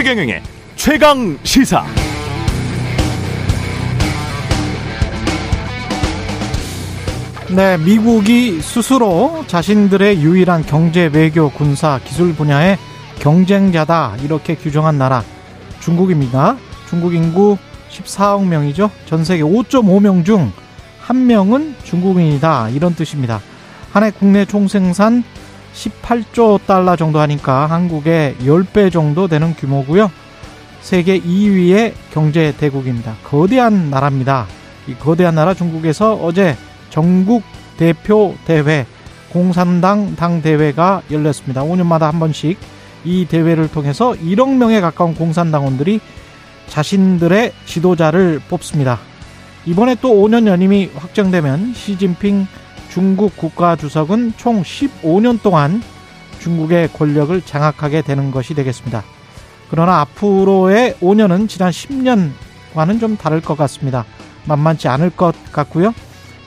최경영의 0.00 0.42
최강 0.76 1.38
시사. 1.42 1.84
네, 7.54 7.76
미국이 7.76 8.62
스스로 8.62 9.44
자신들의 9.46 10.22
유일한 10.22 10.62
경제, 10.62 11.10
외교, 11.12 11.50
군사, 11.50 12.00
기술 12.02 12.34
분야의 12.34 12.78
경쟁자다 13.18 14.16
이렇게 14.22 14.54
규정한 14.54 14.96
나라 14.96 15.22
중국입니다. 15.80 16.56
중국 16.88 17.12
인구 17.12 17.58
14억 17.90 18.46
명이죠. 18.46 18.90
전 19.04 19.22
세계 19.22 19.42
5.5명 19.42 20.24
중한 20.24 21.26
명은 21.26 21.74
중국인이다 21.84 22.70
이런 22.70 22.94
뜻입니다. 22.94 23.42
한해 23.92 24.12
국내 24.12 24.46
총생산 24.46 25.24
18조 25.74 26.60
달러 26.66 26.96
정도 26.96 27.20
하니까 27.20 27.66
한국의 27.66 28.36
10배 28.40 28.92
정도 28.92 29.28
되는 29.28 29.54
규모고요. 29.54 30.10
세계 30.80 31.20
2위의 31.20 31.92
경제 32.12 32.54
대국입니다. 32.56 33.14
거대한 33.24 33.90
나라입니다. 33.90 34.46
이 34.86 34.94
거대한 34.94 35.34
나라 35.34 35.54
중국에서 35.54 36.14
어제 36.14 36.56
전국 36.88 37.42
대표 37.76 38.34
대회 38.46 38.86
공산당 39.30 40.16
당 40.16 40.42
대회가 40.42 41.02
열렸습니다. 41.10 41.62
5년마다 41.62 42.10
한 42.10 42.18
번씩 42.18 42.58
이 43.04 43.26
대회를 43.26 43.70
통해서 43.70 44.12
1억 44.12 44.56
명에 44.56 44.80
가까운 44.80 45.14
공산당원들이 45.14 46.00
자신들의 46.66 47.52
지도자를 47.66 48.40
뽑습니다. 48.48 48.98
이번에 49.66 49.96
또 50.00 50.10
5년 50.10 50.46
연임이 50.46 50.90
확정되면 50.94 51.74
시진핑 51.74 52.46
중국 52.90 53.36
국가주석은 53.36 54.34
총 54.36 54.62
15년 54.62 55.40
동안 55.42 55.82
중국의 56.40 56.88
권력을 56.92 57.40
장악하게 57.42 58.02
되는 58.02 58.30
것이 58.30 58.54
되겠습니다. 58.54 59.04
그러나 59.70 60.00
앞으로의 60.00 60.94
5년은 61.00 61.48
지난 61.48 61.70
10년과는 61.70 62.98
좀 62.98 63.16
다를 63.16 63.40
것 63.40 63.56
같습니다. 63.56 64.04
만만치 64.46 64.88
않을 64.88 65.10
것 65.10 65.34
같고요. 65.52 65.94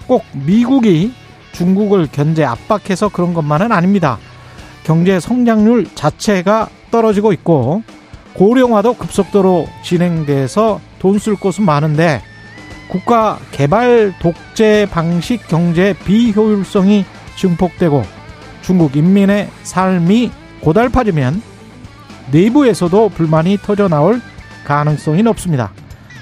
꼭 0.08 0.25
미국이 0.33 1.14
중국을 1.53 2.08
견제 2.11 2.44
압박해서 2.44 3.09
그런 3.09 3.33
것만은 3.33 3.71
아닙니다. 3.71 4.17
경제 4.83 5.19
성장률 5.19 5.88
자체가 5.95 6.67
떨어지고 6.91 7.31
있고 7.31 7.83
고령화도 8.33 8.95
급속도로 8.95 9.67
진행돼서 9.83 10.81
돈 10.99 11.19
쓸 11.19 11.36
곳은 11.36 11.64
많은데 11.64 12.21
국가 12.88 13.39
개발 13.52 14.14
독재 14.20 14.88
방식 14.92 15.48
경제 15.48 15.94
비효율성이 16.06 17.06
증폭되고 17.36 18.03
중국 18.62 18.95
인민의 18.95 19.50
삶이 19.64 20.31
고달파지면 20.62 21.42
내부에서도 22.31 23.09
불만이 23.09 23.58
터져 23.58 23.88
나올 23.88 24.22
가능성이 24.64 25.23
높습니다. 25.23 25.72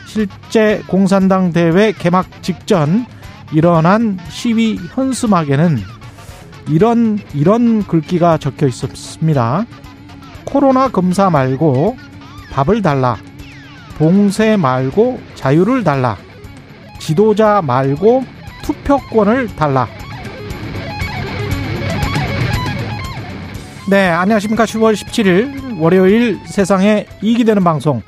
실제 0.07 0.81
공산당 0.87 1.53
대회 1.53 1.91
개막 1.91 2.41
직전 2.41 3.05
일어난 3.53 4.17
시위 4.29 4.79
현수막에는 4.93 5.77
이런 6.69 7.19
이런 7.33 7.83
글귀가 7.83 8.37
적혀 8.37 8.67
있었습니다. 8.67 9.65
코로나 10.45 10.89
검사 10.89 11.29
말고 11.29 11.97
밥을 12.51 12.81
달라. 12.81 13.17
봉쇄 13.97 14.57
말고 14.57 15.19
자유를 15.35 15.83
달라. 15.83 16.17
지도자 17.01 17.61
말고 17.63 18.23
투표권을 18.61 19.55
달라. 19.55 19.87
네, 23.89 24.07
안녕하십니까. 24.07 24.65
10월 24.65 24.93
17일 24.93 25.79
월요일 25.79 26.39
세상에 26.45 27.07
이익이 27.21 27.43
되는 27.43 27.63
방송 27.63 28.03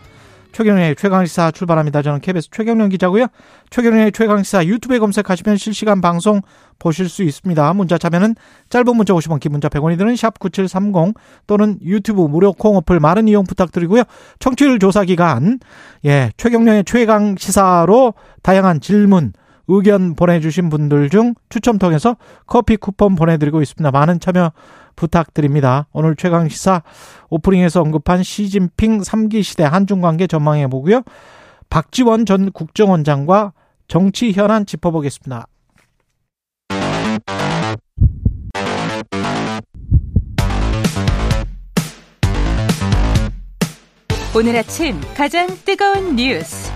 최경련의 0.54 0.96
최강시사 0.96 1.52
출발합니다. 1.52 2.02
저는 2.02 2.22
KBS 2.22 2.50
최경련 2.52 2.90
기자고요. 2.90 3.28
최경련의 3.72 4.12
최강시사 4.12 4.66
유튜브에 4.66 5.00
검색하시면 5.00 5.58
실시간 5.58 6.00
방송 6.00 6.42
보실 6.80 7.10
수 7.10 7.24
있습니다. 7.24 7.74
문자 7.74 7.98
참여는 7.98 8.36
짧은 8.70 8.96
문자 8.96 9.14
50원, 9.14 9.40
긴 9.40 9.52
문자 9.52 9.68
100원이 9.68 9.98
드는 9.98 10.16
샵 10.16 10.40
9730 10.40 11.16
또는 11.48 11.80
유튜브 11.82 12.22
무료 12.22 12.54
콩 12.54 12.78
어플 12.78 13.00
많은 13.00 13.28
이용 13.28 13.44
부탁드리고요. 13.44 14.04
청취율 14.40 14.80
조사 14.80 15.04
기간 15.04 15.60
예, 16.06 16.32
최경련의 16.38 16.86
최강 16.86 17.36
시사로 17.36 18.14
다양한 18.44 18.80
질문 18.80 19.34
의견 19.68 20.14
보내주신 20.16 20.70
분들 20.70 21.10
중 21.10 21.36
추첨 21.50 21.78
통해서 21.78 22.18
커피 22.46 22.76
쿠폰 22.76 23.16
보내드리고 23.16 23.62
있습니다. 23.62 23.92
많은 23.92 24.20
참여 24.20 24.52
부탁드립니다. 24.96 25.88
오늘 25.92 26.16
최강 26.16 26.50
시사 26.50 26.84
오프닝에서 27.30 27.82
언급한 27.82 28.24
시진핑 28.24 29.02
3기 29.02 29.44
시대 29.44 29.64
한중 29.64 30.02
관계 30.02 30.28
전망해 30.28 30.68
보고요. 30.68 31.04
박지원 31.70 32.26
전 32.26 32.52
국정원장과 32.52 33.54
정치 33.88 34.32
현안 34.32 34.66
짚어보겠습니다. 34.66 35.48
오늘 44.36 44.58
아침 44.58 45.00
가장 45.16 45.48
뜨거운 45.64 46.16
뉴스 46.16 46.72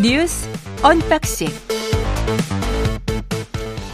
뉴스 0.00 0.48
unboxing 0.82 1.48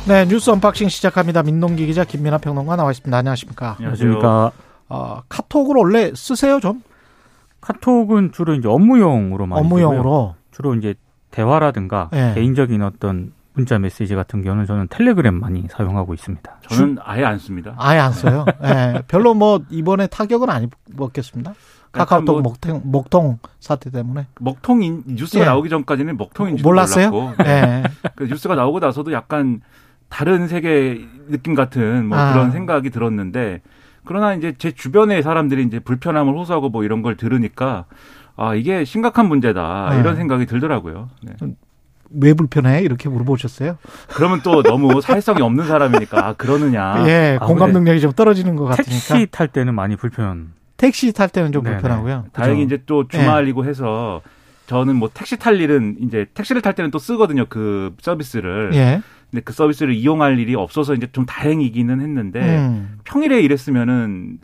네, 0.08 0.24
뉴스 0.26 0.48
unboxing 0.50 0.88
시작합니다. 0.88 1.42
민동기 1.42 1.86
기자 1.86 2.04
김민아 2.04 2.38
평론가 2.38 2.76
나와 2.76 2.90
있습니다. 2.90 3.14
안녕하십니까? 3.16 3.76
안녕하십니까? 3.78 4.52
어, 4.88 5.20
카톡을 5.28 5.76
원래 5.76 6.12
쓰세요, 6.14 6.60
좀? 6.60 6.82
카톡은 7.60 8.32
주로 8.32 8.54
이제 8.54 8.68
업무용으로 8.68 9.46
많이 9.46 9.60
업무용으로 9.60 10.02
쓰고요. 10.02 10.34
주로 10.50 10.74
이제 10.76 10.94
대화라든가 11.30 12.08
네. 12.10 12.32
개인적인 12.34 12.80
어떤 12.82 13.32
문자 13.52 13.78
메시지 13.78 14.14
같은 14.14 14.42
경우는 14.42 14.64
저는 14.64 14.86
텔레그램 14.88 15.34
많이 15.34 15.66
사용하고 15.68 16.14
있습니다. 16.14 16.56
저는 16.70 16.98
아예 17.02 17.24
안 17.24 17.38
씁니다. 17.38 17.74
아예 17.76 17.98
안 17.98 18.12
써요. 18.12 18.46
예, 18.64 19.02
별로 19.08 19.34
뭐 19.34 19.60
이번에 19.68 20.06
타격은 20.06 20.48
안 20.48 20.70
입었겠습니다. 20.90 21.52
카카오톡 21.92 22.40
뭐- 22.40 22.52
먹통, 22.52 22.82
먹통 22.84 23.38
사태 23.60 23.90
때문에. 23.90 24.26
먹통인 24.40 25.02
뉴스가 25.06 25.42
예. 25.42 25.46
나오기 25.48 25.68
전까지는 25.68 26.16
먹통인 26.16 26.56
줄 26.56 26.64
몰랐어요? 26.64 27.10
몰랐고 27.10 27.44
예. 27.44 27.82
그 28.14 28.24
뉴스가 28.24 28.54
나오고 28.54 28.78
나서도 28.78 29.12
약간 29.12 29.60
다른 30.08 30.48
세계 30.48 31.06
느낌 31.28 31.54
같은 31.54 32.06
뭐 32.06 32.18
아. 32.18 32.32
그런 32.32 32.50
생각이 32.50 32.90
들었는데 32.90 33.60
그러나 34.04 34.34
이제 34.34 34.54
제 34.58 34.70
주변의 34.70 35.22
사람들이 35.22 35.62
이제 35.64 35.78
불편함을 35.78 36.32
호소하고 36.34 36.70
뭐 36.70 36.84
이런 36.84 37.02
걸 37.02 37.16
들으니까 37.16 37.84
아 38.36 38.54
이게 38.54 38.84
심각한 38.84 39.26
문제다 39.28 39.90
네. 39.92 40.00
이런 40.00 40.16
생각이 40.16 40.46
들더라고요. 40.46 41.10
네. 41.22 41.32
왜 42.10 42.32
불편해? 42.32 42.80
이렇게 42.80 43.08
물어보셨어요? 43.10 43.76
그러면 44.08 44.40
또 44.42 44.62
너무 44.62 45.00
사회성이 45.02 45.42
없는 45.42 45.66
사람이니까 45.66 46.26
아, 46.26 46.32
그러느냐. 46.32 47.04
예, 47.06 47.38
아, 47.38 47.44
공감 47.44 47.72
능력이 47.72 48.00
좀 48.00 48.12
떨어지는 48.12 48.56
것 48.56 48.64
같으니까. 48.64 48.90
택시 48.90 49.26
탈 49.30 49.48
때는 49.48 49.74
많이 49.74 49.96
불편. 49.96 50.52
택시 50.78 51.12
탈 51.12 51.28
때는 51.28 51.52
좀 51.52 51.64
네네. 51.64 51.76
불편하고요. 51.76 52.26
다행히 52.32 52.64
그죠? 52.64 52.76
이제 52.76 52.82
또 52.86 53.08
주말이고 53.08 53.66
해서 53.66 54.22
저는 54.68 54.96
뭐 54.96 55.10
택시 55.12 55.36
탈 55.38 55.60
일은 55.60 55.96
이제 56.00 56.26
택시를 56.32 56.62
탈 56.62 56.74
때는 56.74 56.90
또 56.90 56.98
쓰거든요 56.98 57.44
그 57.48 57.94
서비스를. 58.00 58.70
예. 58.74 59.02
근데 59.30 59.42
그 59.42 59.52
서비스를 59.52 59.94
이용할 59.94 60.38
일이 60.38 60.54
없어서 60.54 60.94
이제 60.94 61.08
좀 61.12 61.26
다행이기는 61.26 62.00
했는데 62.00 62.40
음, 62.40 62.98
평일에 63.04 63.40
일했으면은 63.40 64.38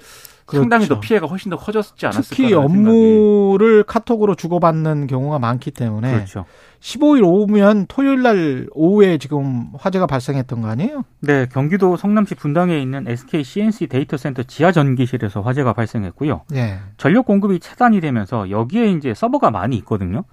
상당히 0.46 0.86
그렇죠. 0.86 0.94
더 0.96 1.00
피해가 1.00 1.26
훨씬 1.26 1.50
더 1.50 1.56
커졌지 1.56 2.04
않았을까 2.04 2.28
특히 2.28 2.52
업무를 2.52 3.82
카톡으로 3.82 4.34
주고받는 4.34 5.06
경우가 5.06 5.38
많기 5.38 5.70
때문에 5.70 6.12
그렇죠. 6.12 6.44
15일 6.80 7.24
오후면 7.24 7.86
토요일 7.88 8.20
날 8.20 8.66
오후에 8.72 9.16
지금 9.16 9.70
화재가 9.78 10.06
발생했던 10.06 10.60
거 10.60 10.68
아니에요? 10.68 11.04
네, 11.20 11.46
경기도 11.50 11.96
성남시 11.96 12.34
분당에 12.34 12.78
있는 12.78 13.08
SK 13.08 13.42
C&C 13.42 13.86
데이터 13.86 14.18
센터 14.18 14.42
지하 14.42 14.70
전기실에서 14.70 15.40
화재가 15.40 15.72
발생했고요. 15.72 16.42
예. 16.54 16.80
전력 16.98 17.24
공급이 17.24 17.58
차단이 17.58 18.00
되면서 18.00 18.50
여기에 18.50 18.90
이제 18.92 19.14
서버가 19.14 19.50
많이 19.50 19.76
있거든요. 19.78 20.24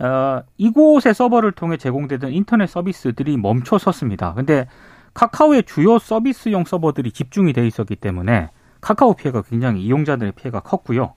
어, 0.00 0.42
이곳의 0.56 1.14
서버를 1.14 1.52
통해 1.52 1.76
제공되던 1.76 2.32
인터넷 2.32 2.66
서비스들이 2.66 3.36
멈춰 3.36 3.78
섰습니다. 3.78 4.32
근데 4.34 4.66
카카오의 5.14 5.64
주요 5.64 5.98
서비스용 5.98 6.64
서버들이 6.64 7.12
집중이 7.12 7.52
돼 7.52 7.66
있었기 7.66 7.96
때문에 7.96 8.48
카카오 8.80 9.14
피해가 9.14 9.42
굉장히 9.42 9.82
이용자들의 9.82 10.32
피해가 10.32 10.60
컸고요. 10.60 11.12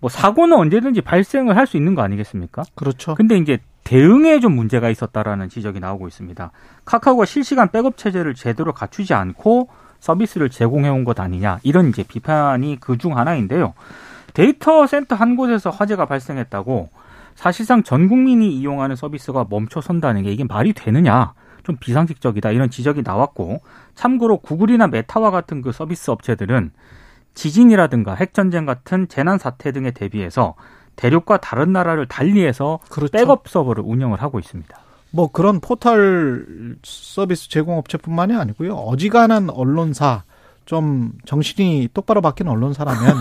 뭐 0.00 0.10
사고는 0.10 0.56
언제든지 0.56 1.00
발생을 1.02 1.56
할 1.56 1.66
수 1.66 1.76
있는 1.76 1.94
거 1.94 2.02
아니겠습니까? 2.02 2.62
그렇죠. 2.74 3.14
근데 3.14 3.36
이제 3.38 3.58
대응에 3.84 4.40
좀 4.40 4.54
문제가 4.54 4.90
있었다라는 4.90 5.48
지적이 5.48 5.80
나오고 5.80 6.08
있습니다. 6.08 6.50
카카오가 6.84 7.24
실시간 7.24 7.70
백업 7.70 7.96
체제를 7.96 8.34
제대로 8.34 8.72
갖추지 8.72 9.14
않고 9.14 9.68
서비스를 10.00 10.50
제공해 10.50 10.88
온 10.88 11.04
것 11.04 11.20
아니냐 11.20 11.58
이런 11.62 11.88
이제 11.88 12.02
비판이 12.02 12.80
그 12.80 12.96
중 12.98 13.16
하나인데요. 13.16 13.72
데이터 14.34 14.86
센터 14.86 15.14
한 15.14 15.36
곳에서 15.36 15.70
화재가 15.70 16.06
발생했다고 16.06 16.90
사실상 17.40 17.82
전 17.82 18.06
국민이 18.06 18.54
이용하는 18.54 18.96
서비스가 18.96 19.46
멈춰 19.48 19.80
선다는 19.80 20.24
게 20.24 20.30
이게 20.30 20.44
말이 20.44 20.74
되느냐 20.74 21.32
좀 21.62 21.78
비상식적이다 21.80 22.50
이런 22.50 22.68
지적이 22.68 23.00
나왔고 23.02 23.62
참고로 23.94 24.40
구글이나 24.40 24.88
메타와 24.88 25.30
같은 25.30 25.62
그 25.62 25.72
서비스 25.72 26.10
업체들은 26.10 26.70
지진이라든가 27.32 28.14
핵전쟁 28.14 28.66
같은 28.66 29.08
재난 29.08 29.38
사태 29.38 29.72
등에 29.72 29.90
대비해서 29.90 30.54
대륙과 30.96 31.38
다른 31.38 31.72
나라를 31.72 32.04
달리해서 32.04 32.80
그렇죠. 32.90 33.10
백업 33.12 33.48
서버를 33.48 33.84
운영을 33.86 34.20
하고 34.20 34.38
있습니다. 34.38 34.78
뭐 35.10 35.32
그런 35.32 35.60
포털 35.60 36.76
서비스 36.82 37.48
제공업체뿐만이 37.48 38.36
아니고요. 38.36 38.74
어지간한 38.74 39.48
언론사 39.48 40.24
좀 40.70 41.10
정신이 41.24 41.88
똑바로 41.92 42.20
박힌 42.20 42.46
언론사라면 42.46 43.16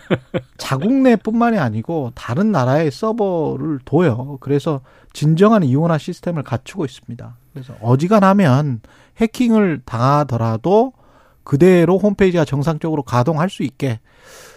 자국 0.56 0.90
내뿐만이 0.90 1.58
아니고 1.58 2.12
다른 2.14 2.50
나라의 2.50 2.90
서버를 2.90 3.80
둬요. 3.84 4.38
그래서 4.40 4.80
진정한 5.12 5.64
이원화 5.64 5.98
시스템을 5.98 6.44
갖추고 6.44 6.86
있습니다. 6.86 7.36
그래서 7.52 7.74
어지간하면 7.82 8.80
해킹을 9.18 9.82
당하더라도 9.84 10.94
그대로 11.42 11.98
홈페이지가 11.98 12.46
정상적으로 12.46 13.02
가동할 13.02 13.50
수 13.50 13.64
있게 13.64 14.00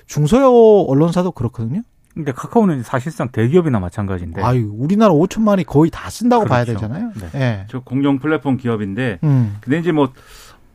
중소형 0.06 0.86
언론사도 0.88 1.34
그렇거든요. 1.34 1.82
근데 2.14 2.32
카카오는 2.32 2.82
사실상 2.82 3.30
대기업이나 3.30 3.82
마찬가지인데. 3.82 4.42
아유, 4.42 4.72
우리나라 4.74 5.14
5천만이 5.14 5.66
거의 5.66 5.92
다 5.92 6.10
쓴다고 6.10 6.46
봐야 6.46 6.64
네. 6.64 6.74
그렇죠. 6.74 6.88
되잖아요. 6.88 7.12
네. 7.34 7.40
예. 7.40 7.66
저 7.70 7.82
공룡 7.82 8.20
플랫폼 8.20 8.56
기업인데 8.56 9.20
음. 9.24 9.58
근데 9.60 9.80
이제 9.80 9.92
뭐 9.92 10.14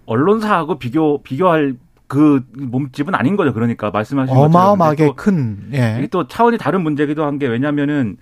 언론사하고 0.07 0.79
비교 0.79 1.23
비교할 1.23 1.77
그 2.07 2.45
몸집은 2.57 3.15
아닌 3.15 3.37
거죠. 3.37 3.55
그러니까 3.55 3.91
말씀하신 3.91 4.35
것처럼 4.35 4.55
어마어마하게 4.55 5.07
또큰 5.07 5.71
예. 5.73 5.97
이게 5.99 6.07
또 6.09 6.27
차원이 6.29 6.59
다른 6.59 6.83
문제기도 6.83 7.25
한 7.25 7.39
게 7.39 7.47
왜냐면은 7.47 8.17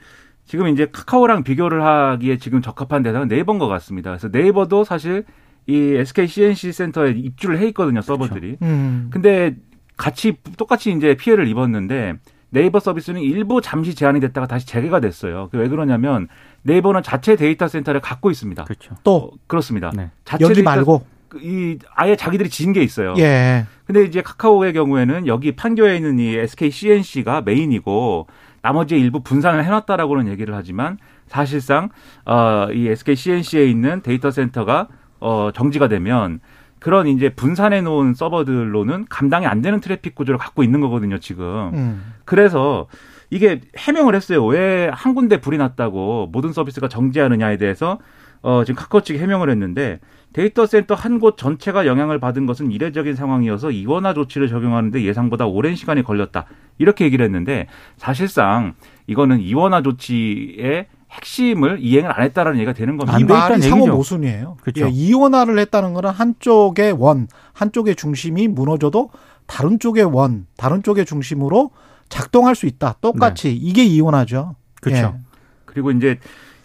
지금 0.44 0.68
이제 0.68 0.86
카카오랑 0.90 1.44
비교를 1.44 1.84
하기에 1.84 2.38
지금 2.38 2.60
적합한 2.62 3.02
대상은 3.02 3.28
네이버인 3.28 3.58
것 3.58 3.68
같습니다. 3.68 4.10
그래서 4.10 4.28
네이버도 4.28 4.84
사실 4.84 5.24
이 5.66 5.94
SK 5.96 6.26
CNC 6.26 6.72
센터에 6.72 7.10
입주를 7.12 7.58
해 7.58 7.66
있거든요, 7.68 8.00
서버들이. 8.02 8.56
음. 8.62 9.08
근데 9.12 9.56
같이 9.96 10.36
똑같이 10.56 10.90
이제 10.92 11.14
피해를 11.14 11.46
입었는데 11.46 12.14
네이버 12.50 12.80
서비스는 12.80 13.20
일부 13.20 13.60
잠시 13.60 13.94
제한이 13.94 14.18
됐다가 14.20 14.46
다시 14.48 14.66
재개가 14.66 14.98
됐어요. 15.00 15.48
왜 15.52 15.68
그러냐면 15.68 16.26
네이버는 16.62 17.02
자체 17.02 17.36
데이터 17.36 17.68
센터를 17.68 18.00
갖고 18.00 18.30
있습니다. 18.30 18.64
그렇죠. 18.64 18.96
또 19.04 19.16
어, 19.16 19.30
그렇습니다. 19.46 19.92
네. 19.94 20.10
자체 20.24 20.44
여기 20.44 20.54
데이터 20.54 20.70
말고 20.70 21.04
이 21.40 21.78
아예 21.94 22.16
자기들이 22.16 22.48
지은 22.48 22.72
게 22.72 22.82
있어요. 22.82 23.14
예. 23.18 23.66
근데 23.86 24.04
이제 24.04 24.22
카카오의 24.22 24.72
경우에는 24.72 25.26
여기 25.26 25.52
판교에 25.52 25.96
있는 25.96 26.18
이 26.18 26.34
SK 26.36 26.70
C&C가 26.70 27.42
메인이고 27.42 28.26
나머지 28.62 28.98
일부 28.98 29.22
분산을 29.22 29.64
해놨다라고는 29.64 30.28
얘기를 30.28 30.54
하지만 30.54 30.98
사실상 31.26 31.88
어이 32.24 32.88
SK 32.88 33.16
C&C에 33.16 33.66
있는 33.66 34.02
데이터 34.02 34.30
센터가 34.30 34.88
어 35.20 35.50
정지가 35.54 35.88
되면 35.88 36.40
그런 36.78 37.06
이제 37.06 37.28
분산해 37.28 37.82
놓은 37.82 38.14
서버들로는 38.14 39.06
감당이 39.10 39.46
안 39.46 39.60
되는 39.60 39.80
트래픽 39.80 40.14
구조를 40.14 40.38
갖고 40.38 40.62
있는 40.62 40.80
거거든요, 40.80 41.18
지금. 41.18 41.70
음. 41.74 42.14
그래서 42.24 42.86
이게 43.28 43.60
해명을 43.76 44.14
했어요. 44.14 44.44
왜 44.46 44.88
한 44.92 45.14
군데 45.14 45.40
불이 45.40 45.58
났다고 45.58 46.30
모든 46.32 46.52
서비스가 46.52 46.88
정지하느냐에 46.88 47.58
대해서 47.58 47.98
어, 48.42 48.64
지금 48.64 48.78
카카오 48.80 49.00
측이 49.02 49.18
해명을 49.18 49.50
했는데 49.50 50.00
데이터 50.32 50.64
센터 50.66 50.94
한 50.94 51.18
곳 51.18 51.36
전체가 51.36 51.86
영향을 51.86 52.18
받은 52.20 52.46
것은 52.46 52.70
이례적인 52.70 53.14
상황이어서 53.16 53.70
이원화 53.72 54.14
조치를 54.14 54.48
적용하는데 54.48 55.02
예상보다 55.02 55.46
오랜 55.46 55.74
시간이 55.76 56.02
걸렸다. 56.02 56.46
이렇게 56.78 57.04
얘기를 57.04 57.24
했는데 57.24 57.66
사실상 57.96 58.74
이거는 59.06 59.40
이원화 59.40 59.82
조치의 59.82 60.86
핵심을 61.10 61.78
이행을 61.80 62.12
안 62.16 62.22
했다라는 62.22 62.58
얘기가 62.60 62.72
되는 62.72 62.96
겁니다. 62.96 63.18
이 63.18 63.24
말이 63.24 63.60
상호. 63.60 63.86
모순이에요. 63.88 64.56
그렇죠. 64.62 64.86
예, 64.86 64.88
이원화를 64.90 65.58
했다는 65.58 65.92
거는 65.92 66.10
한쪽의 66.10 66.92
원, 66.92 67.26
한쪽의 67.52 67.96
중심이 67.96 68.46
무너져도 68.48 69.10
다른 69.46 69.80
쪽의 69.80 70.04
원, 70.04 70.46
다른 70.56 70.82
쪽의 70.84 71.04
중심으로 71.06 71.72
작동할 72.08 72.54
수 72.54 72.66
있다. 72.66 72.94
똑같이 73.00 73.52
이게 73.54 73.84
이원화죠. 73.84 74.54
그렇죠. 74.80 75.14
예. 75.16 75.20
그리고 75.64 75.90
이제 75.90 76.18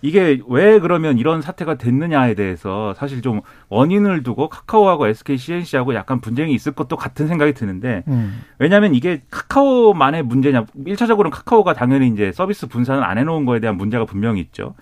이게 0.06 0.40
왜 0.48 0.78
그러면 0.78 1.18
이런 1.18 1.42
사태가 1.42 1.76
됐느냐에 1.76 2.36
대해서 2.36 2.94
사실 2.94 3.24
좀 3.24 3.42
원인을 3.70 4.22
두고 4.22 4.50
카카오하고 4.50 5.08
SK 5.08 5.36
CNC하고 5.36 5.96
약간 5.96 6.22
분쟁이 6.22 6.54
있을 6.54 6.74
것도 6.74 6.96
같은 6.96 7.28
생각이 7.28 7.54
드는데 7.54 8.04
음. 8.08 8.44
왜냐하면 8.60 8.94
이게 8.94 9.24
카카오만의 9.32 10.22
문제냐 10.22 10.68
일차적으로는 10.86 11.32
카카오가 11.32 11.74
당연히 11.74 12.08
이제 12.10 12.32
서비스 12.32 12.68
분산을 12.68 13.04
안 13.04 13.18
해놓은 13.18 13.46
거에 13.46 13.60
대한 13.60 13.78
문제가 13.78 14.06
분명히 14.06 14.42
있죠. 14.42 14.76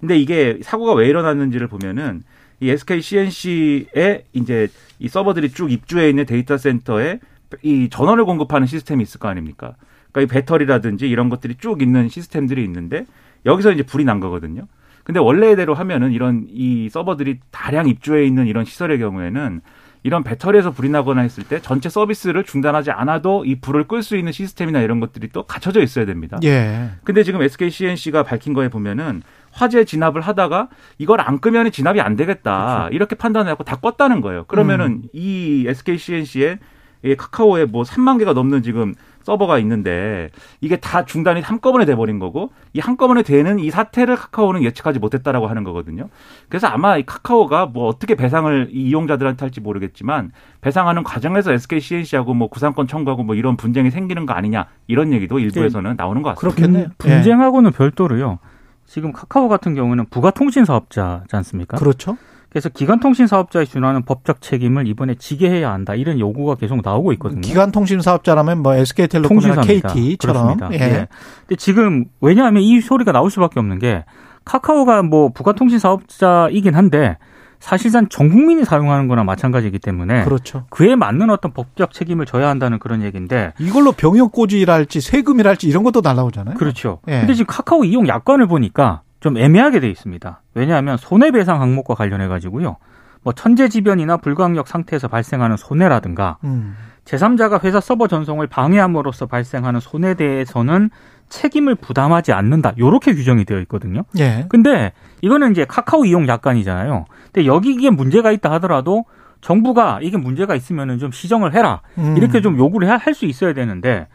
근데 0.00 0.18
이게 0.18 0.58
사고가 0.62 0.94
왜 0.94 1.08
일어났는지를 1.08 1.66
보면은 1.66 2.22
이 2.60 2.70
SK 2.70 3.02
CNC에 3.02 4.24
이제 4.32 4.68
이 4.98 5.08
서버들이 5.08 5.50
쭉 5.50 5.70
입주해 5.70 6.08
있는 6.08 6.24
데이터 6.24 6.56
센터에 6.56 7.20
이 7.62 7.90
전원을 7.90 8.24
공급하는 8.24 8.66
시스템이 8.66 9.02
있을 9.02 9.20
거 9.20 9.28
아닙니까? 9.28 9.74
그러니까 10.10 10.22
이 10.22 10.38
배터리라든지 10.38 11.06
이런 11.06 11.28
것들이 11.28 11.56
쭉 11.58 11.82
있는 11.82 12.08
시스템들이 12.08 12.64
있는데 12.64 13.04
여기서 13.46 13.72
이제 13.72 13.82
불이 13.82 14.04
난 14.04 14.20
거거든요. 14.20 14.66
근데 15.04 15.18
원래대로 15.18 15.74
하면은 15.74 16.12
이런 16.12 16.46
이 16.48 16.88
서버들이 16.88 17.40
다량 17.50 17.88
입주해 17.88 18.24
있는 18.24 18.46
이런 18.46 18.64
시설의 18.64 18.98
경우에는 18.98 19.60
이런 20.02 20.24
배터리에서 20.24 20.70
불이 20.70 20.88
나거나 20.88 21.20
했을 21.22 21.44
때 21.44 21.60
전체 21.60 21.88
서비스를 21.88 22.44
중단하지 22.44 22.90
않아도 22.90 23.44
이 23.44 23.60
불을 23.60 23.86
끌 23.86 24.02
수 24.02 24.16
있는 24.16 24.32
시스템이나 24.32 24.80
이런 24.80 24.98
것들이 25.00 25.28
또 25.28 25.42
갖춰져 25.42 25.82
있어야 25.82 26.06
됩니다. 26.06 26.38
예. 26.42 26.90
근데 27.04 27.22
지금 27.22 27.42
SK 27.42 27.70
CNC가 27.70 28.22
밝힌 28.22 28.54
거에 28.54 28.68
보면은 28.68 29.22
화재 29.52 29.84
진압을 29.84 30.20
하다가 30.22 30.68
이걸 30.98 31.20
안 31.20 31.40
끄면 31.40 31.70
진압이 31.70 32.00
안 32.00 32.16
되겠다 32.16 32.88
이렇게 32.92 33.14
판단해갖고 33.14 33.64
다 33.64 33.76
껐다는 33.76 34.22
거예요. 34.22 34.44
그러면은 34.44 35.02
이 35.12 35.70
CNC에 35.98 36.58
이 37.02 37.14
카카오에 37.16 37.64
뭐 37.66 37.82
3만 37.82 38.18
개가 38.18 38.32
넘는 38.32 38.62
지금 38.62 38.94
서버가 39.22 39.58
있는데 39.58 40.30
이게 40.60 40.76
다 40.76 41.04
중단이 41.04 41.40
한꺼번에 41.40 41.84
돼버린 41.84 42.18
거고 42.18 42.50
이 42.72 42.80
한꺼번에 42.80 43.22
되는 43.22 43.58
이 43.58 43.70
사태를 43.70 44.16
카카오는 44.16 44.62
예측하지 44.62 44.98
못했다라고 44.98 45.46
하는 45.46 45.64
거거든요. 45.64 46.08
그래서 46.48 46.66
아마 46.66 46.96
이 46.96 47.04
카카오가 47.04 47.66
뭐 47.66 47.86
어떻게 47.86 48.14
배상을 48.14 48.68
이 48.72 48.88
이용자들한테 48.88 49.44
할지 49.44 49.60
모르겠지만 49.60 50.32
배상하는 50.60 51.02
과정에서 51.04 51.52
SK 51.52 51.80
CNC하고 51.80 52.34
뭐 52.34 52.48
구상권 52.48 52.86
청구하고 52.86 53.22
뭐 53.22 53.34
이런 53.34 53.56
분쟁이 53.56 53.90
생기는 53.90 54.26
거 54.26 54.32
아니냐 54.32 54.66
이런 54.86 55.12
얘기도 55.12 55.38
일부에서는 55.38 55.94
나오는 55.96 56.22
것 56.22 56.34
같습니다. 56.34 56.56
그렇겠네요. 56.56 56.88
분- 56.98 57.10
분쟁하고는 57.10 57.72
별도로요. 57.72 58.38
지금 58.86 59.12
카카오 59.12 59.48
같은 59.48 59.74
경우는 59.74 60.06
부가통신 60.10 60.64
사업자지 60.64 61.36
않습니까? 61.36 61.76
그렇죠. 61.76 62.16
그래서 62.50 62.68
기간통신 62.68 63.28
사업자에 63.28 63.64
준하는 63.64 64.02
법적 64.04 64.40
책임을 64.40 64.88
이번에 64.88 65.14
지게 65.14 65.48
해야 65.48 65.72
한다. 65.72 65.94
이런 65.94 66.18
요구가 66.18 66.56
계속 66.56 66.80
나오고 66.82 67.12
있거든요. 67.14 67.40
기간통신 67.40 68.00
사업자라면 68.00 68.62
뭐 68.62 68.74
SK텔레콤이나. 68.74 69.60
KT처럼 69.62 70.58
그렇습니다. 70.58 70.68
예. 70.72 70.92
예. 70.92 71.08
근데 71.46 71.56
지금 71.56 72.06
왜냐하면 72.20 72.62
이 72.62 72.80
소리가 72.80 73.12
나올 73.12 73.30
수밖에 73.30 73.60
없는 73.60 73.78
게 73.78 74.04
카카오가 74.44 75.02
뭐 75.02 75.30
부가통신 75.32 75.78
사업자이긴 75.78 76.74
한데 76.74 77.18
사실상 77.60 78.08
전 78.08 78.30
국민이 78.30 78.64
사용하는 78.64 79.06
거나 79.06 79.22
마찬가지이기 79.22 79.78
때문에 79.78 80.24
그렇죠. 80.24 80.64
그에 80.70 80.96
맞는 80.96 81.30
어떤 81.30 81.52
법적 81.52 81.92
책임을 81.92 82.26
져야 82.26 82.48
한다는 82.48 82.78
그런 82.78 83.02
얘기인데 83.02 83.52
이걸로 83.60 83.92
병역 83.92 84.32
고지랄지 84.32 85.00
세금이랄지 85.00 85.68
이런 85.68 85.84
것도 85.84 86.00
날라오잖아요. 86.00 86.56
그렇죠. 86.56 87.00
예. 87.06 87.20
근데 87.20 87.34
지금 87.34 87.46
카카오 87.46 87.84
이용 87.84 88.08
약관을 88.08 88.48
보니까 88.48 89.02
좀 89.20 89.36
애매하게 89.36 89.80
돼 89.80 89.88
있습니다. 89.90 90.42
왜냐하면 90.54 90.96
손해배상 90.96 91.60
항목과 91.60 91.94
관련해 91.94 92.26
가지고요. 92.28 92.76
뭐 93.22 93.32
천재지변이나 93.34 94.16
불가항력 94.16 94.66
상태에서 94.66 95.08
발생하는 95.08 95.56
손해라든가 95.58 96.38
음. 96.44 96.74
제3자가 97.04 97.62
회사 97.64 97.80
서버 97.80 98.08
전송을 98.08 98.46
방해함으로써 98.46 99.26
발생하는 99.26 99.80
손해에 99.80 100.14
대해서는 100.14 100.90
책임을 101.28 101.74
부담하지 101.76 102.32
않는다. 102.32 102.72
요렇게 102.78 103.14
규정이 103.14 103.44
되어 103.44 103.60
있거든요. 103.60 104.02
예. 104.18 104.46
근데 104.48 104.92
이거는 105.20 105.52
이제 105.52 105.64
카카오 105.64 106.04
이용 106.04 106.26
약관이잖아요. 106.26 107.04
근데 107.32 107.46
여기 107.46 107.72
이게 107.72 107.90
문제가 107.90 108.32
있다 108.32 108.50
하더라도 108.52 109.04
정부가 109.40 110.00
이게 110.02 110.16
문제가 110.16 110.54
있으면은 110.54 110.98
좀 110.98 111.10
시정을 111.12 111.54
해라. 111.54 111.82
음. 111.98 112.16
이렇게 112.16 112.40
좀 112.40 112.58
요구를 112.58 112.88
할 112.90 113.14
수 113.14 113.26
있어야 113.26 113.52
되는데 113.52 114.08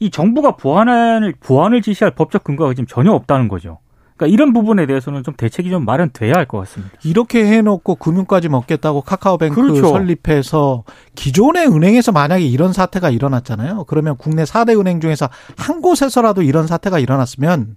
이 0.00 0.10
정부가 0.10 0.52
보완을 0.52 1.34
보완을 1.40 1.80
지시할 1.82 2.12
법적 2.12 2.44
근거가 2.44 2.74
지금 2.74 2.86
전혀 2.86 3.12
없다는 3.12 3.48
거죠. 3.48 3.78
그러니까 4.18 4.26
이런 4.34 4.52
부분에 4.52 4.84
대해서는 4.86 5.22
좀 5.22 5.32
대책이 5.34 5.70
좀 5.70 5.84
마련돼야 5.84 6.34
할 6.34 6.46
것 6.48 6.58
같습니다. 6.58 6.92
이렇게 7.04 7.46
해놓고 7.46 7.94
금융까지 7.96 8.48
먹겠다고 8.48 9.02
카카오뱅크 9.02 9.54
그렇죠. 9.54 9.88
설립해서 9.88 10.82
기존의 11.14 11.68
은행에서 11.68 12.10
만약에 12.12 12.44
이런 12.44 12.72
사태가 12.72 13.10
일어났잖아요. 13.10 13.84
그러면 13.84 14.16
국내 14.16 14.42
4대 14.44 14.78
은행 14.78 15.00
중에서 15.00 15.28
한 15.56 15.80
곳에서라도 15.80 16.42
이런 16.42 16.66
사태가 16.66 16.98
일어났으면 16.98 17.76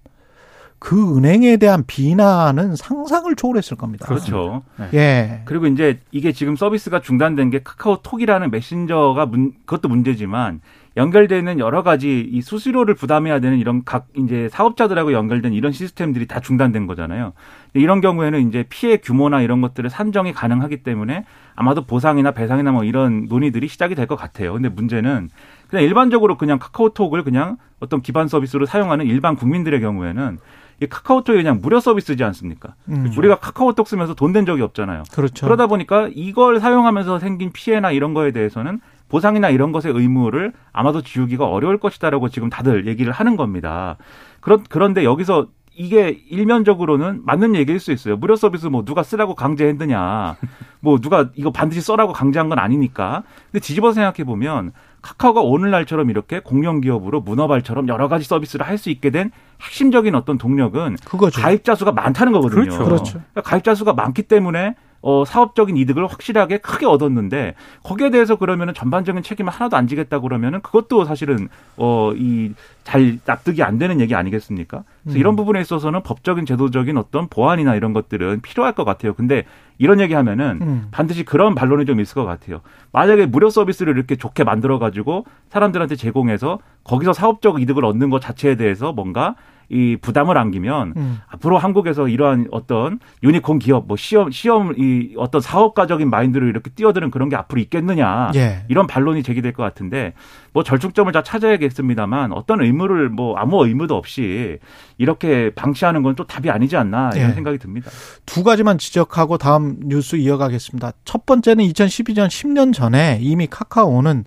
그 0.80 1.16
은행에 1.16 1.58
대한 1.58 1.84
비난은 1.86 2.76
상상을 2.76 3.36
초월했을 3.36 3.78
겁니다. 3.78 4.08
그렇죠. 4.08 4.64
예. 4.96 5.44
그리고 5.46 5.68
이제 5.68 6.00
이게 6.12 6.32
지금 6.32 6.56
서비스가 6.56 7.02
중단된 7.02 7.52
게 7.52 7.60
카카오톡이라는 7.62 8.50
메신저가 8.50 9.28
문, 9.28 9.54
그것도 9.68 9.90
문제지만 9.90 10.62
연결되어 10.98 11.38
있는 11.38 11.60
여러 11.60 11.84
가지 11.84 12.20
이 12.20 12.42
수수료를 12.42 12.96
부담해야 12.96 13.40
되는 13.40 13.58
이런 13.58 13.84
각 13.86 14.08
이제 14.18 14.50
사업자들하고 14.50 15.14
연결된 15.14 15.54
이런 15.54 15.72
시스템들이 15.72 16.28
다 16.28 16.42
중단된 16.42 16.86
거잖아요. 16.86 17.32
이런 17.74 18.02
경우에는 18.02 18.50
이제 18.50 18.66
피해 18.70 18.98
규모나 18.98 19.42
이런 19.42 19.62
것들을 19.62 19.90
산정이 19.90 20.34
가능하기 20.34 20.84
때문에 20.84 21.24
아마도 21.56 21.86
보상이나 21.86 22.32
배상이나 22.32 22.72
뭐 22.74 22.84
이런 22.84 23.28
논의들이 23.30 23.68
시작이 23.70 23.96
될 23.96 24.06
것 24.08 24.18
같아요. 24.18 24.52
근데 24.54 24.68
문제는 24.68 25.30
그냥 25.70 25.86
일반적으로 25.86 26.38
그냥 26.38 26.60
카카오톡을 26.60 27.24
그냥 27.24 27.56
어떤 27.80 28.02
기반 28.02 28.28
서비스로 28.28 28.66
사용하는 28.66 29.06
일반 29.06 29.36
국민들의 29.38 29.80
경우에는 29.80 30.40
이 30.82 30.88
카카오톡이 30.88 31.38
그냥 31.38 31.60
무료 31.62 31.80
서비스지 31.80 32.24
않습니까? 32.26 32.74
음. 32.90 33.14
우리가 33.16 33.36
카카오톡 33.38 33.88
쓰면서 33.88 34.16
돈 34.16 34.34
낸 34.34 34.46
적이 34.46 34.64
없잖아요. 34.64 35.04
그렇죠. 35.14 35.46
그러다 35.46 35.68
보니까 35.68 36.10
이걸 36.14 36.60
사용하면서 36.60 37.20
생긴 37.20 37.52
피해나 37.54 37.92
이런 37.92 38.14
거에 38.14 38.32
대해서는 38.32 38.82
보상이나 39.12 39.50
이런 39.50 39.74
것의 39.74 39.94
의무를 39.94 40.54
아마도 40.72 41.02
지우기가 41.02 41.46
어려울 41.46 41.78
것이다라고 41.78 42.30
지금 42.30 42.50
다들 42.50 42.88
얘기를 42.88 43.12
하는 43.12 43.36
겁니다. 43.36 43.98
그런 44.40 44.64
그런데 44.70 45.04
여기서 45.04 45.48
이게 45.74 46.22
일면적으로는 46.30 47.22
맞는 47.26 47.56
얘기일 47.56 47.80
수 47.80 47.92
있어요. 47.92 48.16
무료 48.18 48.36
서비스 48.36 48.68
뭐 48.68 48.84
누가 48.86 49.04
쓰라고 49.04 49.36
강제했느냐. 49.36 50.38
뭐 50.80 51.00
누가 51.00 51.30
이거 51.36 51.52
반드시 51.52 51.82
써라고 51.82 52.14
강제한 52.14 52.50
건 52.50 52.60
아니니까. 52.60 53.24
근데 53.52 53.60
뒤집어 53.60 53.92
생각해 53.92 54.24
보면 54.26 54.72
카카오가 55.02 55.42
오늘날처럼 55.42 56.10
이렇게 56.10 56.40
공영 56.40 56.80
기업으로 56.82 57.22
문어발처럼 57.22 57.88
여러 57.88 58.08
가지 58.08 58.26
서비스를 58.26 58.66
할 58.68 58.78
수 58.78 58.90
있게 58.90 59.10
된 59.12 59.32
핵심적인 59.62 60.16
어떤 60.16 60.38
동력은 60.38 60.98
그거죠. 61.06 61.42
가입자 61.42 61.76
수가 61.76 61.92
많다는 61.92 62.32
거거든요. 62.34 62.62
그렇죠. 62.62 62.84
그렇죠. 62.86 63.12
그러니까 63.32 63.42
가입자 63.42 63.76
수가 63.76 63.94
많기 63.94 64.24
때문에 64.24 64.76
어, 65.02 65.24
사업적인 65.26 65.78
이득을 65.78 66.06
확실하게 66.08 66.60
크게 66.60 66.86
얻었는데 66.86 67.56
거기에 67.84 68.10
대해서 68.10 68.36
그러면은 68.36 68.74
전반적인 68.74 69.24
책임을 69.24 69.52
하나도 69.52 69.78
안 69.78 69.88
지겠다 69.88 70.20
그러면은 70.20 70.62
그것도 70.62 71.06
사실은 71.06 71.50
어, 71.78 72.12
이 72.16 72.54
잘 72.84 73.20
납득이 73.26 73.62
안 73.64 73.78
되는 73.78 74.00
얘기 74.00 74.16
아니겠습니까? 74.16 74.84
그래서 75.04 75.18
음. 75.18 75.20
이런 75.20 75.36
부분에 75.36 75.62
있어서는 75.62 76.02
법적인 76.04 76.46
제도적인 76.46 76.98
어떤 76.98 77.28
보완이나 77.28 77.76
이런 77.76 77.94
것들은 77.94 78.42
필요할 78.42 78.74
것 78.74 78.84
같아요. 78.86 79.14
근데 79.14 79.46
이런 79.78 80.00
얘기 80.00 80.14
하면은 80.14 80.60
음. 80.62 80.88
반드시 80.92 81.24
그런 81.24 81.54
반론이 81.54 81.86
좀 81.86 82.00
있을 82.00 82.16
것 82.16 82.26
같아요. 82.26 82.62
만약에 82.92 83.28
무료 83.28 83.50
서비스를 83.50 83.96
이렇게 83.96 84.16
좋게 84.16 84.44
만들어 84.44 84.80
가지고 84.80 85.26
사람들한테 85.50 85.96
제공해서 85.96 86.60
거기서 86.84 87.14
사업적 87.14 87.62
이득을 87.62 87.86
얻는 87.86 88.10
것 88.10 88.20
자체에 88.20 88.56
대해서 88.56 88.94
뭔가 88.94 89.36
이 89.72 89.98
부담을 90.00 90.38
안기면 90.38 90.94
음. 90.96 91.20
앞으로 91.28 91.58
한국에서 91.58 92.08
이러한 92.08 92.48
어떤 92.52 93.00
유니콘 93.24 93.60
기업 93.60 93.88
뭐 93.88 93.98
시험 93.98 94.30
시험 94.30 94.74
이 94.78 95.14
어떤 95.18 95.42
사업가적인 95.42 96.10
마인드를 96.10 96.48
이렇게 96.48 96.70
뛰어드는 96.70 97.10
그런 97.10 97.30
게 97.30 97.36
앞으로 97.36 97.60
있겠느냐 97.62 98.32
예. 98.36 98.64
이런 98.68 98.86
반론이 98.86 99.24
제기될 99.24 99.54
것 99.54 99.64
같은데 99.64 100.14
뭐 100.54 100.64
절충점을 100.64 101.12
다 101.12 101.24
찾아야겠습니다만 101.24 102.32
어떤 102.34 102.62
의무를 102.62 103.10
뭐 103.10 103.38
아무 103.38 103.66
의무도 103.66 103.96
없이 103.96 104.60
이렇게 104.98 105.50
방치하는 105.56 106.04
건 106.04 106.12
또 106.16 106.26
답이 106.26 106.50
아니지 106.50 106.76
않나 106.78 107.12
이런 107.16 107.30
예. 107.30 107.34
생각이 107.34 107.58
듭니다. 107.58 107.90
두 108.26 108.44
가지만 108.44 108.78
지적하고 108.78 109.38
다음 109.38 109.78
뉴스 109.86 110.18
이어가겠습니다. 110.18 110.92
첫 111.06 111.26
번째는 111.26 111.64
2012년 111.66 112.28
10년 112.28 112.74
전에 112.74 113.20
이미 113.22 113.48
카카오는 113.48 114.26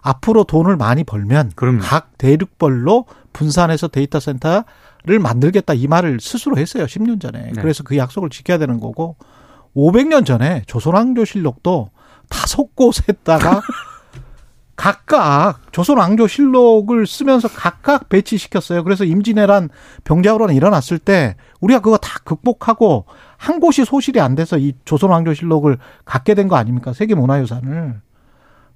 앞으로 0.00 0.44
돈을 0.44 0.76
많이 0.76 1.04
벌면 1.04 1.52
그럼요. 1.54 1.80
각 1.80 2.16
대륙별로 2.18 3.06
분산해서 3.32 3.88
데이터 3.88 4.20
센터를 4.20 5.18
만들겠다 5.20 5.74
이 5.74 5.86
말을 5.86 6.18
스스로 6.20 6.56
했어요. 6.56 6.84
10년 6.84 7.20
전에. 7.20 7.52
네. 7.54 7.60
그래서 7.60 7.82
그 7.82 7.96
약속을 7.96 8.30
지켜야 8.30 8.58
되는 8.58 8.80
거고 8.80 9.16
500년 9.76 10.24
전에 10.26 10.62
조선왕조실록도 10.66 11.90
다섯 12.28 12.74
곳에다가 12.74 13.60
각각 14.76 15.72
조선왕조실록을 15.72 17.06
쓰면서 17.08 17.48
각각 17.48 18.08
배치시켰어요. 18.08 18.84
그래서 18.84 19.04
임진왜란 19.04 19.70
병자호란이 20.04 20.54
일어났을 20.54 21.00
때 21.00 21.34
우리가 21.60 21.80
그거 21.80 21.96
다 21.96 22.20
극복하고 22.24 23.04
한 23.36 23.58
곳이 23.58 23.84
소실이 23.84 24.20
안 24.20 24.36
돼서 24.36 24.56
이 24.56 24.74
조선왕조실록을 24.84 25.78
갖게 26.04 26.34
된 26.34 26.46
거 26.48 26.54
아닙니까? 26.56 26.92
세계문화유산을. 26.92 28.00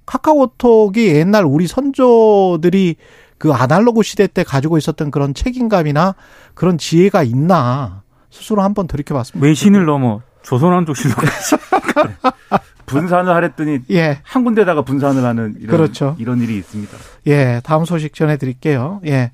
카카오톡이 0.05 1.07
옛날 1.07 1.45
우리 1.45 1.67
선조들이 1.67 2.95
그 3.37 3.51
아날로그 3.51 4.03
시대 4.03 4.27
때 4.27 4.43
가지고 4.43 4.77
있었던 4.77 5.11
그런 5.11 5.33
책임감이나 5.33 6.15
그런 6.53 6.77
지혜가 6.77 7.23
있나 7.23 8.03
스스로 8.29 8.61
한번 8.61 8.87
들이켜봤습니다. 8.87 9.45
외신을 9.45 9.85
넘어 9.85 10.21
조선왕조 10.43 10.93
실록까지. 10.93 11.55
분산을 12.85 13.33
하랬더니 13.33 13.79
예, 13.91 14.19
한 14.23 14.43
군데다가 14.43 14.83
분산을 14.83 15.23
하는 15.23 15.55
이런 15.59 15.77
그렇죠. 15.77 16.15
이런 16.19 16.41
일이 16.41 16.57
있습니다. 16.57 16.97
예, 17.27 17.61
다음 17.63 17.85
소식 17.85 18.13
전해드릴게요. 18.13 19.01
예. 19.07 19.31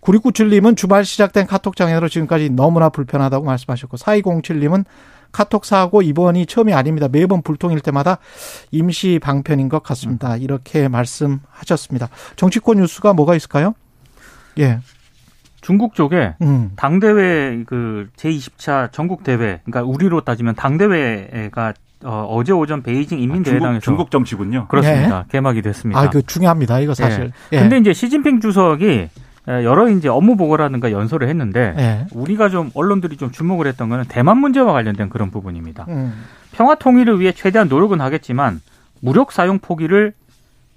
9697님은 0.00 0.76
주말 0.76 1.04
시작된 1.04 1.46
카톡 1.46 1.76
장애로 1.76 2.08
지금까지 2.08 2.50
너무나 2.50 2.88
불편하다고 2.88 3.44
말씀하셨고, 3.44 3.96
4207님은 3.96 4.84
카톡 5.32 5.64
사고 5.64 6.02
이번이 6.02 6.46
처음이 6.46 6.72
아닙니다. 6.72 7.08
매번 7.10 7.42
불통일 7.42 7.80
때마다 7.80 8.18
임시 8.70 9.18
방편인 9.22 9.68
것 9.68 9.82
같습니다. 9.82 10.36
이렇게 10.36 10.88
말씀하셨습니다. 10.88 12.08
정치권 12.36 12.78
뉴스가 12.78 13.12
뭐가 13.12 13.34
있을까요? 13.34 13.74
예, 14.58 14.80
중국 15.60 15.94
쪽에 15.94 16.34
음, 16.42 16.72
당대회 16.76 17.62
그 17.66 18.08
제20차 18.16 18.90
전국 18.92 19.22
대회, 19.22 19.60
그러니까 19.64 19.82
우리로 19.82 20.22
따지면 20.22 20.54
당대회가 20.54 21.74
어, 22.04 22.42
제 22.44 22.52
오전 22.52 22.82
베이징 22.82 23.18
아, 23.18 23.20
인민대회당에서 23.20 23.80
중국, 23.80 23.82
중국 23.82 24.10
정치군요. 24.10 24.66
그렇습니다. 24.68 25.24
개막이 25.30 25.62
됐습니다. 25.62 26.00
아, 26.00 26.10
그 26.10 26.22
중요합니다. 26.22 26.78
이거 26.80 26.94
사실. 26.94 27.32
예. 27.52 27.58
근데 27.58 27.78
이제 27.78 27.92
시진핑 27.92 28.40
주석이 28.40 29.08
여러 29.48 29.88
이제 29.88 30.08
업무 30.08 30.36
보고라든가 30.36 30.92
연설을 30.92 31.28
했는데 31.28 31.74
예. 31.78 32.06
우리가 32.12 32.50
좀 32.50 32.70
언론들이 32.74 33.16
좀 33.16 33.30
주목을 33.30 33.66
했던 33.66 33.88
거는 33.88 34.04
대만 34.08 34.38
문제와 34.38 34.72
관련된 34.72 35.08
그런 35.08 35.30
부분입니다. 35.30 35.86
음, 35.88 36.24
평화 36.52 36.74
통일을 36.74 37.18
위해 37.20 37.32
최대한 37.32 37.68
노력은 37.68 38.00
하겠지만 38.00 38.60
무력 39.00 39.32
사용 39.32 39.58
포기를 39.58 40.12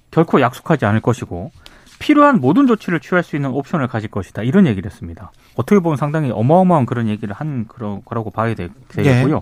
결코 0.10 0.42
약속하지 0.42 0.86
않을 0.86 1.02
것이고 1.02 1.52
필요한 2.00 2.40
모든 2.40 2.66
조치를 2.66 3.00
취할 3.00 3.24
수 3.24 3.36
있는 3.36 3.52
옵션을 3.52 3.88
가질 3.88 4.10
것이다. 4.10 4.42
이런 4.42 4.66
얘기를 4.66 4.90
했습니다. 4.90 5.32
어떻게 5.56 5.80
보면 5.80 5.98
상당히 5.98 6.32
어마어마한 6.32 6.86
그런 6.86 7.08
얘기를 7.08 7.34
한 7.34 7.66
그런 7.68 8.02
거라고 8.04 8.32
봐야 8.32 8.56
되, 8.56 8.70
되겠고요. 8.88 9.42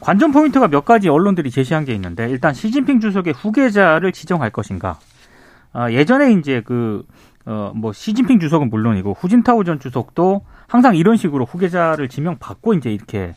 관전 0.00 0.32
포인트가 0.32 0.68
몇 0.68 0.84
가지 0.84 1.08
언론들이 1.08 1.50
제시한 1.50 1.84
게 1.84 1.92
있는데 1.94 2.28
일단 2.30 2.54
시진핑 2.54 3.00
주석의 3.00 3.34
후계자를 3.34 4.12
지정할 4.12 4.50
것인가. 4.50 4.98
아, 5.72 5.90
예전에 5.90 6.32
이제 6.32 6.62
그 6.64 7.04
어, 7.50 7.72
뭐, 7.74 7.92
시진핑 7.92 8.38
주석은 8.38 8.70
물론이고, 8.70 9.16
후진타오 9.18 9.64
전 9.64 9.80
주석도 9.80 10.42
항상 10.68 10.94
이런 10.94 11.16
식으로 11.16 11.44
후계자를 11.44 12.08
지명받고 12.08 12.74
이제 12.74 12.92
이렇게 12.92 13.34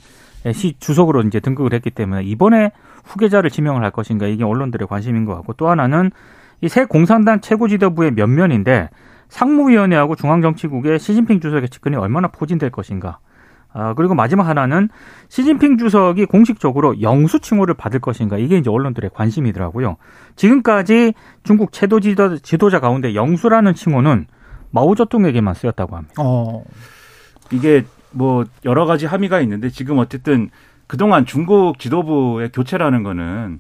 시 0.54 0.76
주석으로 0.78 1.22
이제 1.24 1.40
등극을 1.40 1.74
했기 1.74 1.90
때문에 1.90 2.24
이번에 2.24 2.72
후계자를 3.06 3.50
지명을 3.50 3.84
할 3.84 3.92
것인가 3.92 4.28
이게 4.28 4.44
언론들의 4.44 4.88
관심인 4.88 5.26
것 5.26 5.34
같고 5.36 5.54
또 5.54 5.70
하나는 5.70 6.12
이 6.62 6.68
새 6.70 6.86
공산당 6.86 7.42
최고 7.42 7.68
지도부의 7.68 8.12
면면인데 8.12 8.90
상무위원회하고 9.30 10.16
중앙정치국의 10.16 11.00
시진핑 11.00 11.40
주석의 11.42 11.70
측근이 11.70 11.96
얼마나 11.96 12.28
포진될 12.28 12.70
것인가. 12.70 13.20
아, 13.74 13.94
그리고 13.96 14.14
마지막 14.14 14.48
하나는 14.48 14.90
시진핑 15.30 15.78
주석이 15.78 16.26
공식적으로 16.26 17.02
영수 17.02 17.40
칭호를 17.40 17.74
받을 17.74 18.00
것인가. 18.00 18.38
이게 18.38 18.58
이제 18.58 18.70
언론들의 18.70 19.10
관심이더라고요. 19.14 19.98
지금까지 20.36 21.14
중국 21.44 21.72
최도 21.72 22.00
지도, 22.00 22.38
지도자 22.38 22.80
가운데 22.80 23.16
영수라는 23.16 23.74
칭호는 23.74 24.28
마오쩌둥에게만 24.70 25.56
쓰였다고 25.56 25.96
합니다. 25.96 26.14
어, 26.20 26.64
이게 27.52 27.84
뭐 28.12 28.46
여러 28.64 28.86
가지 28.86 29.06
함의가 29.08 29.42
있는데 29.42 29.70
지금 29.70 29.98
어쨌든 29.98 30.50
그동안 30.86 31.26
중국 31.26 31.80
지도부의 31.80 32.52
교체라는 32.52 33.02
거는 33.02 33.60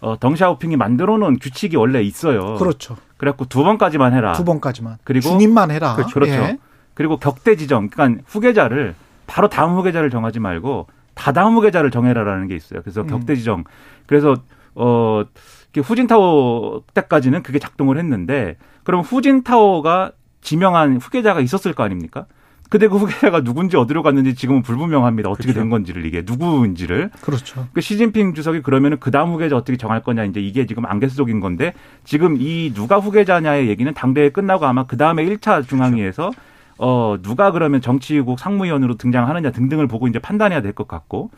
어, 0.00 0.18
덩샤오핑이 0.18 0.76
만들어 0.76 1.16
놓은 1.16 1.38
규칙이 1.38 1.76
원래 1.76 2.02
있어요. 2.02 2.56
그렇죠. 2.56 2.96
그래갖고 3.16 3.46
두 3.46 3.62
번까지만 3.62 4.12
해라. 4.12 4.32
두 4.32 4.44
번까지만. 4.44 4.98
그리고 5.04 5.30
중임만 5.30 5.70
해라. 5.70 5.94
그렇죠. 5.94 6.14
그렇죠. 6.14 6.32
예. 6.32 6.58
그리고 6.94 7.16
격대 7.16 7.56
지정, 7.56 7.88
그러니까 7.88 8.22
후계자를 8.26 8.94
바로 9.26 9.48
다음 9.48 9.76
후계자를 9.76 10.10
정하지 10.10 10.40
말고 10.40 10.86
다다음 11.14 11.54
후계자를 11.54 11.90
정해라라는 11.90 12.48
게 12.48 12.56
있어요. 12.56 12.82
그래서 12.82 13.02
음. 13.02 13.06
격대 13.06 13.36
지정. 13.36 13.64
그래서 14.06 14.36
어 14.74 15.24
이렇게 15.72 15.86
후진타오 15.86 16.82
때까지는 16.94 17.42
그게 17.42 17.58
작동을 17.58 17.98
했는데 17.98 18.56
그럼 18.82 19.00
후진타오가 19.00 20.12
지명한 20.40 20.98
후계자가 20.98 21.40
있었을 21.40 21.72
거 21.72 21.82
아닙니까? 21.82 22.26
근데 22.70 22.88
그 22.88 22.96
후계자가 22.96 23.42
누군지 23.42 23.76
어디로 23.76 24.02
갔는지 24.02 24.34
지금은 24.34 24.62
불분명합니다. 24.62 25.28
어떻게 25.28 25.44
그렇죠. 25.44 25.60
된 25.60 25.70
건지를 25.70 26.06
이게 26.06 26.22
누구인지를. 26.24 27.10
그렇죠. 27.20 27.68
그 27.72 27.80
시진핑 27.80 28.34
주석이 28.34 28.62
그러면은 28.62 28.98
그 28.98 29.10
다음 29.10 29.30
후계자 29.32 29.56
어떻게 29.56 29.76
정할 29.76 30.02
거냐 30.02 30.24
이제 30.24 30.40
이게 30.40 30.66
지금 30.66 30.84
안개수적인 30.86 31.40
건데 31.40 31.72
지금 32.04 32.36
이 32.38 32.72
누가 32.74 32.98
후계자냐의 32.98 33.68
얘기는 33.68 33.92
당대회 33.94 34.30
끝나고 34.30 34.66
아마 34.66 34.86
그 34.86 34.96
다음에 34.96 35.24
1차 35.24 35.68
중앙위에서 35.68 36.32
어 36.78 37.16
누가 37.22 37.50
그러면 37.52 37.80
정치국 37.80 38.38
상무위원으로 38.38 38.96
등장하느냐 38.96 39.50
등등을 39.52 39.86
보고 39.86 40.08
이제 40.08 40.18
판단해야 40.18 40.60
될 40.62 40.72
것 40.72 40.88
같고 40.88 41.30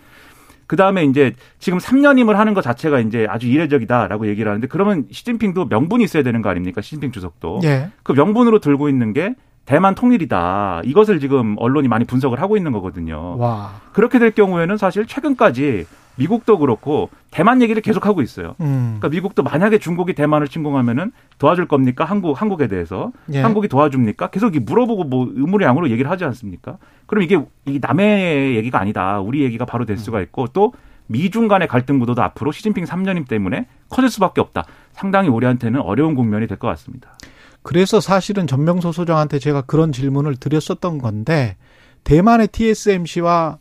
그 0.66 0.74
다음에 0.76 1.04
이제 1.04 1.34
지금 1.58 1.78
3년임을 1.78 2.34
하는 2.34 2.52
것 2.54 2.62
자체가 2.62 2.98
이제 3.00 3.26
아주 3.30 3.46
이례적이다라고 3.46 4.26
얘기를 4.28 4.50
하는데 4.50 4.66
그러면 4.66 5.06
시진핑도 5.10 5.66
명분이 5.66 6.02
있어야 6.04 6.22
되는 6.24 6.42
거 6.42 6.48
아닙니까? 6.48 6.80
시진핑 6.80 7.12
주석도. 7.12 7.60
예. 7.64 7.90
그 8.02 8.12
명분으로 8.12 8.58
들고 8.58 8.88
있는 8.88 9.12
게 9.12 9.34
대만 9.64 9.94
통일이다. 9.94 10.82
이것을 10.84 11.20
지금 11.20 11.54
언론이 11.58 11.86
많이 11.88 12.04
분석을 12.04 12.40
하고 12.40 12.56
있는 12.56 12.72
거거든요. 12.72 13.36
와. 13.38 13.80
그렇게 13.92 14.18
될 14.18 14.32
경우에는 14.32 14.76
사실 14.76 15.06
최근까지 15.06 15.86
미국도 16.16 16.58
그렇고 16.58 17.10
대만 17.30 17.62
얘기를 17.62 17.80
계속 17.82 18.06
하고 18.06 18.22
있어요. 18.22 18.54
음. 18.60 18.96
그러니까 18.98 19.08
미국도 19.08 19.42
만약에 19.42 19.78
중국이 19.78 20.14
대만을 20.14 20.48
침공하면은 20.48 21.12
도와줄 21.38 21.68
겁니까? 21.68 22.04
한국 22.04 22.40
한국에 22.40 22.68
대해서 22.68 23.12
예. 23.32 23.40
한국이 23.40 23.68
도와줍니까? 23.68 24.28
계속 24.28 24.56
이 24.56 24.58
물어보고 24.60 25.04
뭐 25.04 25.28
의무의 25.34 25.66
양으로 25.66 25.90
얘기를 25.90 26.10
하지 26.10 26.24
않습니까? 26.24 26.78
그럼 27.06 27.22
이게 27.22 27.38
이 27.66 27.78
남의 27.80 28.56
얘기가 28.56 28.80
아니다. 28.80 29.20
우리 29.20 29.42
얘기가 29.42 29.64
바로 29.66 29.84
될 29.84 29.98
수가 29.98 30.20
있고 30.22 30.46
또 30.48 30.72
미중 31.08 31.46
간의 31.48 31.68
갈등 31.68 31.98
구도도 32.00 32.22
앞으로 32.22 32.50
시진핑 32.50 32.84
3년임 32.84 33.28
때문에 33.28 33.66
커질 33.90 34.10
수밖에 34.10 34.40
없다. 34.40 34.64
상당히 34.92 35.28
우리한테는 35.28 35.80
어려운 35.80 36.14
국면이 36.14 36.46
될 36.46 36.56
것 36.58 36.66
같습니다. 36.68 37.16
그래서 37.62 38.00
사실은 38.00 38.46
전명소 38.46 38.92
소장한테 38.92 39.38
제가 39.38 39.62
그런 39.62 39.92
질문을 39.92 40.36
드렸었던 40.36 40.98
건데 40.98 41.56
대만의 42.04 42.48
TSMC와 42.48 43.58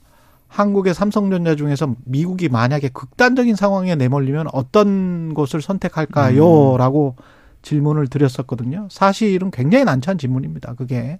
한국의 0.55 0.93
삼성전자 0.93 1.53
중에서 1.55 1.95
미국이 2.05 2.47
만약에 2.47 2.87
극단적인 2.87 3.55
상황에 3.55 3.95
내몰리면 3.95 4.47
어떤 4.53 5.33
곳을 5.33 5.61
선택할까요? 5.61 6.77
라고 6.77 7.17
질문을 7.61 8.07
드렸었거든요. 8.07 8.87
사실은 8.89 9.51
굉장히 9.51 9.83
난처한 9.83 10.17
질문입니다. 10.17 10.75
그게. 10.75 11.19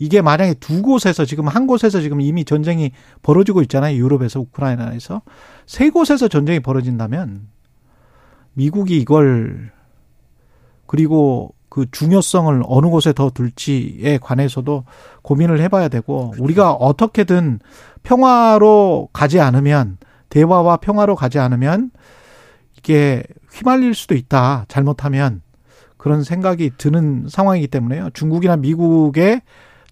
이게 0.00 0.22
만약에 0.22 0.54
두 0.54 0.82
곳에서 0.82 1.24
지금 1.24 1.46
한 1.46 1.68
곳에서 1.68 2.00
지금 2.00 2.20
이미 2.20 2.44
전쟁이 2.44 2.90
벌어지고 3.22 3.62
있잖아요. 3.62 3.96
유럽에서 3.96 4.40
우크라이나에서. 4.40 5.22
세 5.66 5.90
곳에서 5.90 6.26
전쟁이 6.26 6.58
벌어진다면 6.58 7.46
미국이 8.54 8.98
이걸 8.98 9.70
그리고 10.86 11.54
그 11.68 11.86
중요성을 11.90 12.62
어느 12.66 12.86
곳에 12.86 13.12
더 13.12 13.30
둘지에 13.30 14.18
관해서도 14.18 14.84
고민을 15.22 15.60
해봐야 15.60 15.88
되고 15.88 16.32
우리가 16.38 16.72
어떻게든 16.72 17.60
평화로 18.02 19.10
가지 19.12 19.40
않으면 19.40 19.98
대화와 20.30 20.78
평화로 20.78 21.14
가지 21.14 21.38
않으면 21.38 21.90
이게 22.76 23.22
휘말릴 23.52 23.94
수도 23.94 24.14
있다 24.14 24.64
잘못하면 24.68 25.42
그런 25.96 26.22
생각이 26.22 26.72
드는 26.78 27.26
상황이기 27.28 27.68
때문에요. 27.68 28.10
중국이나 28.14 28.56
미국의 28.56 29.42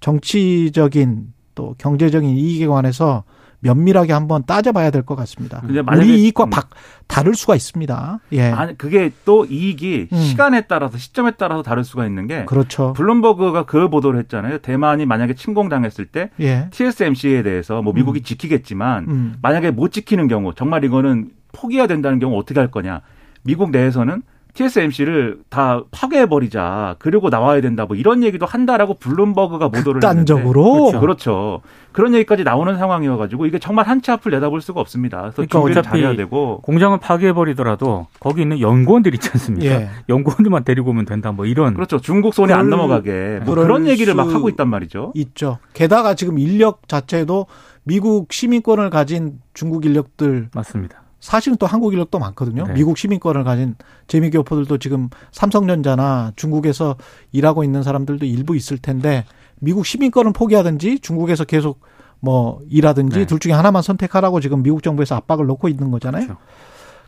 정치적인 0.00 1.32
또 1.54 1.74
경제적인 1.78 2.30
이익에 2.30 2.66
관해서 2.66 3.24
면밀하게 3.60 4.12
한번 4.12 4.44
따져봐야 4.44 4.90
될 4.90 5.02
것 5.02 5.14
같습니다. 5.16 5.62
우리 5.92 6.22
이익과 6.24 6.44
음. 6.44 6.50
박, 6.50 6.70
다를 7.06 7.34
수가 7.34 7.54
있습니다. 7.54 8.18
예, 8.32 8.42
아니 8.50 8.76
그게 8.76 9.10
또 9.24 9.44
이익이 9.44 10.08
음. 10.12 10.16
시간에 10.18 10.62
따라서 10.62 10.98
시점에 10.98 11.32
따라서 11.38 11.62
다를 11.62 11.84
수가 11.84 12.06
있는 12.06 12.26
게 12.26 12.44
그렇죠. 12.44 12.92
블룸버그가 12.94 13.64
그 13.66 13.88
보도를 13.88 14.18
했잖아요. 14.20 14.58
대만이 14.58 15.06
만약에 15.06 15.34
침공당했을 15.34 16.06
때 16.06 16.30
예, 16.40 16.68
TSMC에 16.70 17.42
대해서 17.42 17.82
뭐 17.82 17.92
미국이 17.92 18.22
지키겠지만 18.22 19.04
음, 19.08 19.34
만약에 19.42 19.70
못 19.70 19.92
지키는 19.92 20.28
경우 20.28 20.52
정말 20.54 20.84
이거는 20.84 21.30
포기해야 21.52 21.86
된다는 21.86 22.18
경우 22.18 22.38
어떻게 22.38 22.58
할 22.60 22.70
거냐. 22.70 23.00
미국 23.42 23.70
내에서는 23.70 24.22
TSMC를 24.56 25.38
다 25.50 25.82
파괴해버리자. 25.90 26.96
그리고 26.98 27.28
나와야 27.28 27.60
된다. 27.60 27.84
뭐 27.86 27.94
이런 27.96 28.22
얘기도 28.22 28.46
한다라고 28.46 28.94
블룸버그가 28.94 29.68
보도를 29.68 30.00
극단적으로? 30.00 30.72
그렇죠. 30.90 31.00
그렇죠. 31.00 31.60
그런 31.92 32.14
얘기까지 32.14 32.42
나오는 32.44 32.76
상황이어가지고 32.76 33.46
이게 33.46 33.58
정말 33.58 33.86
한치 33.86 34.10
앞을 34.10 34.32
내다볼 34.32 34.60
수가 34.60 34.80
없습니다. 34.80 35.18
그래서 35.20 35.34
그러니까 35.36 35.60
어차피 35.60 35.88
잘해야 36.00 36.16
되고 36.16 36.60
공장을 36.62 36.98
파괴해버리더라도 36.98 38.06
거기 38.20 38.42
있는 38.42 38.60
연구원들 38.60 39.14
있지 39.14 39.30
않습니까? 39.32 39.66
예. 39.66 39.88
연구원들만 40.08 40.64
데리고 40.64 40.90
오면 40.90 41.04
된다. 41.04 41.32
뭐 41.32 41.46
이런. 41.46 41.74
그렇죠. 41.74 41.98
중국 42.00 42.34
손에 42.34 42.52
안 42.52 42.66
그럴- 42.66 42.70
넘어가게 42.70 43.40
뭐 43.44 43.54
그런 43.54 43.86
얘기를 43.86 44.14
막수 44.14 44.34
하고 44.34 44.48
있단 44.48 44.68
말이죠. 44.68 45.12
있죠. 45.14 45.58
게다가 45.74 46.14
지금 46.14 46.38
인력 46.38 46.88
자체도 46.88 47.46
미국 47.84 48.32
시민권을 48.32 48.90
가진 48.90 49.38
중국 49.54 49.84
인력들 49.86 50.48
맞습니다. 50.54 51.02
사실은 51.26 51.56
또 51.58 51.66
한국 51.66 51.92
인력도 51.92 52.20
많거든요. 52.20 52.68
네. 52.68 52.74
미국 52.74 52.96
시민권을 52.96 53.42
가진 53.42 53.74
재미교포들도 54.06 54.78
지금 54.78 55.10
삼성전자나 55.32 56.34
중국에서 56.36 56.94
일하고 57.32 57.64
있는 57.64 57.82
사람들도 57.82 58.24
일부 58.26 58.54
있을 58.54 58.78
텐데 58.78 59.24
미국 59.58 59.84
시민권을 59.84 60.32
포기하든지 60.32 61.00
중국에서 61.00 61.44
계속 61.44 61.80
뭐 62.20 62.60
일하든지 62.70 63.18
네. 63.18 63.26
둘 63.26 63.40
중에 63.40 63.52
하나만 63.52 63.82
선택하라고 63.82 64.38
지금 64.38 64.62
미국 64.62 64.84
정부에서 64.84 65.16
압박을 65.16 65.46
놓고 65.46 65.68
있는 65.68 65.90
거잖아요. 65.90 66.26
그렇죠. 66.26 66.40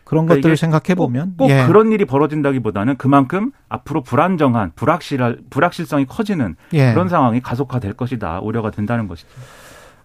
그런 0.03 0.27
그러니까 0.27 0.35
것들을 0.43 0.57
생각해 0.57 0.97
보면 0.97 1.35
꼭 1.37 1.51
예. 1.51 1.65
그런 1.69 1.93
일이 1.93 2.05
벌어진다기보다는 2.05 2.97
그만큼 2.97 3.53
앞으로 3.69 4.03
불안정한 4.03 4.73
불확실할 4.75 5.39
불확실성이 5.49 6.07
커지는 6.07 6.57
예. 6.73 6.93
그런 6.93 7.09
상황이 7.09 7.41
가속화될 7.41 7.93
것이다 7.93 8.41
우려가 8.41 8.73
된다는 8.73 9.07
것이죠. 9.07 9.29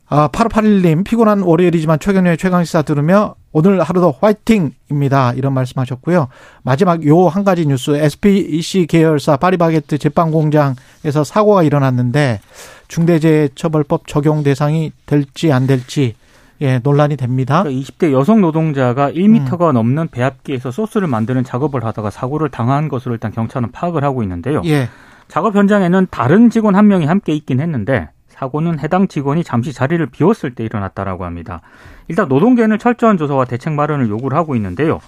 아, 0.07 0.27
8581님, 0.27 1.03
피곤한 1.03 1.41
월요일이지만 1.41 1.97
최경련의 1.97 2.37
최강시사 2.37 2.83
들으며 2.83 3.35
오늘 3.53 3.81
하루도 3.81 4.15
화이팅입니다. 4.19 5.33
이런 5.33 5.53
말씀 5.53 5.79
하셨고요. 5.79 6.27
마지막 6.63 7.05
요 7.05 7.29
한 7.29 7.43
가지 7.43 7.65
뉴스, 7.65 7.91
SPC 7.91 8.87
계열사 8.87 9.37
파리바게트 9.37 9.97
제빵 9.99 10.31
공장에서 10.31 11.23
사고가 11.23 11.63
일어났는데 11.63 12.41
중대재해처벌법 12.87 14.07
적용 14.07 14.43
대상이 14.43 14.91
될지 15.05 15.51
안 15.51 15.67
될지, 15.67 16.15
예, 16.61 16.79
논란이 16.79 17.15
됩니다. 17.17 17.63
그러니까 17.63 17.81
20대 17.91 18.11
여성 18.11 18.41
노동자가 18.41 19.11
1m가 19.11 19.71
넘는 19.71 20.07
배합기에서 20.09 20.71
소스를 20.71 21.07
만드는 21.07 21.43
작업을 21.43 21.83
하다가 21.85 22.09
사고를 22.09 22.49
당한 22.49 22.87
것으로 22.89 23.13
일단 23.15 23.31
경찰은 23.31 23.71
파악을 23.71 24.03
하고 24.03 24.23
있는데요. 24.23 24.61
예, 24.65 24.89
작업 25.27 25.55
현장에는 25.55 26.07
다른 26.11 26.49
직원 26.49 26.75
한 26.75 26.87
명이 26.87 27.05
함께 27.05 27.33
있긴 27.33 27.59
했는데 27.59 28.09
사고는 28.43 28.79
해당 28.79 29.07
직원이 29.07 29.43
잠시 29.43 29.71
자리를 29.71 30.05
비웠을 30.07 30.53
때 30.53 30.65
일어났다라고 30.65 31.23
합니다. 31.23 31.61
일단 32.09 32.27
노동계는 32.27 32.77
철저한 32.77 33.17
조사와 33.17 33.45
대책 33.45 33.73
마련을 33.73 34.09
요구를 34.09 34.37
하고 34.37 34.55
있는데요. 34.55 34.99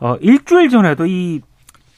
어, 0.00 0.16
일주일 0.20 0.68
전에도 0.68 1.06
이 1.06 1.40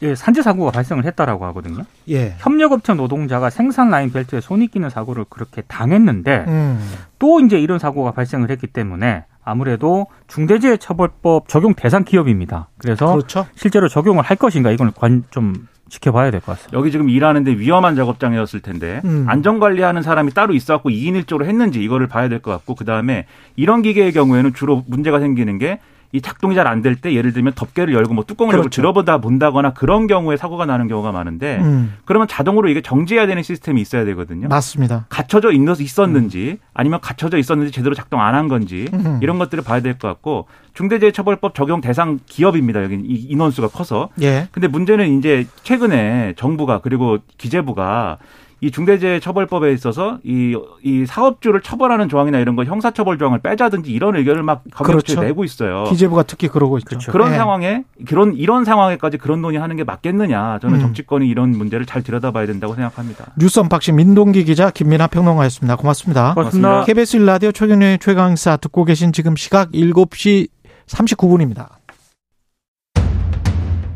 예, 0.01 0.15
산재 0.15 0.43
사고가 0.43 0.71
발생을 0.71 1.05
했다라고 1.05 1.45
하거든요. 1.47 1.83
예. 2.09 2.37
협력업체 2.39 2.95
노동자가 2.95 3.51
생산 3.51 3.91
라인 3.91 4.13
벨트에 4.13 4.41
손이 4.41 4.69
끼는 4.69 4.91
사고를 4.91 5.25
그렇게 5.29 5.63
당했는데 5.63 6.45
음, 6.47 6.81
또 7.19 7.41
이제 7.41 7.59
이런 7.59 7.81
사고가 7.81 8.13
발생을 8.13 8.49
했기 8.49 8.69
때문에 8.69 9.25
아무래도 9.43 10.07
중대재해처벌법 10.29 11.49
적용 11.49 11.75
대상 11.75 12.05
기업입니다. 12.05 12.69
그래서 12.79 13.11
그렇죠. 13.11 13.47
실제로 13.57 13.89
적용을 13.89 14.23
할 14.23 14.37
것인가 14.37 14.71
이걸 14.71 14.93
관, 14.93 15.25
좀 15.31 15.67
지켜봐야 15.89 16.31
될 16.31 16.41
것 16.41 16.53
같습니다. 16.53 16.79
여기 16.79 16.91
지금 16.91 17.09
일하는데 17.09 17.51
위험한 17.53 17.97
작업장이었을 17.97 18.61
텐데 18.61 19.01
음. 19.05 19.25
안전관리하는 19.29 20.03
사람이 20.03 20.33
따로 20.33 20.55
있어갖고 20.55 20.91
2인 20.91 21.23
1조로 21.25 21.45
했는지 21.45 21.83
이거를 21.83 22.07
봐야 22.07 22.29
될 22.29 22.41
것 22.41 22.51
같고 22.51 22.75
그 22.75 22.85
다음에 22.85 23.27
이런 23.57 23.83
기계의 23.83 24.13
경우에는 24.13 24.55
주로 24.55 24.85
문제가 24.87 25.19
생기는 25.21 25.59
게 25.59 25.81
이 26.13 26.21
작동이 26.23 26.55
잘 26.55 26.67
안 26.67 26.81
될 26.83 26.97
때 26.97 27.15
예를 27.15 27.33
들면 27.35 27.53
덮개를 27.55 27.93
열고 27.93 28.15
뭐 28.15 28.25
뚜껑을 28.25 28.53
열고 28.55 28.63
그렇죠. 28.63 28.81
들어보다 28.81 29.19
본다거나 29.19 29.75
그런 29.75 30.07
경우에 30.07 30.37
사고가 30.39 30.65
나는 30.65 30.89
경우가 30.89 31.13
많은데 31.13 31.59
음, 31.61 31.95
그러면 32.07 32.27
자동으로 32.29 32.69
이게 32.71 32.81
정지해야 32.81 33.27
되는 33.27 33.43
시스템이 33.43 33.81
있어야 33.83 34.05
되거든요. 34.07 34.49
맞습니다. 34.49 35.05
있- 35.53 35.89
있었는지 35.89 36.59
아니면 36.73 37.01
갇혀져 37.03 37.37
있었는지 37.39 37.73
제대로 37.73 37.95
작동 37.95 38.21
안 38.23 38.35
한 38.35 38.49
건지 38.49 38.87
음. 38.95 39.19
이런 39.23 39.39
것들을 39.39 39.63
봐야 39.65 39.81
될 39.81 39.99
것 39.99 40.09
같고 40.09 40.47
중대재해처벌법 40.75 41.55
적용 41.55 41.81
대상 41.81 42.19
기업입니다. 42.27 42.83
여기 42.85 42.95
이 42.95 43.27
인원수가 43.31 43.69
커서. 43.69 44.09
예, 44.23 44.49
근데 44.53 44.69
문제는 44.69 45.19
이제 45.19 45.47
최근에 45.63 46.35
정부가 46.37 46.81
그리고 46.81 47.19
기재부가 47.37 48.19
이 48.61 48.71
중대재해처벌법에 48.71 49.73
있어서 49.73 50.19
이, 50.25 50.57
이 50.83 51.07
사업주를 51.07 51.61
처벌하는 51.61 52.09
조항이나 52.09 52.39
이런 52.39 52.57
거 52.57 52.65
형사처벌 52.65 53.19
조항을 53.19 53.39
빼자든지 53.39 53.93
이런 53.93 54.17
의견을 54.17 54.43
막 54.43 54.65
검찰에 54.73 54.97
그렇죠. 54.97 55.21
내고 55.23 55.45
있어요. 55.45 55.85
기재부가 55.85 56.25
특히 56.25 56.49
그러고 56.49 56.79
있죠. 56.79 56.89
그렇죠. 56.89 57.13
그런 57.13 57.33
예. 57.33 57.37
상황에 57.37 57.85
그런 58.07 58.35
이런 58.35 58.65
상황에까지 58.65 59.19
그런 59.19 59.41
논의하는 59.43 59.77
게 59.77 59.85
맞겠느냐? 59.85 60.59
저는 60.61 60.77
음. 60.77 60.81
정치권이 60.81 61.29
이런 61.29 61.51
문제를 61.51 61.87
잘 61.87 62.03
들여다봐야 62.03 62.47
된다고 62.47 62.75
생각합니다. 62.75 63.27
뉴스 63.39 63.61
언박싱 63.61 63.95
민동기 63.95 64.45
기자 64.45 64.71
김민하 64.71 65.07
평론가였습니다. 65.07 65.77
고맙습니다. 65.77 66.35
고맙습니다. 66.35 66.85
KBS 66.85 67.19
1라디오 67.19 67.55
최경영의 67.55 67.99
최강시사 68.01 68.57
듣고 68.57 68.85
계신 68.85 69.13
지금 69.13 69.37
시각 69.37 69.71
7시 69.71 70.49
39분입니다. 70.87 71.69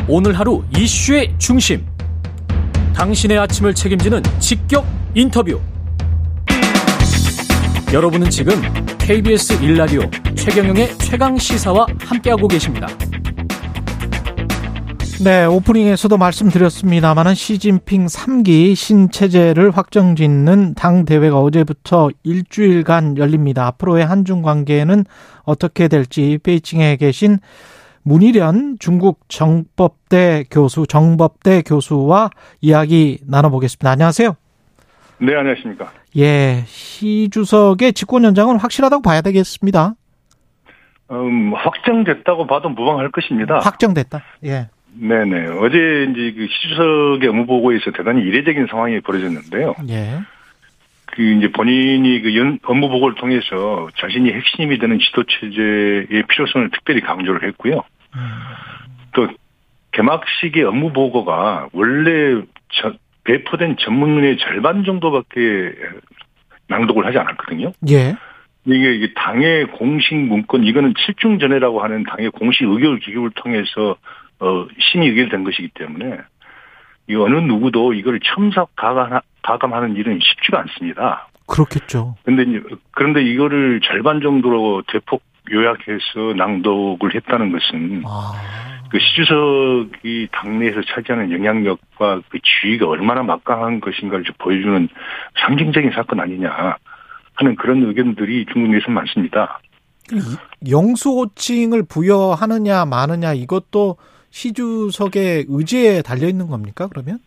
오늘 0.09 0.39
하루 0.39 0.63
이슈의 0.77 1.35
중심. 1.39 1.92
당신의 2.95 3.39
아침을 3.39 3.75
책임지는 3.75 4.23
직격 4.39 4.87
인터뷰. 5.15 5.61
여러분은 7.93 8.31
지금 8.31 8.55
KBS 8.99 9.59
1라디오 9.61 10.37
최경영의 10.37 10.97
최강 10.99 11.37
시사와 11.37 11.87
함께하고 12.01 12.49
계십니다. 12.49 12.87
네, 15.25 15.45
오프닝에서도 15.45 16.17
말씀드렸습니다만은 16.17 17.35
시진핑 17.35 18.07
3기 18.07 18.75
신체제를 18.75 19.71
확정 19.71 20.17
짓는 20.17 20.75
당 20.75 21.05
대회가 21.05 21.39
어제부터 21.39 22.11
일주일간 22.25 23.19
열립니다. 23.19 23.67
앞으로의 23.67 24.05
한중 24.05 24.43
관계는 24.43 25.05
어떻게 25.45 25.87
될지 25.87 26.39
베이징에 26.43 26.97
계신 26.97 27.39
문희련 28.05 28.77
중국 28.81 29.21
정법대 29.29 30.45
교수, 30.51 30.87
정법대 30.87 31.63
교수와 31.63 32.31
이야기 32.61 33.19
나눠보겠습니다. 33.27 33.91
안녕하세요. 33.91 34.37
네, 35.19 35.35
안녕하십니까. 35.37 35.93
예, 36.17 36.65
시 36.67 37.29
주석의 37.31 37.93
집권 37.93 38.25
연장은 38.25 38.57
확실하다고 38.59 39.03
봐야 39.03 39.21
되겠습니다. 39.21 39.95
음, 41.11 41.53
확정됐다고 41.55 42.47
봐도 42.47 42.69
무방할 42.71 43.11
것입니다. 43.11 43.59
확정됐다. 43.61 44.23
예. 44.45 44.69
네네. 44.95 45.47
어제 45.59 46.07
이제 46.11 46.33
그 46.37 46.47
시 46.49 46.69
주석의 46.69 47.29
업무 47.29 47.47
보고에서 47.47 47.93
대단히 47.97 48.23
이례적인 48.23 48.67
상황이 48.71 49.01
벌어졌는데요. 49.01 49.75
예. 49.91 50.19
그 51.13 51.23
이제 51.23 51.53
본인이 51.53 52.23
그 52.23 52.35
연, 52.37 52.59
업무보고를 52.63 53.17
통해서 53.17 53.89
자신이 53.99 54.33
핵심이 54.33 54.79
되는 54.79 54.99
지도체제의 54.99 56.23
필요성을 56.29 56.71
특별히 56.71 57.03
강조를 57.03 57.49
했고요. 57.49 57.83
또 59.13 59.29
개막식의 59.93 60.65
업무보고가 60.65 61.69
원래 61.73 62.43
저, 62.71 62.95
배포된 63.25 63.77
전문문의 63.79 64.39
절반 64.39 64.85
정도밖에 64.85 65.75
낭독을 66.69 67.05
하지 67.05 67.19
않았거든요. 67.19 67.73
예. 67.91 68.17
이게, 68.65 68.95
이게 68.95 69.13
당의 69.15 69.67
공식 69.67 70.15
문건, 70.15 70.65
이거는 70.65 70.95
7중 70.95 71.41
전회라고 71.41 71.83
하는 71.83 72.05
당의 72.05 72.31
공식 72.31 72.65
의결 72.65 73.01
기구를 73.01 73.33
통해서 73.35 73.97
어, 74.41 74.67
신이 74.79 75.09
의결된 75.09 75.45
것이기 75.45 75.69
때문에 75.75 76.17
이 77.09 77.15
어느 77.17 77.37
누구도 77.37 77.93
이걸 77.93 78.19
첨삭 78.21 78.75
가감, 78.77 79.21
가감하는 79.43 79.97
일은 79.97 80.19
쉽지가 80.23 80.61
않습니다. 80.61 81.29
그렇겠죠. 81.47 82.17
근데 82.25 82.45
그런데 82.93 83.23
이거를 83.23 83.81
절반 83.83 84.21
정도로 84.21 84.83
대폭 84.89 85.23
요약해서 85.51 86.35
낭독을 86.37 87.15
했다는 87.15 87.53
것은 87.53 88.03
아. 88.07 88.33
그 88.91 88.99
시주석이 88.99 90.29
당내에서 90.33 90.83
차지하는 90.83 91.33
영향력과 91.33 92.21
그 92.29 92.39
지위가 92.43 92.87
얼마나 92.87 93.23
막강한 93.23 93.81
것인가를 93.81 94.25
좀 94.25 94.35
보여주는 94.39 94.89
상징적인 95.41 95.93
사건 95.93 96.21
아니냐 96.21 96.77
하는 97.35 97.57
그런 97.57 97.83
의견들이 97.85 98.47
중국 98.53 98.71
내에서 98.71 98.91
많습니다. 98.91 99.61
영수 100.69 101.11
호칭을 101.11 101.85
부여하느냐 101.85 102.85
마느냐 102.85 103.33
이것도 103.33 103.97
시주석의 104.31 105.47
의지에 105.49 106.03
달려 106.03 106.29
있는 106.29 106.49
겁니까? 106.49 106.87
그러면? 106.89 107.19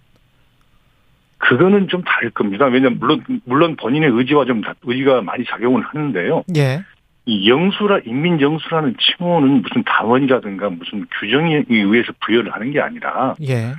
그거는 1.47 1.87
좀 1.87 2.01
다를 2.03 2.31
겁니다. 2.31 2.65
왜냐면 2.65 2.97
물론 2.99 3.23
물론 3.45 3.75
본인의 3.75 4.09
의지와 4.11 4.45
좀 4.45 4.61
의지가 4.83 5.21
많이 5.21 5.45
작용을 5.45 5.83
하는데요. 5.83 6.43
예. 6.55 6.83
이 7.27 7.49
영수라 7.49 7.99
인민 8.05 8.41
영수라는 8.41 8.95
칭호는 8.99 9.61
무슨 9.61 9.83
당원이라든가 9.83 10.69
무슨 10.69 11.05
규정에 11.19 11.63
의해서 11.69 12.13
부여를 12.25 12.53
하는 12.53 12.71
게 12.71 12.81
아니라 12.81 13.35
예. 13.47 13.73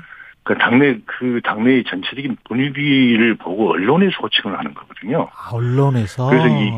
그 0.44 0.56
당내 0.56 0.98
그 1.06 1.40
당내의 1.42 1.84
전체적인 1.84 2.36
분위기를 2.44 3.34
보고 3.34 3.72
언론에서 3.72 4.16
호칭을 4.22 4.56
하는 4.56 4.72
거거든요. 4.74 5.28
아, 5.32 5.50
언론에서. 5.52 6.28
그래서 6.28 6.46
이 6.46 6.70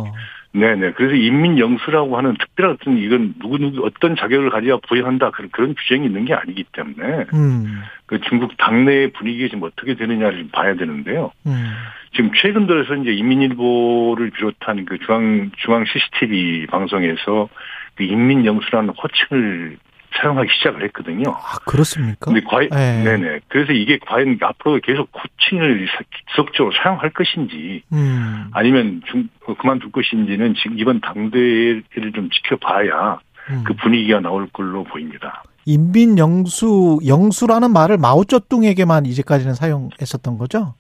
네네. 0.53 0.93
그래서 0.93 1.15
인민 1.15 1.59
영수라고 1.59 2.17
하는 2.17 2.35
특별한 2.39 2.77
어떤 2.81 2.97
이건 2.97 3.35
누구 3.39 3.59
누구 3.59 3.85
어떤 3.85 4.17
자격을 4.17 4.51
가져야 4.51 4.79
부여한다 4.89 5.31
그런 5.31 5.51
그런 5.51 5.75
규정이 5.75 6.07
있는 6.07 6.25
게 6.25 6.35
아니기 6.35 6.65
때문에 6.73 7.27
음. 7.35 7.83
그 8.07 8.19
중국 8.23 8.57
당내 8.57 9.13
분위기가 9.13 9.49
지금 9.49 9.63
어떻게 9.65 9.95
되느냐를 9.95 10.39
좀 10.39 10.49
봐야 10.49 10.75
되는데요. 10.75 11.33
음. 11.47 11.75
지금 12.15 12.31
최근 12.35 12.67
들어서 12.67 12.95
이제 12.95 13.13
인민일보를 13.13 14.31
비롯한 14.31 14.87
그 14.87 14.99
중앙 14.99 15.51
중앙 15.59 15.85
CCTV 15.85 16.67
방송에서 16.67 17.49
그 17.97 18.05
인민 18.05 18.47
영수라는 18.47 18.91
호칭을 18.91 19.77
사용하기 20.21 20.49
시작을 20.55 20.83
했거든요. 20.85 21.31
아, 21.31 21.59
그렇습니까? 21.65 22.31
근데 22.31 22.41
과연 22.41 22.69
네. 22.71 23.03
네네. 23.05 23.41
그래서 23.49 23.73
이게 23.73 23.99
과연 23.99 24.39
앞으로 24.41 24.81
계속 24.83 25.09
호칭을 25.13 25.89
지속적으로 26.31 26.75
사용할 26.83 27.11
것인지 27.11 27.83
음. 27.93 28.51
아니면 28.53 29.03
중, 29.07 29.29
그만둘 29.59 29.93
것인지는 29.93 30.55
지금 30.55 30.79
이번 30.79 31.01
당대회를 31.01 32.13
좀 32.15 32.31
지켜봐야 32.31 33.21
음. 33.51 33.65
그 33.67 33.75
분위기가 33.75 34.21
나올 34.21 34.49
걸로 34.49 34.85
보입니다. 34.85 35.43
인민 35.65 36.17
영수 36.17 36.99
영수라는 37.07 37.73
말을 37.73 37.99
마오쩌둥에게만 37.99 39.05
이제까지는 39.05 39.55
사용했었던 39.55 40.39
거죠? 40.39 40.75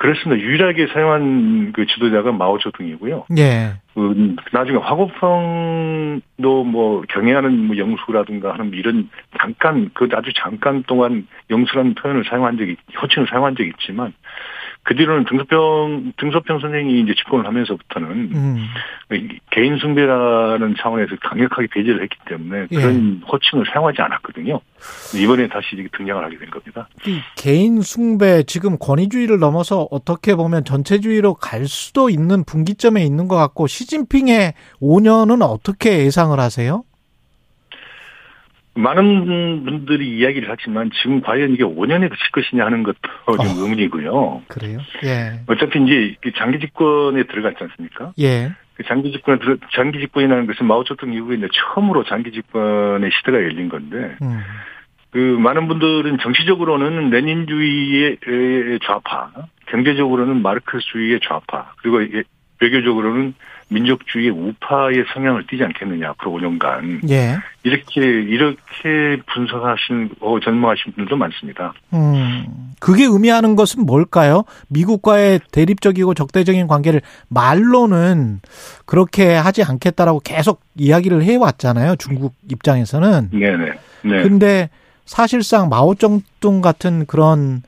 그렇습니다. 0.00 0.42
유일하게 0.42 0.86
사용한 0.94 1.72
그 1.74 1.84
지도자가 1.84 2.32
마오쩌둥이고요. 2.32 3.26
예. 3.36 3.74
그 3.92 4.34
나중에 4.50 4.78
화고평도 4.78 6.64
뭐 6.64 7.02
경애하는 7.06 7.66
뭐 7.66 7.76
영수라든가 7.76 8.54
하는 8.54 8.72
이런 8.72 9.10
잠깐 9.38 9.90
그 9.92 10.08
아주 10.14 10.30
잠깐 10.34 10.84
동안 10.84 11.28
영수라는 11.50 11.96
표현을 11.96 12.24
사용한 12.24 12.56
적이 12.56 12.76
호칭을 13.02 13.28
사용한 13.28 13.56
적이 13.56 13.72
있지만 13.78 14.14
그 14.90 14.96
뒤로는 14.96 15.24
등소평 15.26 16.14
등소평 16.16 16.58
선생이 16.58 17.02
이제 17.02 17.14
집권을 17.14 17.46
하면서부터는 17.46 18.10
음. 18.34 18.66
개인 19.52 19.78
숭배라는 19.78 20.74
차원에서 20.80 21.14
강력하게 21.22 21.68
배제를 21.68 22.02
했기 22.02 22.16
때문에 22.28 22.66
예. 22.72 22.76
그런 22.76 23.22
호칭을 23.30 23.66
사용하지 23.72 24.02
않았거든요. 24.02 24.60
이번에 25.14 25.46
다시 25.46 25.76
등장을 25.96 26.24
하게 26.24 26.38
된 26.38 26.50
겁니다. 26.50 26.88
이 27.06 27.20
개인 27.36 27.82
숭배 27.82 28.42
지금 28.42 28.78
권위주의를 28.80 29.38
넘어서 29.38 29.86
어떻게 29.92 30.34
보면 30.34 30.64
전체주의로 30.64 31.34
갈 31.34 31.66
수도 31.66 32.10
있는 32.10 32.42
분기점에 32.42 33.04
있는 33.04 33.28
것 33.28 33.36
같고 33.36 33.68
시진핑의 33.68 34.54
5년은 34.82 35.48
어떻게 35.48 35.98
예상을 36.04 36.36
하세요? 36.40 36.82
많은 38.80 39.64
분들이 39.64 40.18
이야기를 40.18 40.48
하지만 40.50 40.90
지금 41.00 41.20
과연 41.20 41.52
이게 41.52 41.64
5년에 41.64 42.10
그칠 42.10 42.30
것이냐 42.32 42.64
하는 42.64 42.82
것도 42.82 42.98
좀 43.36 43.46
어. 43.46 43.62
의문이고요. 43.62 44.42
그래요? 44.48 44.78
예. 45.04 45.40
어차피 45.46 45.82
이제 45.82 46.16
그 46.20 46.32
장기 46.36 46.58
집권에 46.58 47.22
들어갔지 47.24 47.64
않습니까? 47.64 48.12
예. 48.18 48.52
그 48.74 48.84
장기 48.84 49.12
집권에 49.12 49.38
들어, 49.38 49.56
장기 49.74 50.00
집권이라는 50.00 50.46
것은 50.46 50.66
마오쩌둥 50.66 51.12
이후에 51.12 51.36
이제 51.36 51.48
처음으로 51.52 52.04
장기 52.04 52.32
집권의 52.32 53.10
시대가 53.18 53.36
열린 53.38 53.68
건데, 53.68 54.16
음. 54.22 54.40
그 55.10 55.18
많은 55.18 55.68
분들은 55.68 56.18
정치적으로는 56.18 57.10
레닌주의의 57.10 58.18
좌파, 58.84 59.32
경제적으로는 59.66 60.40
마르크스주의의 60.42 61.20
좌파, 61.22 61.72
그리고 61.82 62.00
이게 62.00 62.22
외교적으로는 62.60 63.34
민족주의의 63.70 64.30
우파의 64.30 65.04
성향을 65.14 65.46
띠지 65.46 65.62
않겠느냐 65.64 66.10
앞으로 66.10 66.32
5년간 66.32 67.08
예. 67.10 67.36
이렇게 67.62 68.00
이렇게 68.00 69.22
분석하신 69.32 70.10
어, 70.20 70.38
전망하신 70.40 70.92
분들도 70.92 71.16
많습니다. 71.16 71.72
음. 71.92 72.46
그게 72.80 73.04
의미하는 73.04 73.56
것은 73.56 73.86
뭘까요? 73.86 74.44
미국과의 74.68 75.40
대립적이고 75.52 76.14
적대적인 76.14 76.66
관계를 76.66 77.00
말로는 77.28 78.40
그렇게 78.86 79.34
하지 79.34 79.62
않겠다라고 79.62 80.20
계속 80.20 80.60
이야기를 80.76 81.22
해 81.22 81.36
왔잖아요. 81.36 81.96
중국 81.96 82.34
입장에서는. 82.50 83.30
네네. 83.32 83.72
네. 84.02 84.22
근데 84.22 84.70
사실상 85.04 85.68
마오쩌둥 85.68 86.60
같은 86.60 87.04
그런 87.06 87.62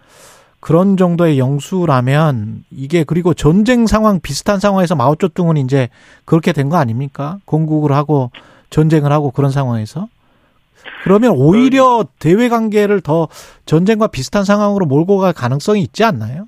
그런 0.63 0.97
정도의 0.97 1.41
영수라면 1.41 2.63
이게 2.71 3.03
그리고 3.03 3.35
전쟁 3.35 3.89
상황 3.89 4.21
비슷한 4.21 4.61
상황에서 4.61 4.95
마오쩌둥은 4.95 5.57
이제 5.57 5.89
그렇게 6.25 6.53
된 6.53 6.69
거 6.71 6.77
아닙니까? 6.77 7.39
공국을 7.47 7.91
하고 7.91 8.31
전쟁을 8.71 9.11
하고 9.11 9.33
그런 9.33 9.51
상황에서 9.51 10.07
그러면 11.03 11.33
오히려 11.33 12.05
대외 12.21 12.49
관계를 12.49 13.01
더 13.01 13.27
전쟁과 13.67 14.07
비슷한 14.07 14.45
상황으로 14.45 14.87
몰고 14.87 15.19
갈 15.19 15.33
가능성이 15.33 15.83
있지 15.83 16.05
않나요? 16.05 16.47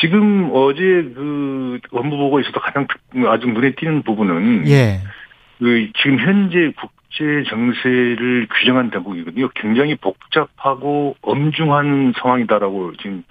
지금 0.00 0.50
어제 0.54 0.78
그 1.14 1.80
업무 1.90 2.16
보고에서도 2.18 2.60
가장 2.60 2.86
특- 2.86 3.26
아주 3.26 3.48
눈에 3.48 3.74
띄는 3.74 4.04
부분은 4.04 4.68
예. 4.68 5.00
그 5.58 5.88
지금 6.00 6.20
현재 6.20 6.72
국 6.80 6.92
제 7.12 7.42
정세를 7.48 8.46
규정한 8.58 8.90
대목이거든요. 8.90 9.48
굉장히 9.54 9.96
복잡하고 9.96 11.16
엄중한 11.22 12.14
상황이다라고 12.20 12.96
지금 12.96 13.24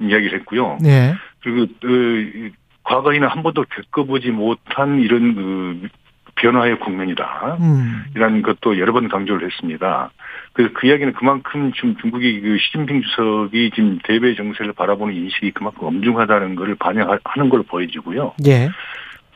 이야기를 0.00 0.40
했고요. 0.40 0.78
예. 0.84 1.14
그리고 1.40 1.66
그 1.80 2.50
과거에는 2.82 3.28
한 3.28 3.42
번도 3.42 3.64
겪어보지 3.64 4.30
못한 4.30 5.00
이런 5.00 5.34
그 5.34 5.88
변화의 6.36 6.78
국면이다. 6.80 7.56
음. 7.60 8.04
이라는 8.14 8.42
것도 8.42 8.78
여러 8.78 8.92
번 8.92 9.08
강조를 9.08 9.46
했습니다. 9.46 10.10
그래서 10.52 10.72
그 10.74 10.86
이야기는 10.86 11.14
그만큼 11.14 11.72
지금 11.74 11.96
중국이 11.96 12.40
그 12.40 12.58
시진핑 12.58 13.02
주석이 13.02 13.70
지금 13.74 13.98
대외 14.04 14.34
정세를 14.34 14.72
바라보는 14.74 15.14
인식이 15.14 15.52
그만큼 15.52 15.86
엄중하다는 15.86 16.54
것을 16.56 16.74
반영하는 16.76 17.48
걸로 17.50 17.62
보여지고요. 17.62 18.34
예. 18.46 18.68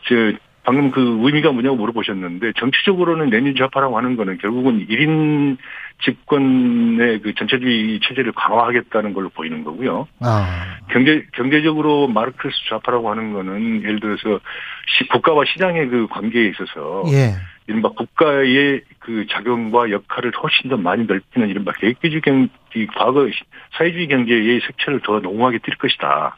저 0.05 0.33
방금 0.63 0.91
그 0.91 1.01
의미가 1.23 1.53
뭐냐고 1.53 1.77
물어보셨는데 1.77 2.53
정치적으로는 2.59 3.31
내년 3.31 3.55
좌파라고 3.57 3.97
하는 3.97 4.17
거는 4.17 4.39
결국은 4.39 4.87
1인 4.87 5.57
집권의 6.05 7.21
그 7.21 7.35
전체주의 7.35 8.01
체제를 8.01 8.33
강화하겠다는 8.33 9.15
걸로 9.15 9.29
보이는 9.31 9.65
거고요. 9.65 10.07
아. 10.21 10.79
경제 10.91 11.25
경제적으로 11.33 12.09
마르크스 12.09 12.55
좌파라고 12.69 13.11
하는 13.11 13.33
거는 13.33 13.83
예를 13.83 14.01
들어서 14.01 14.41
시, 14.87 15.09
국가와 15.09 15.45
시장의 15.47 15.89
그 15.89 16.07
관계에 16.09 16.49
있어서 16.49 17.05
예. 17.13 17.35
이른바 17.67 17.91
국가의 17.91 18.83
그 18.99 19.27
작용과 19.31 19.91
역할을 19.91 20.33
훨씬 20.43 20.71
더 20.71 20.77
많이 20.77 21.05
넓히는 21.05 21.49
이른바 21.49 21.73
계획주의 21.73 22.21
경, 22.21 22.49
이 22.75 22.87
과거 22.87 23.29
사회주의 23.77 24.09
경제의 24.09 24.61
색채를 24.67 25.01
더 25.05 25.21
농후하게 25.21 25.59
띌 25.59 25.79
것이다. 25.79 26.37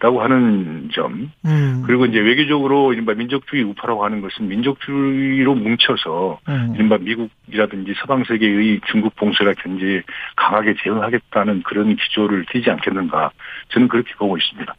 라고 0.00 0.22
하는 0.22 0.90
점. 0.92 1.30
음. 1.44 1.82
그리고 1.86 2.06
이제 2.06 2.18
외교적으로 2.18 2.92
이른바 2.92 3.14
민족주의 3.14 3.62
우파라고 3.62 4.04
하는 4.04 4.20
것은 4.20 4.48
민족주의로 4.48 5.54
뭉쳐서 5.54 6.40
음. 6.48 6.72
이른바 6.74 6.98
미국이라든지 6.98 7.94
서방 8.00 8.24
세계의 8.24 8.80
중국 8.90 9.14
봉쇄라 9.16 9.52
견제에 9.54 10.02
강하게 10.36 10.74
대응하겠다는 10.82 11.62
그런 11.62 11.96
기조를 11.96 12.46
띠지 12.52 12.70
않겠는가. 12.70 13.30
저는 13.68 13.88
그렇게 13.88 14.12
보고 14.18 14.36
있습니다. 14.36 14.74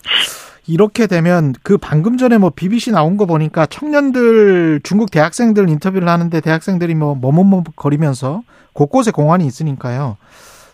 이렇게 0.67 1.08
되면 1.08 1.54
그 1.63 1.78
방금 1.78 2.17
전에 2.17 2.38
뭐 2.38 2.49
BBC 2.49 2.91
나온 2.91 3.17
거 3.17 3.25
보니까 3.25 3.65
청년들 3.67 4.82
중국 4.84 5.12
대학생들 5.12 5.69
인터뷰를 5.69 6.08
하는데 6.10 6.41
대학생들이 6.41 6.95
뭐 6.95 7.15
머뭇머뭇거리면서 7.15 8.41
곳곳에 8.73 9.12
공안이 9.12 9.45
있으니까요. 9.45 10.17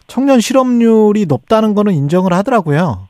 청년 0.07 0.39
실업률이 0.39 1.25
높다는 1.25 1.73
거는 1.73 1.93
인정을 1.93 2.33
하더라고요. 2.33 3.07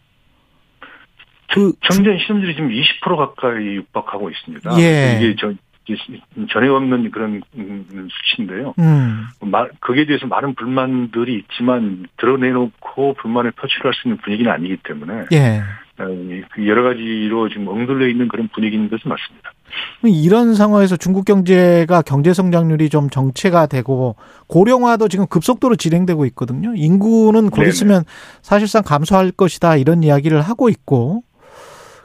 그 1.54 1.74
청년 1.90 2.18
실업률이 2.20 2.56
지금 2.56 2.70
20% 2.70 3.16
가까이 3.18 3.76
육박하고 3.78 4.30
있습니다. 4.30 4.80
예. 4.80 5.20
이게 5.22 5.36
저 5.40 5.52
전에 6.54 6.68
없는 6.70 7.12
그런 7.12 7.42
음, 7.58 7.86
수치인데요. 8.10 8.74
음. 8.80 9.26
마- 9.42 9.68
거기에 9.82 10.06
대해서 10.06 10.28
많은 10.28 10.54
불만들이 10.56 11.40
있지만 11.40 12.06
드러내놓고 12.18 13.16
불만을 13.16 13.52
표출할 13.52 13.94
수 13.94 14.08
있는 14.08 14.18
분위기는 14.24 14.50
아니기 14.52 14.78
때문에 14.84 15.26
예. 15.34 15.62
어, 16.00 16.06
그 16.54 16.68
여러 16.68 16.84
가지로 16.84 17.50
지금 17.50 17.68
엉들려 17.68 18.08
있는 18.08 18.28
그런 18.28 18.48
분위기인 18.54 18.90
것은 18.90 19.10
맞습니다. 19.10 19.52
이런 20.04 20.54
상황에서 20.54 20.96
중국 20.98 21.26
경제가 21.26 22.02
경제 22.04 22.34
성장률이 22.34 22.90
좀 22.90 23.10
정체가 23.10 23.66
되고 23.68 24.16
고령화도 24.48 25.08
지금 25.10 25.28
급속도로 25.28 25.76
진행되고 25.76 26.26
있거든요. 26.28 26.74
인구는 26.76 27.50
곧 27.50 27.58
네네. 27.58 27.70
있으면 27.70 28.04
사실상 28.42 28.84
감소할 28.84 29.32
것이다 29.32 29.76
이런 29.78 30.04
이야기를 30.04 30.42
하고 30.42 30.70
있고 30.70 31.24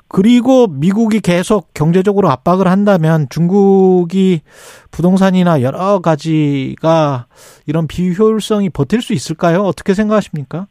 그리고 0.09 0.67
미국이 0.69 1.21
계속 1.21 1.75
경제적으로 1.75 2.31
압박을 2.31 2.69
한다면 2.69 3.27
중국이 3.29 4.41
부동산이나 4.91 5.63
여러 5.63 6.01
가지가 6.01 7.27
이런 7.67 7.89
비효율성이 7.89 8.71
버틸 8.71 9.03
수 9.03 9.13
있을까요? 9.13 9.63
어떻게 9.63 9.95
생각하십니까? 9.95 10.69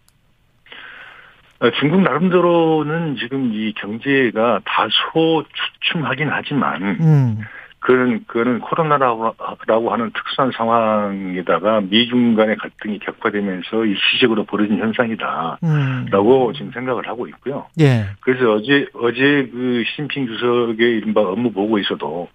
어, 1.59 1.71
중국 1.79 2.01
나름대로는 2.01 3.15
지금 3.17 3.53
이 3.53 3.73
경제가 3.73 4.61
다소 4.65 5.43
주춤하긴 5.83 6.29
하지만 6.29 6.81
음, 6.99 7.39
그런 7.85 8.25
그거는 8.25 8.61
코로나라고 8.61 9.35
라고 9.67 9.93
하는 9.93 10.09
특수한 10.11 10.51
상황에다가 10.57 11.81
미중 11.81 12.33
간의 12.33 12.55
갈등이 12.55 12.97
격화되면서 12.97 13.85
일시적으로 13.85 14.43
벌어진 14.43 14.79
현상이다라고 14.79 15.59
음, 15.63 16.53
지금 16.55 16.71
생각을 16.71 17.07
하고 17.07 17.27
있고요. 17.27 17.67
예, 17.79 18.07
그래서 18.21 18.53
어제 18.53 18.87
어제 18.95 19.47
그 19.53 19.83
시진핑 19.85 20.25
주석의 20.25 20.97
이른바 20.97 21.21
업무 21.21 21.51
보고에서도 21.51 22.27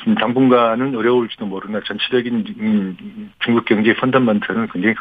지금 0.00 0.16
당분간은 0.16 0.96
어려울지도 0.96 1.46
모르나 1.46 1.80
전체적인 1.86 2.44
음, 2.58 3.30
중국 3.44 3.66
경제 3.66 3.94
펀더먼트는 3.94 4.70
굉장히 4.72 4.96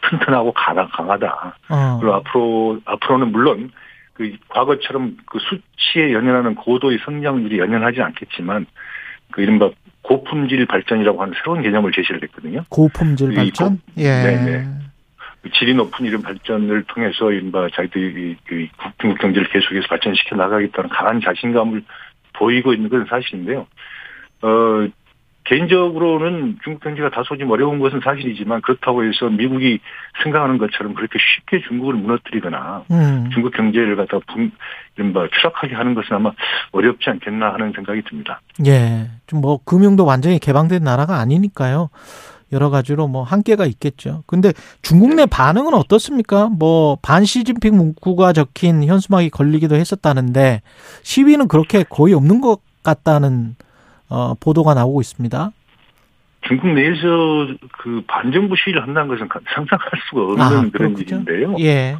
튼튼하고 0.00 0.52
강하- 0.52 0.88
강하다. 0.88 1.54
어, 1.68 1.98
그리고 2.00 2.14
앞으로 2.14 2.80
앞으로는 2.86 3.30
물론 3.30 3.70
그 4.14 4.32
과거처럼 4.48 5.18
그 5.26 5.38
수치에 5.38 6.14
연연하는 6.14 6.54
고도의 6.54 7.00
성장률이 7.04 7.58
연연하지 7.58 8.00
않겠지만 8.00 8.64
그 9.34 9.42
이른바 9.42 9.68
고품질 10.02 10.64
발전이라고 10.66 11.20
하는 11.20 11.34
새로운 11.38 11.60
개념을 11.60 11.90
제시를 11.90 12.22
했거든요. 12.22 12.62
고품질 12.68 13.32
이 13.32 13.34
발전, 13.34 13.78
고- 13.78 13.82
예, 13.96 14.22
네네. 14.22 14.66
그 15.42 15.50
질이 15.50 15.74
높은 15.74 16.06
이런 16.06 16.22
발전을 16.22 16.84
통해서 16.84 17.32
이른바 17.32 17.66
자기들이 17.74 18.36
그 18.46 18.68
중국 19.00 19.18
경제를 19.18 19.48
계속해서 19.48 19.88
발전시켜 19.88 20.36
나가겠다는 20.36 20.88
강한 20.88 21.20
자신감을 21.20 21.82
보이고 22.34 22.72
있는 22.72 22.88
것은 22.88 23.06
사실인데요. 23.06 23.66
어, 24.42 24.88
개인적으로는 25.44 26.58
중국 26.64 26.82
경제가 26.82 27.10
다소 27.10 27.36
좀 27.36 27.50
어려운 27.50 27.78
것은 27.78 28.00
사실이지만 28.02 28.62
그렇다고 28.62 29.04
해서 29.04 29.28
미국이 29.28 29.78
생각하는 30.22 30.58
것처럼 30.58 30.94
그렇게 30.94 31.18
쉽게 31.18 31.60
중국을 31.68 31.94
무너뜨리거나 31.94 32.84
음. 32.90 33.30
중국 33.32 33.52
경제를 33.54 33.96
갖다 33.96 34.18
분, 34.32 34.50
이른바 34.96 35.28
추락하게 35.38 35.74
하는 35.74 35.94
것은 35.94 36.16
아마 36.16 36.32
어렵지 36.72 37.10
않겠나 37.10 37.52
하는 37.52 37.72
생각이 37.74 38.02
듭니다. 38.08 38.40
예. 38.66 39.10
좀 39.26 39.44
뭐 39.44 39.58
금융도 39.64 40.06
완전히 40.06 40.38
개방된 40.38 40.82
나라가 40.82 41.18
아니니까요. 41.18 41.90
여러 42.52 42.70
가지로 42.70 43.08
뭐 43.08 43.22
한계가 43.24 43.66
있겠죠. 43.66 44.22
근데 44.26 44.52
중국 44.80 45.14
내 45.14 45.26
반응은 45.26 45.74
어떻습니까? 45.74 46.48
뭐 46.48 46.96
반 47.02 47.24
시진핑 47.24 47.76
문구가 47.76 48.32
적힌 48.32 48.84
현수막이 48.84 49.28
걸리기도 49.30 49.74
했었다는데 49.74 50.62
시위는 51.02 51.48
그렇게 51.48 51.82
거의 51.82 52.14
없는 52.14 52.40
것 52.40 52.60
같다는 52.82 53.56
어 54.14 54.34
보도가 54.38 54.74
나오고 54.74 55.00
있습니다. 55.00 55.50
중국 56.42 56.68
내에서 56.68 57.48
그 57.78 58.02
반정부 58.06 58.54
시위를 58.56 58.82
한다는 58.82 59.08
것은 59.08 59.28
가- 59.28 59.40
상상할 59.54 59.88
수가 60.08 60.22
없는 60.22 60.42
아, 60.42 60.70
그런. 60.72 60.96
일인데요. 60.96 61.56
예. 61.58 61.96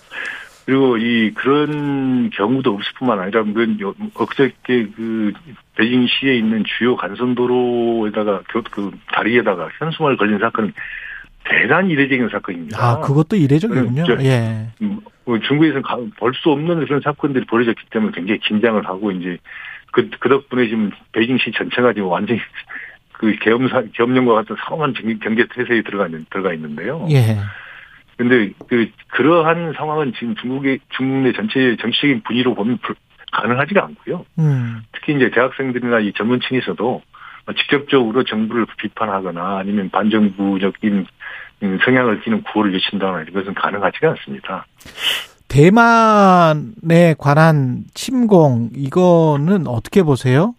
그리고 0.66 0.96
이 0.96 1.32
그런 1.34 2.30
경우도 2.30 2.72
없을 2.74 2.92
뿐만 2.98 3.18
아니라 3.20 3.44
그 3.44 3.76
요- 3.80 3.94
엊그저께 4.14 4.88
그 4.96 5.32
베이징시에 5.76 6.36
있는 6.36 6.64
주요 6.78 6.96
간선도로에다가 6.96 8.42
교- 8.50 8.62
그 8.70 8.90
다리에다가 9.12 9.68
현수막을 9.78 10.16
걸린 10.16 10.38
사건은 10.38 10.72
대단히 11.44 11.92
이례적인 11.92 12.28
사건입니다. 12.30 12.78
아, 12.82 13.00
그것도 13.00 13.36
이례적이군요. 13.36 14.04
저- 14.06 14.22
예. 14.24 14.68
음, 14.80 15.00
뭐 15.26 15.38
중국에서는 15.38 15.82
볼 16.18 16.32
수 16.34 16.50
없는 16.50 16.84
그런 16.86 17.00
사건들이 17.02 17.44
벌어졌기 17.46 17.82
때문에 17.90 18.12
굉장히 18.14 18.40
긴장을 18.40 18.84
하고 18.86 19.10
이제 19.12 19.36
그, 19.94 20.10
그 20.18 20.28
덕분에 20.28 20.66
지금 20.66 20.90
베이징시 21.12 21.52
전체가 21.52 21.92
지금 21.92 22.08
완전히 22.08 22.40
그 23.12 23.32
계엄사, 23.40 23.84
계엄령과 23.94 24.34
같은 24.34 24.56
상황한 24.66 24.92
경- 24.92 25.18
경제 25.20 25.46
태세에 25.54 25.82
들어가 25.82 26.06
있는, 26.06 26.26
들어가 26.30 26.52
있는데요. 26.52 27.06
예. 27.10 27.38
근데 28.16 28.52
그, 28.68 28.90
그러한 29.08 29.72
상황은 29.76 30.12
지금 30.18 30.34
중국의, 30.34 30.80
중국 30.90 31.22
내 31.22 31.32
전체 31.32 31.76
정치적인 31.76 32.22
분위기로 32.24 32.54
보면 32.54 32.78
불- 32.78 32.96
가능하지가 33.32 33.84
않고요. 33.84 34.26
음. 34.40 34.82
특히 34.92 35.14
이제 35.14 35.30
대학생들이나 35.30 36.00
이 36.00 36.12
전문층에서도 36.12 37.02
직접적으로 37.56 38.24
정부를 38.24 38.66
비판하거나 38.78 39.58
아니면 39.58 39.90
반정부적인 39.90 41.06
음, 41.62 41.78
성향을 41.84 42.20
띠는 42.22 42.42
구호를 42.42 42.72
외친다거나 42.72 43.24
이것은 43.28 43.54
가능하지가 43.54 44.10
않습니다. 44.10 44.66
대만에 45.48 47.14
관한 47.18 47.84
침공 47.94 48.70
이거는 48.74 49.66
어떻게 49.66 50.02
보세요? 50.02 50.54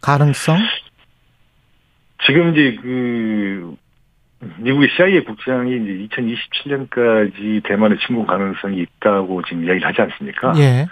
가능성? 0.00 0.56
지금 2.26 2.52
이제 2.52 2.76
그 2.80 3.74
미국의 4.58 4.88
CIA 4.96 5.24
국장이 5.24 5.76
이제 5.76 6.06
2027년까지 6.16 7.62
대만의 7.64 7.98
침공 8.06 8.26
가능성이 8.26 8.82
있다고 8.82 9.42
지금 9.42 9.64
이야기를 9.64 9.86
하지 9.86 10.00
않습니까? 10.02 10.52
예. 10.58 10.86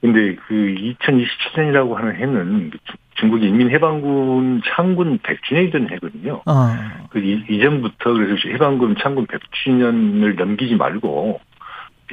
근데 0.00 0.36
그 0.46 0.54
2027년이라고 0.54 1.94
하는 1.94 2.14
해는 2.16 2.70
주- 2.72 2.96
중국의 3.16 3.48
인민해방군 3.48 4.62
창군 4.74 5.18
100주년이 5.20 5.72
된 5.72 5.88
해거든요. 5.90 6.42
어. 6.46 6.76
그 7.10 7.18
이, 7.20 7.42
이전부터 7.48 8.12
그래서 8.12 8.48
해방군 8.48 8.96
창군 9.00 9.26
100주년을 9.26 10.36
넘기지 10.36 10.74
말고 10.76 11.40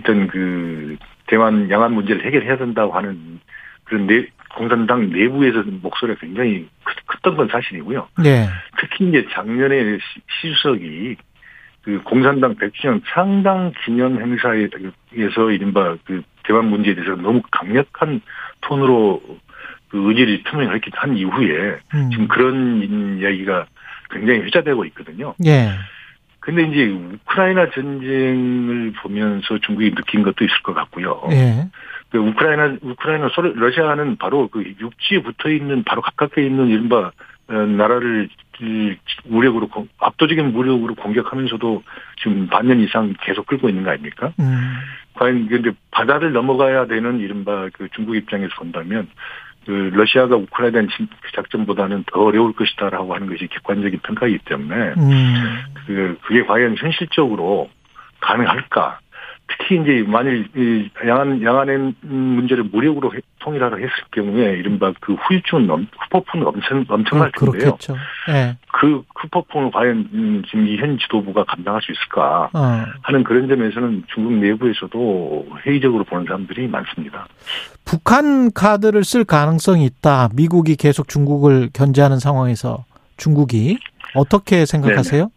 일단 0.01 0.27
그 0.27 0.97
대만 1.27 1.69
양안 1.69 1.93
문제를 1.93 2.25
해결해야 2.25 2.57
된다고 2.57 2.91
하는 2.93 3.39
그런 3.83 4.07
내, 4.07 4.25
공산당 4.55 5.09
내부에서 5.09 5.63
목소리가 5.65 6.19
굉장히 6.19 6.67
크, 6.83 6.93
컸던 7.05 7.37
건 7.37 7.47
사실이고요. 7.49 8.07
예. 8.25 8.47
특히 8.79 9.07
이제 9.07 9.25
작년에 9.31 9.97
시- 9.97 10.21
시주석이 10.41 11.15
그 11.83 12.01
공산당 12.03 12.55
100주년 12.55 13.01
창당 13.07 13.71
기념 13.85 14.19
행사에서 14.19 15.51
이른바 15.51 15.95
그 16.05 16.21
대만 16.43 16.65
문제에 16.65 16.95
대해서 16.95 17.15
너무 17.15 17.41
강력한 17.51 18.21
톤으로 18.61 19.21
그 19.89 20.09
의지를 20.09 20.43
표명을 20.43 20.79
한 20.93 21.17
이후에 21.17 21.79
음. 21.93 22.09
지금 22.11 22.27
그런 22.27 23.19
이야기가 23.19 23.65
굉장히 24.09 24.41
회자되고 24.41 24.85
있거든요. 24.85 25.33
예. 25.45 25.69
근데 26.41 26.63
이제 26.63 26.85
우크라이나 26.89 27.69
전쟁을 27.69 28.93
보면서 29.01 29.59
중국이 29.59 29.93
느낀 29.93 30.23
것도 30.23 30.43
있을 30.43 30.61
것 30.63 30.73
같고요. 30.73 31.21
예. 31.31 31.67
그 32.09 32.17
우크라이나 32.17 32.77
우크라이나 32.81 33.29
러시아는 33.55 34.17
바로 34.17 34.47
그 34.47 34.63
육지에 34.79 35.21
붙어 35.21 35.49
있는 35.49 35.83
바로 35.83 36.01
가깝게 36.01 36.43
있는 36.43 36.67
이른바 36.67 37.11
어, 37.47 37.53
나라를 37.53 38.27
이 38.59 38.95
무력으로 39.25 39.67
공- 39.67 39.87
압도적인 39.99 40.51
무력으로 40.51 40.95
공격하면서도 40.95 41.83
지금 42.21 42.47
반년 42.47 42.79
이상 42.79 43.13
계속 43.21 43.45
끌고 43.47 43.69
있는 43.69 43.83
거 43.83 43.91
아닙니까? 43.91 44.33
음. 44.39 44.73
과연 45.13 45.47
근데 45.47 45.71
바다를 45.91 46.31
넘어가야 46.31 46.87
되는 46.87 47.19
이른바 47.19 47.69
그 47.73 47.87
중국 47.93 48.15
입장에서 48.15 48.53
본다면 48.57 49.07
그 49.65 49.91
러시아가 49.93 50.35
우크라이나 50.35 50.81
대 50.81 50.87
작전보다는 51.35 52.05
더 52.11 52.23
어려울 52.23 52.53
것이다라고 52.53 53.13
하는 53.13 53.27
것이 53.27 53.47
객관적인 53.47 53.99
평가이기 53.99 54.39
때문에 54.45 54.93
음. 54.97 55.59
그 55.85 56.17
그게 56.23 56.43
과연 56.43 56.75
현실적으로 56.77 57.69
가능할까? 58.19 58.99
특히 59.57 59.81
이제 59.81 60.03
만일 60.07 60.47
이 60.55 60.89
양안 61.07 61.41
양안의 61.43 61.93
문제를 62.01 62.63
무력으로 62.65 63.13
해- 63.13 63.19
통일하라 63.39 63.77
했을 63.77 63.89
경우에 64.11 64.53
이른바 64.57 64.93
그 64.99 65.13
후유증은 65.13 65.67
넘, 65.67 65.87
후폭풍은 65.99 66.45
엄청 66.47 66.85
엄청날 66.87 67.31
그- 67.31 67.45
텐데요. 67.45 67.61
그렇겠죠. 67.77 67.95
예. 68.29 68.55
그 68.71 69.03
후폭풍을 69.15 69.71
과연 69.71 70.09
음, 70.13 70.43
지금 70.47 70.67
이 70.67 70.77
현 70.77 70.97
지도부가 70.97 71.43
감당할 71.45 71.81
수 71.81 71.91
있을까 71.91 72.49
어. 72.53 72.85
하는 73.01 73.23
그런 73.23 73.47
점에서는 73.47 74.03
중국 74.13 74.33
내부에서도 74.33 75.47
회의적으로 75.65 76.03
보는 76.05 76.25
사람들이 76.25 76.67
많습니다. 76.67 77.27
북한 77.85 78.51
카드를 78.53 79.03
쓸 79.03 79.23
가능성이 79.23 79.85
있다. 79.85 80.29
미국이 80.35 80.75
계속 80.75 81.07
중국을 81.07 81.69
견제하는 81.73 82.19
상황에서 82.19 82.85
중국이 83.17 83.77
어떻게 84.15 84.65
생각하세요? 84.65 85.29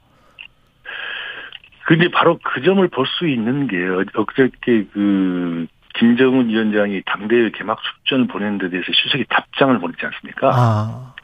근데 1.87 2.09
바로 2.11 2.39
그 2.43 2.63
점을 2.63 2.87
볼 2.89 3.07
수 3.07 3.27
있는 3.29 3.67
게 3.67 3.77
어- 3.87 4.05
엊그저께 4.15 4.87
그 4.93 5.67
김정은 5.95 6.49
위원장이 6.49 7.03
당대회 7.07 7.51
개막 7.51 7.79
축전을 7.83 8.27
보내는 8.27 8.59
데 8.59 8.69
대해서 8.71 8.87
수석이 8.93 9.27
답장을 9.29 9.79
보냈지 9.79 10.05
않습니까? 10.07 10.51
아, 10.53 11.15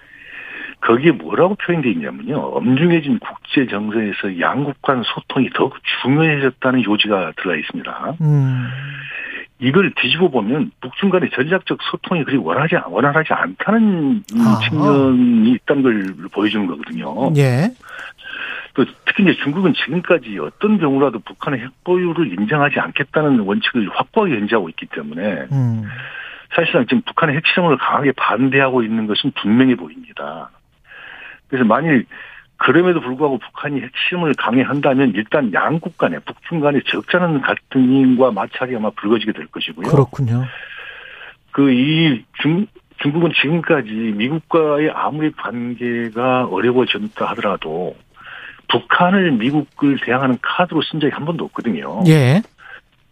거기에 0.82 1.10
뭐라고 1.12 1.56
표현되어 1.56 1.90
있냐면요. 1.92 2.36
엄중해진 2.38 3.18
국제 3.18 3.66
정세에서 3.66 4.38
양국 4.40 4.80
간 4.82 5.02
소통이 5.04 5.50
더욱 5.54 5.74
중요해졌다는 6.02 6.84
요지가 6.84 7.32
들어가 7.36 7.56
있습니다. 7.56 8.14
음, 8.20 8.68
이걸 9.58 9.92
뒤집어 9.96 10.28
보면 10.28 10.70
북중 10.80 11.10
간의 11.10 11.30
전략적 11.34 11.78
소통이 11.90 12.24
그리 12.24 12.36
원하지 12.36 12.76
원활하지 12.86 13.32
않다는 13.32 14.22
아하. 14.38 14.60
측면이 14.60 15.50
있다는 15.52 15.82
걸 15.82 16.14
보여주는 16.32 16.66
거거든요. 16.66 17.32
예, 17.36 17.70
또 18.74 18.84
특히 19.04 19.24
이제 19.24 19.34
중국은 19.42 19.74
지금까지 19.74 20.38
어떤 20.38 20.78
경우라도 20.78 21.18
북한의 21.20 21.60
핵 21.60 21.84
보유를 21.84 22.32
인정하지 22.32 22.78
않겠다는 22.78 23.40
원칙을 23.40 23.88
확고하게 23.92 24.34
연지하고 24.36 24.68
있기 24.70 24.86
때문에 24.86 25.46
음, 25.52 25.84
사실상 26.54 26.86
지금 26.86 27.02
북한의 27.02 27.36
핵실험을 27.36 27.76
강하게 27.78 28.12
반대하고 28.12 28.82
있는 28.82 29.06
것은 29.06 29.32
분명해 29.32 29.76
보입니다. 29.76 30.50
그래서 31.48 31.64
만일 31.64 32.06
그럼에도 32.56 33.00
불구하고 33.00 33.38
북한이 33.38 33.80
핵실험을 33.80 34.34
강행한다면 34.34 35.12
일단 35.14 35.52
양국 35.52 35.96
간에 35.96 36.18
북중 36.20 36.60
간의 36.60 36.82
적잖은 36.86 37.40
갈등과 37.40 38.32
마찰이 38.32 38.76
아마 38.76 38.90
불거지게 38.90 39.32
될 39.32 39.46
것이고요. 39.46 39.88
그렇군요. 39.88 40.44
그 41.52 41.72
이 41.72 42.22
중, 42.40 42.66
중국은 43.02 43.32
지금까지 43.32 43.90
미국과의 43.90 44.90
아무리 44.90 45.32
관계가 45.32 46.46
어려워졌다 46.46 47.24
하더라도 47.30 47.96
북한을 48.70 49.32
미국을 49.32 49.98
대항하는 50.04 50.38
카드로 50.42 50.82
쓴 50.82 51.00
적이 51.00 51.12
한 51.14 51.24
번도 51.24 51.44
없거든요. 51.46 52.02
예, 52.06 52.42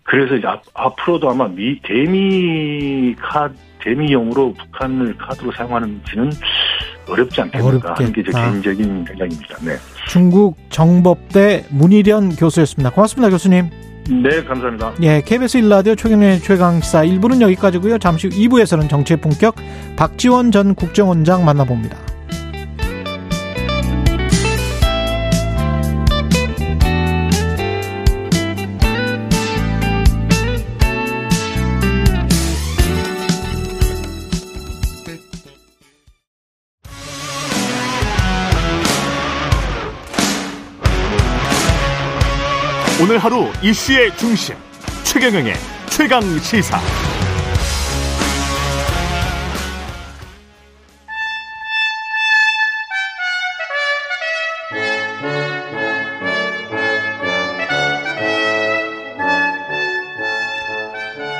그래서 0.08 0.36
이제 0.36 0.46
앞, 0.46 0.62
앞으로도 0.72 1.30
아마 1.30 1.48
미, 1.48 1.80
대미 1.82 3.14
카 3.20 3.50
대미용으로 3.82 4.54
북한을 4.54 5.16
카드로 5.18 5.52
사용하는지는 5.52 6.30
어렵지 7.08 7.40
않겠는가 7.42 7.94
하는 7.94 8.12
게제 8.12 8.30
어렵겠다. 8.30 8.50
개인적인 8.50 9.04
생각입니다. 9.06 9.56
네. 9.62 9.76
중국 10.08 10.56
정법대 10.70 11.66
문희련 11.70 12.36
교수였습니다. 12.36 12.90
고맙습니다, 12.90 13.30
교수님. 13.30 13.70
네, 14.10 14.42
감사합니다. 14.44 14.94
예, 15.02 15.20
KBS 15.20 15.60
1라디오 15.60 15.96
최경련의 15.96 16.40
최강시사 16.40 17.04
1부는 17.04 17.42
여기까지고요. 17.42 17.98
잠시 17.98 18.28
후 18.28 18.32
2부에서는 18.34 18.88
정치의 18.88 19.20
본격 19.20 19.56
박지원 19.96 20.50
전 20.50 20.74
국정원장 20.74 21.44
만나봅니다. 21.44 21.98
오늘 43.00 43.16
하루 43.18 43.46
이슈의 43.62 44.16
중심 44.16 44.56
최경영의 45.04 45.54
최강 45.88 46.20
시사. 46.40 46.80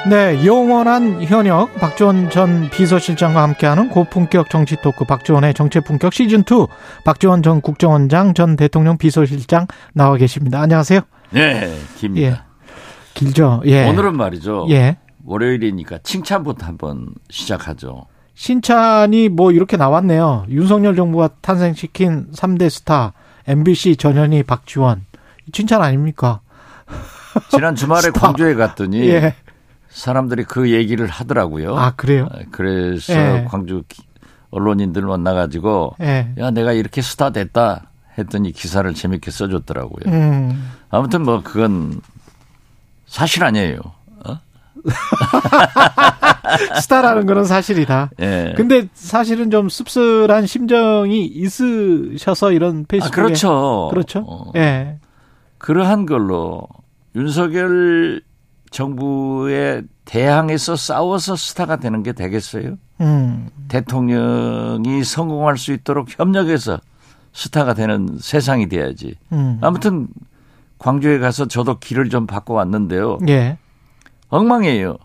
네, 0.09 0.47
영원한 0.47 1.25
현역 1.25 1.75
박지원 1.81 2.31
전 2.31 2.71
비서실장과 2.71 3.43
함께하는 3.43 3.89
고품격 3.89 4.49
정치 4.49 4.77
토크 4.77 5.05
박지원의 5.05 5.55
정치 5.55 5.81
품격 5.81 6.15
시즌 6.15 6.45
2 6.49 6.69
박지원 7.05 7.43
전 7.43 7.61
국정원장 7.61 8.35
전 8.35 8.55
대통령 8.55 8.97
비서실장 8.97 9.67
나와 9.93 10.17
계십니다. 10.17 10.61
안녕하세요. 10.61 11.01
네, 11.31 11.77
깁니다. 11.97 12.27
예. 12.27 12.41
길죠. 13.15 13.63
예. 13.67 13.89
오늘은 13.89 14.17
말이죠. 14.17 14.67
예. 14.71 14.97
월요일이니까 15.25 15.99
칭찬부터 16.03 16.67
한번 16.67 17.09
시작하죠. 17.31 18.07
신찬이 18.35 19.29
뭐 19.29 19.51
이렇게 19.53 19.77
나왔네요. 19.77 20.47
윤석열 20.49 20.95
정부가 20.97 21.29
탄생시킨 21.41 22.29
3대 22.33 22.71
스타 22.71 23.13
MBC 23.47 23.97
전현희 23.97 24.45
박지원. 24.45 25.05
칭찬 25.53 25.83
아닙니까? 25.83 26.41
지난 27.51 27.75
주말에. 27.75 28.11
광주에 28.15 28.55
갔더니 28.55 29.09
예. 29.09 29.35
사람들이 29.89 30.45
그 30.45 30.71
얘기를 30.71 31.07
하더라고요. 31.09 31.77
아, 31.77 31.93
그래요? 31.97 32.29
그래서 32.53 33.13
예. 33.13 33.47
광주 33.49 33.83
기- 33.89 34.03
언론인들 34.51 35.03
만나가지고 35.03 35.97
예. 36.01 36.33
야 36.39 36.51
내가 36.51 36.73
이렇게 36.73 37.03
스타 37.03 37.31
됐다 37.31 37.88
했더니 38.19 38.53
기사를 38.53 38.93
재밌게 38.93 39.31
써줬더라고요. 39.31 40.13
음. 40.13 40.71
아무튼 40.91 41.23
뭐 41.23 41.43
그건 41.43 42.01
사실 43.07 43.45
아니에요. 43.45 43.79
어? 44.27 44.39
스타라는 46.81 47.27
거는 47.27 47.45
사실이다. 47.45 48.11
예. 48.21 48.55
근데 48.57 48.89
사실은 48.95 49.51
좀 49.51 49.69
씁쓸한 49.69 50.47
심정이 50.47 51.25
있으셔서 51.25 52.53
이런 52.53 52.81
아, 52.81 52.85
페이스북에 52.89 53.15
그렇죠. 53.15 53.89
그렇죠. 53.91 54.25
어, 54.27 54.53
예. 54.57 54.99
그러한 55.59 56.07
걸로 56.07 56.67
윤석열 57.15 58.23
정부에 58.71 59.83
대항해서 60.05 60.77
싸워서 60.77 61.37
스타가 61.37 61.77
되는 61.77 62.03
게 62.03 62.13
되겠어요? 62.13 62.77
음. 63.01 63.49
대통령이 63.69 65.05
성공할 65.05 65.57
수 65.59 65.73
있도록 65.73 66.09
협력해서 66.19 66.79
스타가 67.33 67.75
되는 67.75 68.19
세상이 68.21 68.69
돼야지. 68.69 69.15
음. 69.33 69.59
아무튼 69.61 70.09
광주에 70.79 71.19
가서 71.19 71.47
저도 71.47 71.79
길을 71.79 72.09
좀 72.11 72.27
바꿔 72.27 72.55
왔는데요. 72.55 73.19
예. 73.29 73.59
엉망이에요. 74.29 74.97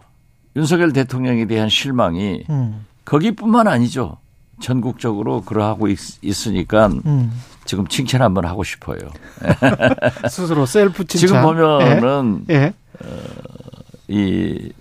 윤석열 0.55 0.93
대통령에 0.93 1.45
대한 1.45 1.69
실망이 1.69 2.43
음. 2.49 2.85
거기뿐만 3.05 3.67
아니죠. 3.67 4.17
전국적으로 4.61 5.41
그러하고 5.41 5.87
있, 5.87 5.97
있으니까 6.21 6.87
음. 7.05 7.31
지금 7.65 7.87
칭찬 7.87 8.21
한번 8.21 8.45
하고 8.45 8.63
싶어요. 8.63 8.97
스스로 10.29 10.65
셀프 10.65 11.05
칭찬. 11.05 11.27
지금 11.27 11.41
보면은 11.41 12.45
예. 12.49 12.55
예. 12.55 12.73
이 14.07 14.71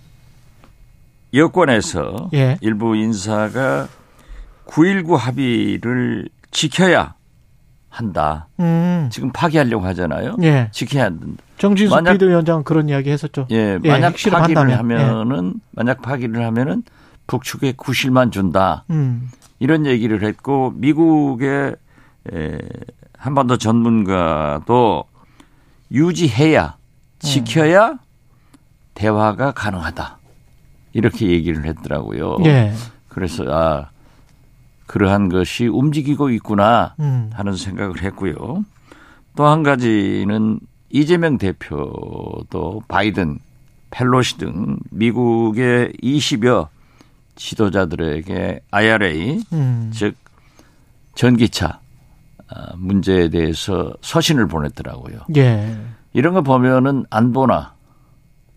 여권에서 1.33 2.31
예. 2.35 2.59
일부 2.61 2.95
인사가 2.97 3.89
9.19 4.67 5.17
합의를 5.17 6.29
지켜야 6.51 7.15
한다. 7.93 8.49
음. 8.59 9.09
지금 9.13 9.31
파기하려고 9.33 9.85
하잖아요. 9.87 10.37
예. 10.43 10.69
지켜야 10.73 11.05
한다. 11.05 11.27
정진수 11.59 11.95
만약- 11.95 12.13
비대위원장 12.15 12.65
그런 12.65 12.89
이야기 12.89 13.11
했었죠. 13.11 13.47
예, 13.53 13.79
예, 13.85 13.89
만약 13.89 14.15
파기를. 14.31 14.71
예. 14.71 14.75
하면은 14.75 15.55
만약 15.73 16.01
파기를 16.01 16.43
하면은 16.47 16.83
북측에 17.27 17.73
90만 17.73 18.33
준다. 18.33 18.85
음. 18.91 19.31
이런 19.59 19.85
얘기를 19.87 20.23
했고 20.25 20.73
미국의 20.75 21.77
에, 22.33 22.59
한반도 23.19 23.59
전문가도 23.59 25.05
유지해야 25.93 26.77
지켜야 27.21 27.99
대화가 28.95 29.53
가능하다. 29.53 30.19
이렇게 30.95 31.29
얘기를 31.29 31.65
했더라고요. 31.67 32.39
예. 32.47 32.73
그래서 33.09 33.45
아 33.49 33.91
그러한 34.93 35.31
것이 35.31 35.67
움직이고 35.69 36.29
있구나 36.29 36.95
음. 37.01 37.31
하는 37.33 37.57
생각을 37.57 38.03
했고요. 38.03 38.37
또 39.35 39.47
한 39.47 39.63
가지는 39.63 40.61
이재명 40.91 41.39
대표도 41.39 42.83
바이든, 42.89 43.39
펠로시 43.91 44.37
등 44.37 44.77
미국의 44.91 45.95
20여 46.03 46.69
지도자들에게 47.37 48.61
IRA 48.71 49.43
음. 49.55 49.91
즉 49.95 50.15
전기차 51.15 51.81
아, 52.49 52.73
문제에 52.77 53.31
대해서 53.31 53.95
서신을 54.03 54.47
보냈더라고요. 54.47 55.21
예. 55.37 55.75
이런 56.13 56.35
거 56.35 56.43
보면은 56.43 57.07
안보나 57.09 57.73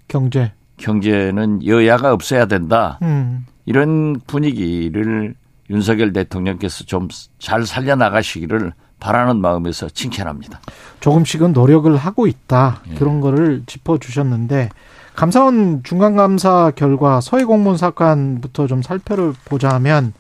경제. 0.10 0.52
경제는 0.76 1.66
여야가 1.66 2.12
없어야 2.12 2.46
된다. 2.46 3.00
음. 3.04 3.46
이런 3.66 4.20
분위기를 4.28 5.36
윤석열 5.70 6.14
대통령께서 6.14 6.84
좀 6.86 7.08
잘 7.40 7.66
살려나가시기를 7.66 8.74
바라는 9.00 9.38
마음에서 9.42 9.90
칭찬합니다. 9.90 10.60
조금씩은 11.00 11.54
노력을 11.54 11.96
하고 11.96 12.28
있다. 12.28 12.82
예. 12.90 12.96
그런 12.96 13.20
거를 13.22 13.64
짚어주셨는데 13.66 14.70
감사원 15.16 15.84
중간감사 15.84 16.72
결과 16.76 17.22
서해 17.22 17.44
공무원 17.44 17.78
사건부터 17.78 18.68
좀 18.68 18.82
살펴를 18.82 19.34
보자 19.46 19.70
하면 19.76 20.14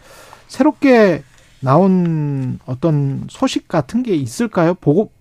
새롭게 0.48 1.24
나온 1.62 2.60
어떤 2.66 3.26
소식 3.30 3.68
같은 3.68 4.04
게 4.04 4.14
있을까요? 4.16 4.74
보고 4.76 5.12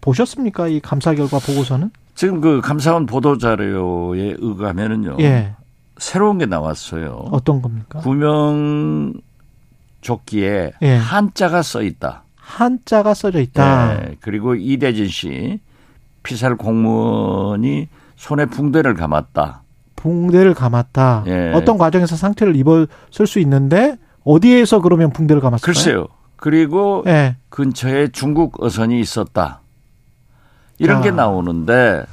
보셨습니까? 0.00 0.68
이 0.68 0.80
감사 0.80 1.14
결과 1.14 1.38
보고서는? 1.38 1.90
지금 2.14 2.40
그 2.40 2.60
감사원 2.60 3.06
보도 3.06 3.38
자료에 3.38 4.36
의하면은요. 4.38 5.16
예. 5.20 5.54
새로운 5.98 6.38
게 6.38 6.46
나왔어요. 6.46 7.28
어떤 7.30 7.62
겁니까? 7.62 8.00
구명 8.00 9.14
조끼에 10.04 10.72
예. 10.82 10.96
한자가 10.96 11.62
써 11.62 11.82
있다. 11.82 12.24
한자가 12.36 13.14
써져 13.14 13.40
있다. 13.40 13.94
예. 13.94 14.16
그리고 14.20 14.54
이대진 14.54 15.08
씨 15.08 15.60
피살 16.22 16.56
공무원이 16.56 17.88
손에 18.16 18.44
붕대를 18.46 18.92
감았다. 18.94 19.62
붕대를 19.96 20.52
감았다. 20.52 21.24
예. 21.26 21.52
어떤 21.54 21.78
과정에서 21.78 22.16
상처를 22.16 22.54
입었을 22.54 23.26
수 23.26 23.40
있는데 23.40 23.96
어디에서 24.24 24.82
그러면 24.82 25.10
붕대를 25.10 25.40
감았을까요? 25.40 25.72
글쎄요. 25.72 26.06
그리고 26.36 27.02
예. 27.06 27.36
근처에 27.48 28.08
중국 28.08 28.62
어선이 28.62 29.00
있었다. 29.00 29.62
이런 30.78 30.98
자. 30.98 31.04
게 31.04 31.10
나오는데 31.12 32.04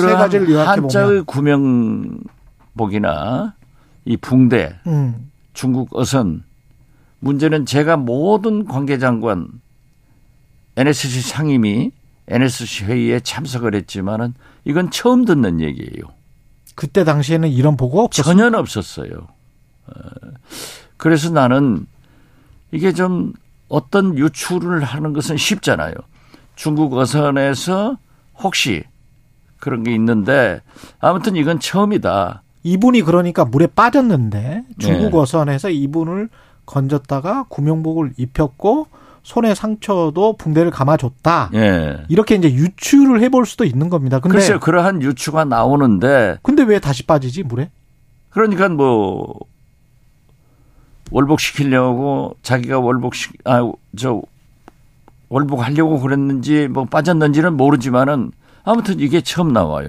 요약해 0.00 0.38
한자의 0.56 1.24
구명복이나 1.26 2.24
이 4.06 4.16
붕대, 4.16 4.78
음. 4.86 5.30
중국 5.52 5.88
어선 5.92 6.44
문제는 7.22 7.66
제가 7.66 7.96
모든 7.96 8.66
관계 8.66 8.98
장관 8.98 9.48
NSC 10.76 11.20
상임위 11.20 11.92
NSC 12.26 12.86
회의에 12.86 13.20
참석을 13.20 13.76
했지만은 13.76 14.34
이건 14.64 14.90
처음 14.90 15.24
듣는 15.24 15.60
얘기예요. 15.60 16.02
그때 16.74 17.04
당시에는 17.04 17.48
이런 17.48 17.76
보고가 17.76 18.04
없었어요. 18.04 18.36
전혀 18.36 18.58
없었어요. 18.58 19.28
어, 19.86 19.92
그래서 20.96 21.30
나는 21.30 21.86
이게 22.72 22.92
좀 22.92 23.32
어떤 23.68 24.18
유출을 24.18 24.82
하는 24.82 25.12
것은 25.12 25.36
쉽잖아요. 25.36 25.94
중국 26.56 26.92
어선에서 26.94 27.98
혹시 28.42 28.82
그런 29.58 29.84
게 29.84 29.94
있는데 29.94 30.60
아무튼 30.98 31.36
이건 31.36 31.60
처음이다. 31.60 32.42
이분이 32.64 33.02
그러니까 33.02 33.44
물에 33.44 33.68
빠졌는데 33.68 34.64
중국 34.78 35.14
예. 35.14 35.18
어선에서 35.18 35.70
이분을 35.70 36.28
건졌다가 36.66 37.46
구명복을 37.48 38.14
입혔고 38.16 38.86
손에 39.22 39.54
상처도 39.54 40.36
붕대를 40.36 40.70
감아줬다. 40.70 41.50
예. 41.54 42.04
이렇게 42.08 42.34
이제 42.34 42.52
유추를 42.52 43.20
해볼 43.22 43.46
수도 43.46 43.64
있는 43.64 43.88
겁니다. 43.88 44.18
근데 44.18 44.34
글쎄요, 44.36 44.58
그러한 44.58 45.02
유추가 45.02 45.44
나오는데 45.44 46.38
근데 46.42 46.64
왜 46.64 46.80
다시 46.80 47.04
빠지지 47.04 47.44
물에? 47.44 47.70
그러니까 48.30 48.68
뭐 48.68 49.38
월복시키려고 51.10 52.36
자기가 52.42 52.80
월복시 52.80 53.30
아저 53.44 54.22
월복하려고 55.28 56.00
그랬는지 56.00 56.68
뭐 56.68 56.84
빠졌는지는 56.84 57.56
모르지만은 57.56 58.32
아무튼 58.64 58.98
이게 59.00 59.20
처음 59.20 59.52
나와요. 59.52 59.88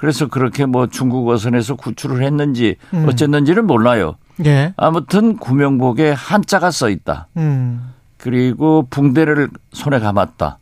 그래서 0.00 0.28
그렇게 0.28 0.64
뭐 0.64 0.86
중국 0.86 1.28
어선에서 1.28 1.74
구출을 1.74 2.22
했는지 2.22 2.76
음. 2.94 3.04
어쨌는지는 3.06 3.66
몰라요. 3.66 4.16
예. 4.46 4.72
아무튼 4.78 5.36
구명복에 5.36 6.12
한자가 6.12 6.70
써 6.70 6.88
있다. 6.88 7.28
음. 7.36 7.92
그리고 8.16 8.86
붕대를 8.88 9.50
손에 9.74 9.98
감았다. 9.98 10.56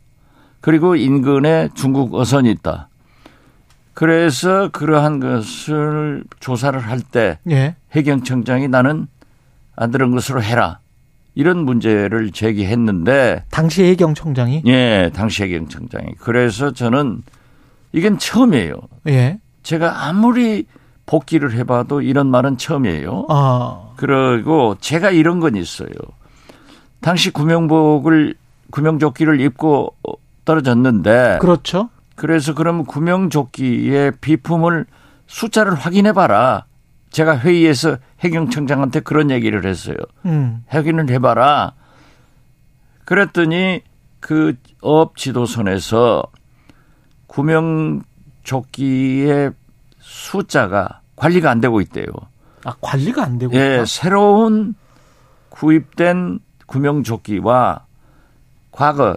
그리고 0.59 0.97
인근에 0.97 1.69
중국 1.73 2.15
어선이 2.15 2.51
있다. 2.51 2.89
그래서 3.93 4.67
그러한 4.73 5.21
것을 5.21 6.25
조사를 6.41 6.77
할때 6.77 7.39
예. 7.49 7.77
해경청장이 7.93 8.67
나는 8.67 9.07
안 9.77 9.91
들은 9.91 10.11
것으로 10.11 10.43
해라. 10.43 10.79
이런 11.33 11.59
문제를 11.59 12.31
제기했는데 12.31 13.45
당시 13.51 13.83
해경청장이 13.85 14.63
예, 14.65 15.09
당시 15.15 15.43
해경청장이. 15.43 16.15
그래서 16.19 16.71
저는 16.71 17.21
이건 17.91 18.17
처음이에요. 18.17 18.73
예. 19.07 19.39
제가 19.63 20.07
아무리 20.07 20.65
복귀를 21.05 21.53
해봐도 21.53 22.01
이런 22.01 22.27
말은 22.27 22.57
처음이에요. 22.57 23.25
아. 23.29 23.89
그리고 23.95 24.75
제가 24.79 25.11
이런 25.11 25.39
건 25.39 25.55
있어요. 25.55 25.89
당시 27.01 27.31
구명복을 27.31 28.35
구명조끼를 28.71 29.41
입고 29.41 29.95
떨어졌는데 30.45 31.39
그렇죠. 31.41 31.89
그래서 32.15 32.53
그럼 32.53 32.85
구명조끼의 32.85 34.13
비품을 34.21 34.85
숫자를 35.27 35.73
확인해 35.73 36.13
봐라. 36.13 36.65
제가 37.09 37.39
회의에서 37.39 37.97
해경청장한테 38.19 38.99
그런 38.99 39.31
얘기를 39.31 39.65
했어요. 39.65 39.95
음. 40.25 40.63
확인을 40.67 41.09
해봐라. 41.09 41.73
그랬더니 43.05 43.81
그 44.19 44.53
어업 44.81 45.17
지도선에서 45.17 46.23
구명조끼의 48.49 49.51
숫자가 49.99 51.01
관리가 51.15 51.49
안 51.49 51.61
되고 51.61 51.79
있대요. 51.81 52.05
아 52.65 52.75
관리가 52.81 53.23
안 53.23 53.37
되고 53.37 53.55
예, 53.55 53.75
있다. 53.75 53.85
새로운 53.85 54.75
구입된 55.49 56.39
구명조끼와 56.65 57.85
과거 58.71 59.15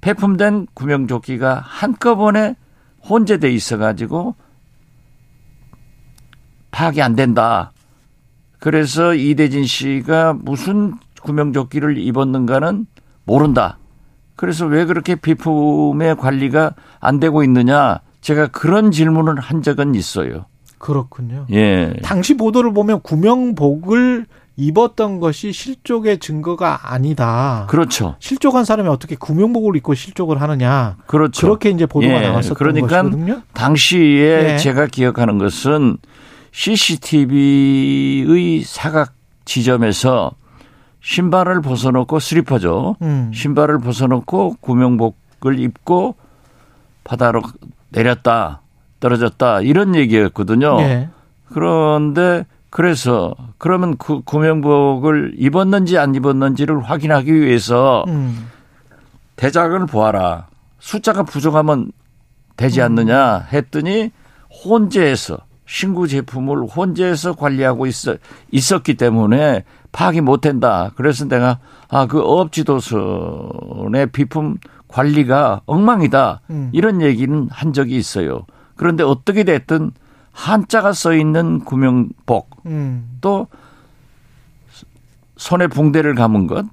폐품된 0.00 0.66
구명조끼가 0.74 1.60
한꺼번에 1.64 2.56
혼재돼 3.08 3.50
있어가지고 3.52 4.34
파악이 6.70 7.00
안 7.02 7.14
된다. 7.16 7.72
그래서 8.58 9.14
이대진 9.14 9.64
씨가 9.64 10.34
무슨 10.34 10.94
구명조끼를 11.22 11.98
입었는가는 11.98 12.86
모른다. 13.24 13.78
그래서 14.36 14.66
왜 14.66 14.84
그렇게 14.84 15.14
비품의 15.14 16.16
관리가 16.16 16.74
안 17.00 17.20
되고 17.20 17.42
있느냐? 17.42 18.00
제가 18.20 18.48
그런 18.48 18.90
질문을 18.90 19.40
한 19.40 19.62
적은 19.62 19.94
있어요. 19.94 20.44
그렇군요. 20.78 21.46
예. 21.50 21.94
당시 22.02 22.36
보도를 22.36 22.74
보면 22.74 23.00
구명복을 23.00 24.26
입었던 24.58 25.20
것이 25.20 25.52
실족의 25.52 26.18
증거가 26.18 26.92
아니다. 26.92 27.66
그렇죠. 27.68 28.16
실족한 28.20 28.64
사람이 28.64 28.88
어떻게 28.88 29.14
구명복을 29.16 29.76
입고 29.76 29.94
실족을 29.94 30.40
하느냐. 30.40 30.96
그렇죠. 31.06 31.46
그렇게 31.46 31.70
이제 31.70 31.86
보도가 31.86 32.14
예, 32.14 32.28
나왔었던 32.28 32.56
그러니까 32.56 33.02
것이거든요. 33.02 33.42
당시에 33.52 34.54
예. 34.54 34.58
제가 34.58 34.86
기억하는 34.86 35.38
것은 35.38 35.98
CCTV의 36.52 38.62
사각 38.62 39.12
지점에서 39.44 40.32
신발을 41.06 41.60
벗어놓고 41.60 42.18
슬리퍼죠. 42.18 42.96
음. 43.00 43.30
신발을 43.32 43.78
벗어놓고 43.78 44.56
구명복을 44.60 45.60
입고 45.60 46.16
바다로 47.04 47.42
내렸다, 47.90 48.62
떨어졌다 48.98 49.60
이런 49.60 49.94
얘기였거든요. 49.94 50.80
예. 50.80 51.08
그런데 51.48 52.44
그래서 52.70 53.36
그러면 53.56 53.96
그 53.98 54.20
구명복을 54.22 55.34
입었는지 55.36 55.96
안 55.96 56.12
입었는지를 56.16 56.82
확인하기 56.82 57.32
위해서 57.32 58.04
음. 58.08 58.48
대작을 59.36 59.86
보아라. 59.86 60.48
숫자가 60.80 61.22
부족하면 61.22 61.92
되지 62.56 62.82
않느냐 62.82 63.46
했더니 63.52 64.10
혼재해서 64.64 65.38
신구 65.66 66.08
제품을 66.08 66.64
혼재해서 66.64 67.34
관리하고 67.34 67.86
있어 67.86 68.16
있었기 68.50 68.94
때문에 68.94 69.64
파악이 69.96 70.20
못 70.20 70.42
된다. 70.42 70.90
그래서 70.94 71.24
내가 71.24 71.58
아그 71.88 72.20
업지도선의 72.20 74.08
비품 74.12 74.58
관리가 74.88 75.62
엉망이다. 75.64 76.42
음. 76.50 76.68
이런 76.74 77.00
얘기는 77.00 77.48
한 77.50 77.72
적이 77.72 77.96
있어요. 77.96 78.44
그런데 78.76 79.02
어떻게 79.02 79.42
됐든 79.42 79.92
한자가 80.32 80.92
써 80.92 81.14
있는 81.14 81.60
구명복 81.60 82.62
음. 82.66 83.16
또 83.22 83.46
손에 85.38 85.66
붕대를 85.66 86.14
감은 86.14 86.46
것 86.46 86.66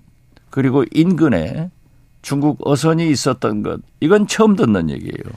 그리고 0.50 0.84
인근에 0.92 1.72
중국 2.24 2.58
어선이 2.66 3.10
있었던 3.10 3.62
것 3.64 3.82
이건 4.00 4.26
처음 4.28 4.56
듣는 4.56 4.90
얘기예요. 4.90 5.34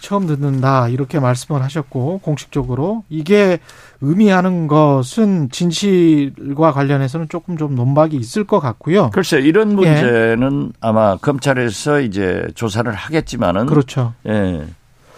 처음 0.00 0.26
듣는다 0.26 0.88
이렇게 0.88 1.20
말씀을 1.20 1.62
하셨고 1.62 2.20
공식적으로 2.22 3.02
이게 3.10 3.58
의미하는 4.00 4.68
것은 4.68 5.50
진실과 5.50 6.72
관련해서는 6.72 7.28
조금 7.28 7.58
좀 7.58 7.74
논박이 7.74 8.16
있을 8.16 8.44
것 8.44 8.60
같고요. 8.60 9.10
글쎄 9.10 9.40
이런 9.40 9.74
문제는 9.74 10.72
아마 10.80 11.16
검찰에서 11.16 12.00
이제 12.00 12.46
조사를 12.54 12.90
하겠지만은 12.94 13.66
그렇죠. 13.66 14.14
예. 14.26 14.64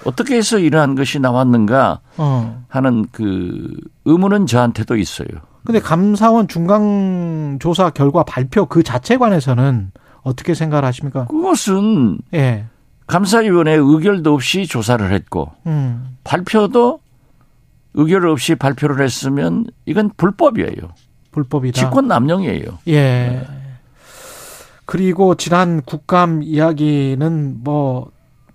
어떻게 0.04 0.36
해서 0.36 0.58
이러한 0.58 0.94
것이 0.94 1.20
나왔는가 1.20 2.00
어. 2.16 2.64
하는 2.68 3.04
그 3.12 3.76
의문은 4.06 4.46
저한테도 4.46 4.96
있어요. 4.96 5.28
근데 5.64 5.80
감사원 5.80 6.48
중간 6.48 7.58
조사 7.60 7.90
결과 7.90 8.22
발표 8.22 8.64
그 8.64 8.82
자체 8.82 9.18
관해서는 9.18 9.92
어떻게 10.22 10.54
생각을 10.54 10.84
하십니까? 10.84 11.26
그것은 11.26 12.18
예. 12.34 12.66
감사위원회 13.06 13.74
의결도 13.74 14.34
없이 14.34 14.66
조사를 14.66 15.12
했고 15.12 15.50
음. 15.66 16.16
발표도 16.24 17.00
의결 17.94 18.28
없이 18.28 18.54
발표를 18.54 19.04
했으면 19.04 19.66
이건 19.84 20.10
불법이에요. 20.16 20.90
불법이다. 21.32 21.80
직권 21.80 22.08
남용이에요. 22.08 22.78
예. 22.88 23.46
그리고 24.84 25.34
지난 25.34 25.82
국감 25.82 26.42
이야기는 26.42 27.62
뭐 27.62 28.10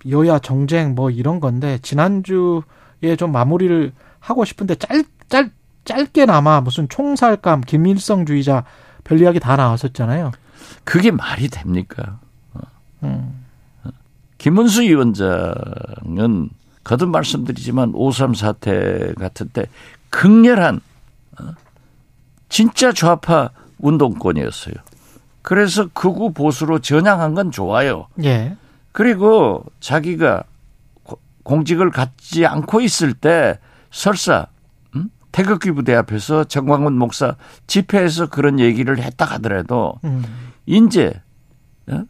여야 0.08 0.38
정쟁 0.38 0.94
뭐 0.94 1.10
이런 1.10 1.40
건데 1.40 1.78
지난주에 1.82 3.16
좀 3.18 3.32
마무리를 3.32 3.92
하고 4.20 4.44
싶은데 4.44 4.74
짧, 4.76 5.04
짧, 5.28 5.50
짧게나마 5.84 6.60
무슨 6.60 6.88
총살감, 6.88 7.62
김일성주의자 7.62 8.64
별 9.04 9.20
이야기 9.20 9.40
다 9.40 9.56
나왔었잖아요. 9.56 10.32
그게 10.84 11.10
말이 11.10 11.48
됩니까? 11.48 12.18
음. 13.02 13.44
김문수 14.38 14.82
위원장은 14.82 16.50
거듭 16.84 17.08
말씀드리지만 17.10 17.92
5.3 17.92 18.34
사태 18.36 19.12
같은 19.18 19.48
때 19.48 19.66
극렬한 20.10 20.80
어, 21.40 21.44
진짜 22.48 22.92
좌파 22.92 23.50
운동권이었어요. 23.78 24.74
그래서 25.42 25.88
극우 25.92 26.32
보수로 26.32 26.78
전향한 26.80 27.34
건 27.34 27.50
좋아요. 27.50 28.06
예. 28.24 28.56
그리고 28.92 29.64
자기가 29.80 30.44
고- 31.02 31.18
공직을 31.42 31.90
갖지 31.90 32.46
않고 32.46 32.80
있을 32.80 33.12
때 33.14 33.58
설사 33.90 34.46
음? 34.94 35.10
태극기 35.32 35.72
부대 35.72 35.94
앞에서 35.94 36.44
정광훈 36.44 36.96
목사 36.98 37.36
집회에서 37.66 38.26
그런 38.26 38.58
얘기를 38.60 38.98
했다 38.98 39.24
하더라도 39.24 39.94
음. 40.04 40.24
이제 40.66 41.12
어? 41.88 42.04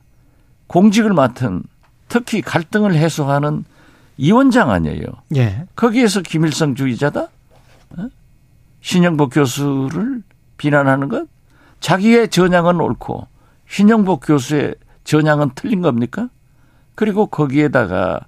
공직을 0.67 1.13
맡은 1.13 1.63
특히 2.09 2.41
갈등을 2.41 2.95
해소하는 2.95 3.65
위원장 4.19 4.71
아니에요. 4.71 5.05
예. 5.37 5.67
거기에서 5.77 6.23
김일성 6.23 6.75
주의자다? 6.75 7.29
어? 7.99 8.09
신영복 8.81 9.35
교수를 9.35 10.23
비난하는 10.57 11.09
것? 11.09 11.29
자기의 11.81 12.31
전향은 12.31 12.81
옳고 12.81 13.27
신영복 13.69 14.23
교수의 14.27 14.75
전향은 15.05 15.51
틀린 15.55 15.83
겁니까? 15.83 16.29
그리고 16.95 17.27
거기에다가 17.27 18.21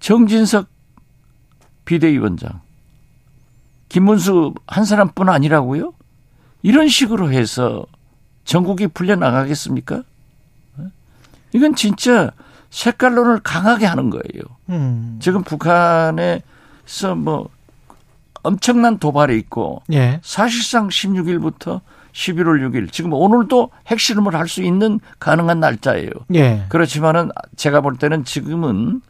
정진석 0.00 0.66
비대위원장, 1.84 2.60
김문수 3.88 4.54
한 4.66 4.84
사람뿐 4.84 5.28
아니라고요? 5.28 5.92
이런 6.62 6.88
식으로 6.88 7.30
해서 7.30 7.86
전국이 8.46 8.86
풀려나가겠습니까? 8.86 10.02
어? 10.78 10.86
이건 11.52 11.74
진짜 11.74 12.30
색깔론을 12.70 13.40
강하게 13.40 13.84
하는 13.86 14.08
거예요. 14.08 14.42
음. 14.70 15.18
지금 15.20 15.42
북한에서 15.42 17.14
뭐 17.16 17.48
엄청난 18.42 18.98
도발이 18.98 19.36
있고 19.38 19.82
예. 19.92 20.20
사실상 20.22 20.88
16일부터 20.88 21.80
11월 22.12 22.66
6일 22.70 22.90
지금 22.92 23.12
오늘도 23.12 23.70
핵실험을 23.88 24.34
할 24.34 24.46
수 24.48 24.62
있는 24.62 25.00
가능한 25.18 25.60
날짜예요. 25.60 26.10
예. 26.34 26.64
그렇지만은 26.68 27.30
제가 27.56 27.80
볼 27.80 27.96
때는 27.96 28.24
지금은 28.24 29.02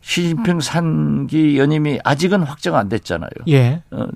시진핑 0.00 0.58
3기 0.58 1.56
연임이 1.56 1.98
아직은 2.04 2.42
확정 2.42 2.76
안 2.76 2.88
됐잖아요. 2.88 3.30
예. 3.48 3.82
어, 3.90 4.06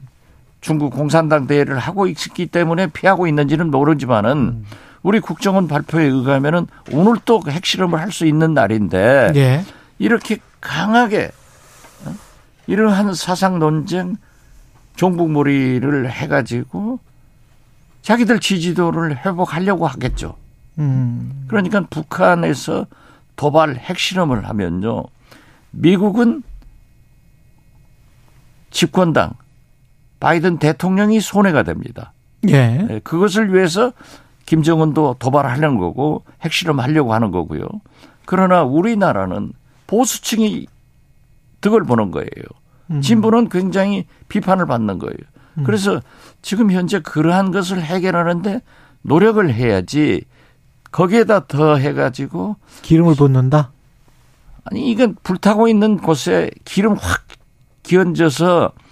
중국 0.66 0.90
공산당 0.92 1.46
대회를 1.46 1.78
하고 1.78 2.08
있기 2.08 2.46
때문에 2.46 2.88
피하고 2.88 3.28
있는지는 3.28 3.70
모르지만은 3.70 4.64
우리 5.04 5.20
국정원 5.20 5.68
발표에 5.68 6.02
의하면은 6.06 6.66
오늘 6.90 7.18
또 7.24 7.40
핵실험을 7.46 8.00
할 8.00 8.10
수 8.10 8.26
있는 8.26 8.52
날인데 8.52 9.32
예. 9.36 9.64
이렇게 10.00 10.38
강하게 10.60 11.30
어? 12.04 12.12
이러한 12.66 13.14
사상 13.14 13.60
논쟁 13.60 14.16
종북몰이를 14.96 16.10
해가지고 16.10 16.98
자기들 18.02 18.40
지지도를 18.40 19.24
회복하려고 19.24 19.86
하겠죠. 19.86 20.34
음. 20.80 21.44
그러니까 21.46 21.82
북한에서 21.88 22.88
도발 23.36 23.76
핵실험을 23.76 24.48
하면요. 24.48 25.04
미국은 25.70 26.42
집권당 28.72 29.34
바이든 30.20 30.58
대통령이 30.58 31.20
손해가 31.20 31.62
됩니다. 31.62 32.12
예. 32.48 32.68
네, 32.68 33.00
그것을 33.00 33.52
위해서 33.54 33.92
김정은도 34.46 35.16
도발하려는 35.18 35.78
거고 35.78 36.24
핵실험 36.42 36.80
하려고 36.80 37.12
하는 37.12 37.30
거고요. 37.30 37.66
그러나 38.24 38.62
우리나라는 38.62 39.52
보수층이 39.86 40.66
득을 41.60 41.84
보는 41.84 42.10
거예요. 42.10 42.28
음. 42.90 43.00
진보는 43.00 43.48
굉장히 43.48 44.06
비판을 44.28 44.66
받는 44.66 44.98
거예요. 44.98 45.16
그래서 45.64 46.00
지금 46.42 46.70
현재 46.70 47.00
그러한 47.00 47.50
것을 47.50 47.82
해결하는데 47.82 48.60
노력을 49.02 49.52
해야지 49.52 50.24
거기에다 50.92 51.46
더 51.46 51.76
해가지고 51.76 52.56
기름을 52.82 53.14
붓는다. 53.14 53.72
아니 54.64 54.90
이건 54.90 55.16
불타고 55.22 55.68
있는 55.68 55.96
곳에 55.96 56.50
기름 56.64 56.94
확 56.94 57.24
기얹어서 57.82 58.64
어? 58.64 58.85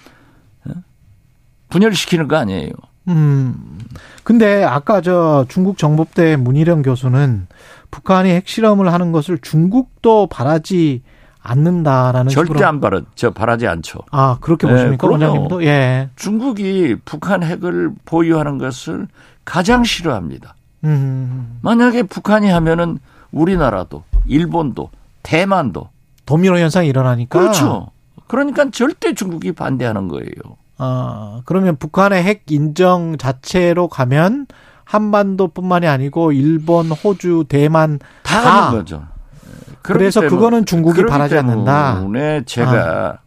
분열시키는 1.74 2.28
거 2.28 2.36
아니에요. 2.36 2.70
음. 3.08 3.78
근데 4.22 4.62
아까 4.62 5.00
저 5.00 5.44
중국 5.48 5.76
정법대 5.76 6.36
문희령 6.36 6.82
교수는 6.82 7.48
북한이 7.90 8.30
핵실험을 8.30 8.92
하는 8.92 9.10
것을 9.10 9.38
중국도 9.38 10.28
바라지 10.28 11.02
않는다라는 11.42 12.30
절대 12.30 12.52
식으로 12.52 12.66
안 12.66 12.80
바라, 12.80 13.00
저 13.16 13.30
바라지 13.32 13.66
않죠. 13.66 13.98
아, 14.12 14.38
그렇게 14.40 14.66
네, 14.66 14.72
보십니까, 14.72 15.06
그럼요. 15.06 15.24
원장님도? 15.24 15.64
예. 15.64 16.10
중국이 16.16 16.96
북한 17.04 17.42
핵을 17.42 17.90
보유하는 18.04 18.56
것을 18.58 19.08
가장 19.44 19.84
싫어합니다. 19.84 20.54
음. 20.84 21.58
만약에 21.60 22.04
북한이 22.04 22.48
하면은 22.50 22.98
우리나라도, 23.32 24.04
일본도, 24.26 24.90
대만도 25.22 25.90
도미노 26.24 26.56
현상이 26.56 26.88
일어나니까. 26.88 27.38
그렇죠. 27.38 27.88
그러니까 28.26 28.70
절대 28.70 29.12
중국이 29.12 29.52
반대하는 29.52 30.08
거예요. 30.08 30.56
아, 30.78 31.40
그러면 31.44 31.76
북한의 31.76 32.22
핵 32.22 32.44
인정 32.50 33.16
자체로 33.16 33.88
가면 33.88 34.46
한반도뿐만이 34.84 35.86
아니고 35.86 36.32
일본, 36.32 36.90
호주, 36.90 37.44
대만 37.48 37.98
다 38.22 38.42
다. 38.42 38.66
하는 38.66 38.78
거죠. 38.78 39.06
그래서 39.82 40.20
그렇기 40.20 40.34
그거는 40.34 40.64
중국이 40.64 41.04
바라지 41.04 41.36
않는다. 41.36 41.96
때문에 41.96 42.42
제가 42.44 43.18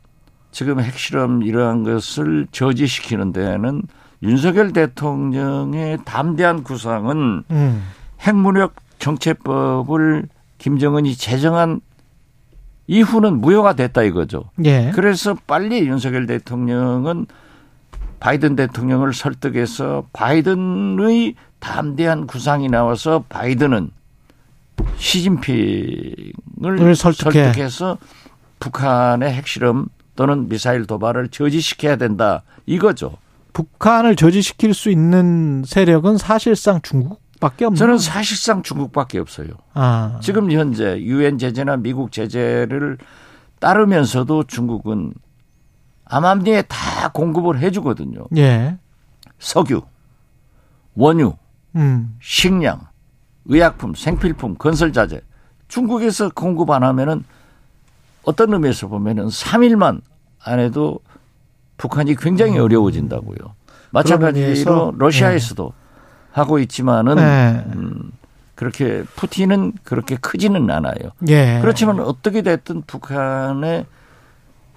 지금 0.51 0.79
핵실험 0.79 1.43
이러한 1.43 1.83
것을 1.83 2.47
저지시키는 2.51 3.31
데는 3.31 3.83
윤석열 4.23 4.73
대통령의 4.73 5.99
담대한 6.03 6.63
구상은 6.63 7.43
음. 7.51 7.83
핵무력 8.21 8.75
정체법을 8.97 10.27
김정은이 10.57 11.15
제정한 11.15 11.81
이후는 12.87 13.41
무효가 13.41 13.73
됐다 13.73 14.03
이거죠. 14.03 14.45
예. 14.65 14.91
그래서 14.95 15.35
빨리 15.45 15.87
윤석열 15.87 16.25
대통령은 16.25 17.27
바이든 18.19 18.55
대통령을 18.55 19.13
설득해서 19.13 20.07
바이든의 20.13 21.35
담대한 21.59 22.27
구상이 22.27 22.69
나와서 22.69 23.25
바이든은 23.29 23.91
시진핑을 24.97 26.33
을 26.65 26.95
설득해. 26.95 27.43
설득해서 27.43 27.97
북한의 28.59 29.33
핵실험 29.33 29.87
또는 30.15 30.49
미사일 30.49 30.85
도발을 30.85 31.29
저지시켜야 31.29 31.95
된다 31.95 32.43
이거죠. 32.65 33.17
북한을 33.53 34.15
저지시킬 34.15 34.73
수 34.73 34.89
있는 34.89 35.63
세력은 35.65 36.17
사실상 36.17 36.79
중국 36.81 37.21
밖에 37.39 37.65
없는. 37.65 37.77
저는 37.77 37.97
사실상 37.97 38.63
중국밖에 38.63 39.19
없어요. 39.19 39.49
아. 39.73 40.19
지금 40.21 40.51
현재 40.51 40.99
유엔 41.01 41.37
제재나 41.37 41.77
미국 41.77 42.11
제재를 42.11 42.97
따르면서도 43.59 44.43
중국은 44.43 45.13
암암리에 46.05 46.63
다 46.63 47.09
공급을 47.09 47.59
해주거든요. 47.59 48.25
예. 48.37 48.77
석유, 49.39 49.81
원유, 50.95 51.33
음. 51.75 52.17
식량, 52.21 52.87
의약품, 53.45 53.93
생필품, 53.93 54.55
건설자재. 54.55 55.21
중국에서 55.67 56.29
공급 56.29 56.69
안 56.71 56.83
하면은 56.83 57.23
어떤 58.23 58.53
의미에서 58.53 58.87
보면은 58.87 59.27
3일만 59.27 60.01
안 60.43 60.59
해도 60.59 60.99
북한이 61.77 62.15
굉장히 62.15 62.57
어려워진다고요. 62.57 63.37
마찬가지로 63.91 64.95
러시아에서도 64.97 65.73
하고 66.37 66.59
있지만은 66.59 67.15
네. 67.15 67.63
음, 67.75 68.11
그렇게 68.55 69.03
푸틴은 69.15 69.73
그렇게 69.83 70.15
크지는 70.17 70.69
않아요. 70.69 70.95
예. 71.29 71.57
그렇지만 71.61 71.99
어떻게 71.99 72.41
됐든 72.43 72.83
북한의 72.85 73.85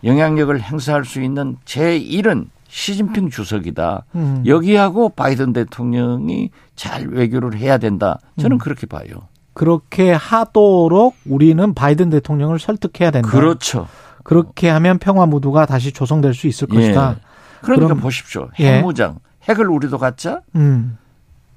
영향력을 0.02 0.58
행사할 0.60 1.04
수 1.04 1.20
있는 1.20 1.56
제1은 1.66 2.46
시진핑 2.68 3.30
주석이다. 3.30 4.04
음. 4.14 4.42
여기하고 4.46 5.10
바이든 5.10 5.52
대통령이 5.52 6.50
잘 6.76 7.08
외교를 7.08 7.58
해야 7.58 7.78
된다. 7.78 8.20
저는 8.38 8.56
음. 8.56 8.58
그렇게 8.58 8.86
봐요. 8.86 9.08
그렇게 9.52 10.12
하도록 10.12 11.14
우리는 11.26 11.74
바이든 11.74 12.08
대통령을 12.10 12.58
설득해야 12.58 13.10
된다. 13.10 13.28
그렇죠. 13.28 13.86
그렇게 14.22 14.68
하면 14.70 14.98
평화 14.98 15.26
무드가 15.26 15.66
다시 15.66 15.92
조성될 15.92 16.32
수 16.34 16.46
있을 16.46 16.68
것이다. 16.68 17.16
예. 17.18 17.20
그러니까 17.60 17.88
그럼- 17.88 18.00
보십시오. 18.00 18.48
예. 18.60 18.76
핵무장. 18.76 19.18
핵을 19.48 19.68
우리도 19.68 19.98
갖자. 19.98 20.40
음. 20.54 20.96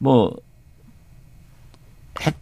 뭐 0.03 0.35
핵 2.15 2.35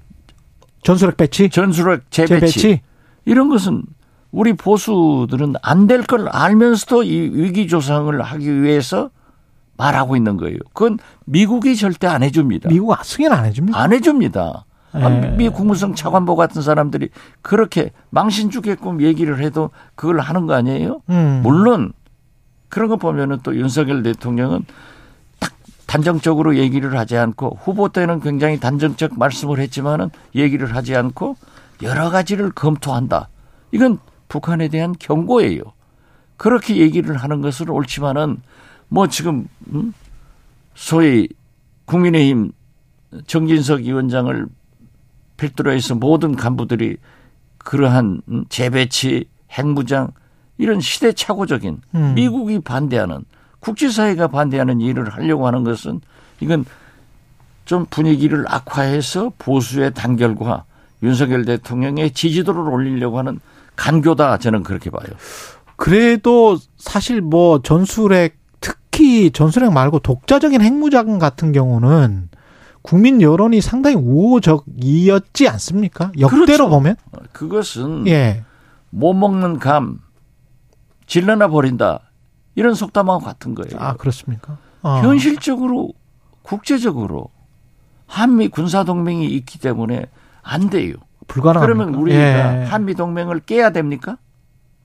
전술핵 0.84 1.16
배치, 1.18 1.50
전술핵 1.50 2.10
재배치. 2.12 2.60
재배치. 2.60 2.82
이런 3.26 3.50
것은 3.50 3.84
우리 4.32 4.54
보수들은 4.54 5.56
안 5.62 5.88
될 5.88 6.04
걸 6.04 6.28
알면서도 6.30 7.04
이 7.04 7.30
위기 7.34 7.68
조성을 7.68 8.20
하기 8.22 8.62
위해서 8.64 9.10
말하고 9.78 10.16
있는 10.16 10.38
거예요. 10.38 10.58
그건 10.74 10.98
미국이 11.26 11.76
절대 11.76 12.08
안 12.08 12.24
해줍니다. 12.24 12.70
미국 12.70 12.96
승인 13.04 13.32
안 13.32 13.46
해줍니까? 13.46 13.80
안 13.80 13.94
해줍니다. 13.94 14.66
아, 14.94 15.00
예. 15.24 15.30
미 15.38 15.48
국무성 15.50 15.96
차관보 15.96 16.36
같은 16.36 16.62
사람들이 16.62 17.10
그렇게 17.42 17.92
망신 18.10 18.50
주게끔 18.50 19.02
얘기를 19.02 19.40
해도 19.42 19.70
그걸 19.96 20.20
하는 20.20 20.48
거 20.48 20.54
아니에요? 20.54 21.02
음. 21.10 21.40
물론 21.44 21.94
그런 22.70 22.90
거 22.90 22.98
보면은 22.98 23.40
또 23.44 23.56
윤석열 23.56 24.04
대통령은 24.04 24.66
딱 24.66 24.76
단정적으로 25.92 26.56
얘기를 26.56 26.98
하지 26.98 27.18
않고 27.18 27.58
후보 27.62 27.90
때는 27.90 28.22
굉장히 28.22 28.62
단정적 28.62 29.20
말씀을 29.20 29.60
했지만은 29.60 30.10
얘기를 30.34 30.74
하지 30.74 30.96
않고 30.96 31.36
여러 31.82 32.10
가지를 32.10 32.52
검토한다. 32.52 33.28
이건 33.74 34.00
북한에 34.30 34.70
대한 34.70 34.96
경고예요. 34.98 35.62
그렇게 36.38 36.78
얘기를 36.78 37.18
하는 37.18 37.42
것은 37.42 37.68
옳지만은 37.68 38.38
뭐 38.88 39.08
지금 39.08 39.50
음? 39.74 39.94
소위 40.76 41.28
국민의힘 41.84 42.54
정진석 43.28 43.82
위원장을 43.82 44.48
필두로 45.36 45.74
해서 45.74 45.94
모든 45.94 46.38
간부들이 46.38 46.96
그러한 47.58 48.22
음, 48.30 48.46
재배치, 48.48 49.26
핵무장 49.52 50.12
이런 50.58 50.80
시대착오적인 50.80 51.82
음. 51.96 52.14
미국이 52.14 52.62
반대하는 52.62 53.26
국제사회가 53.62 54.28
반대하는 54.28 54.82
일을 54.82 55.10
하려고 55.10 55.48
하는 55.48 55.64
것은 55.64 56.02
이건 56.42 56.66
좀 57.64 57.86
분위기를 57.90 58.44
악화해서 58.48 59.32
보수의 59.38 59.94
단결과 59.94 60.66
윤석열 61.04 61.46
대통령의 61.46 62.12
지지도를 62.12 62.62
올리려고 62.62 63.18
하는 63.18 63.40
간교다 63.76 64.38
저는 64.38 64.64
그렇게 64.64 64.90
봐요. 64.90 65.08
그래도 65.76 66.58
사실 66.78 67.22
뭐 67.22 67.62
전술핵 67.62 68.38
특히 68.60 69.32
전술핵 69.32 69.72
말고 69.72 70.00
독자적인 70.00 70.62
핵무장 70.62 71.18
같은 71.18 71.52
경우는 71.52 72.30
국민 72.82 73.22
여론이 73.22 73.62
상당히 73.62 73.96
우호적이었지 73.96 75.48
않습니까? 75.48 76.12
역대로 76.20 76.46
그렇죠. 76.46 76.70
보면 76.70 76.96
그것은 77.32 78.08
예. 78.08 78.44
못 78.90 79.14
먹는 79.14 79.60
감 79.60 80.00
질러나 81.06 81.48
버린다 81.48 82.11
이런 82.56 82.74
속담하고 82.74 83.24
같은 83.24 83.56
거예요. 83.56 83.80
아 83.80 83.94
그렇습니까? 83.96 84.58
어. 84.84 85.00
현실적으로 85.02 85.94
국제적으로 86.42 87.30
한미 88.08 88.50
군사 88.50 88.84
동맹이 88.84 89.26
있기 89.28 89.60
때문에 89.60 90.06
안 90.42 90.70
돼요. 90.70 90.96
불가능합니까? 91.28 91.62
그러면 91.86 92.02
우리가 92.02 92.20
예. 92.62 92.66
한미 92.66 92.96
동맹을 92.96 93.42
깨야 93.42 93.70
됩니까? 93.72 94.18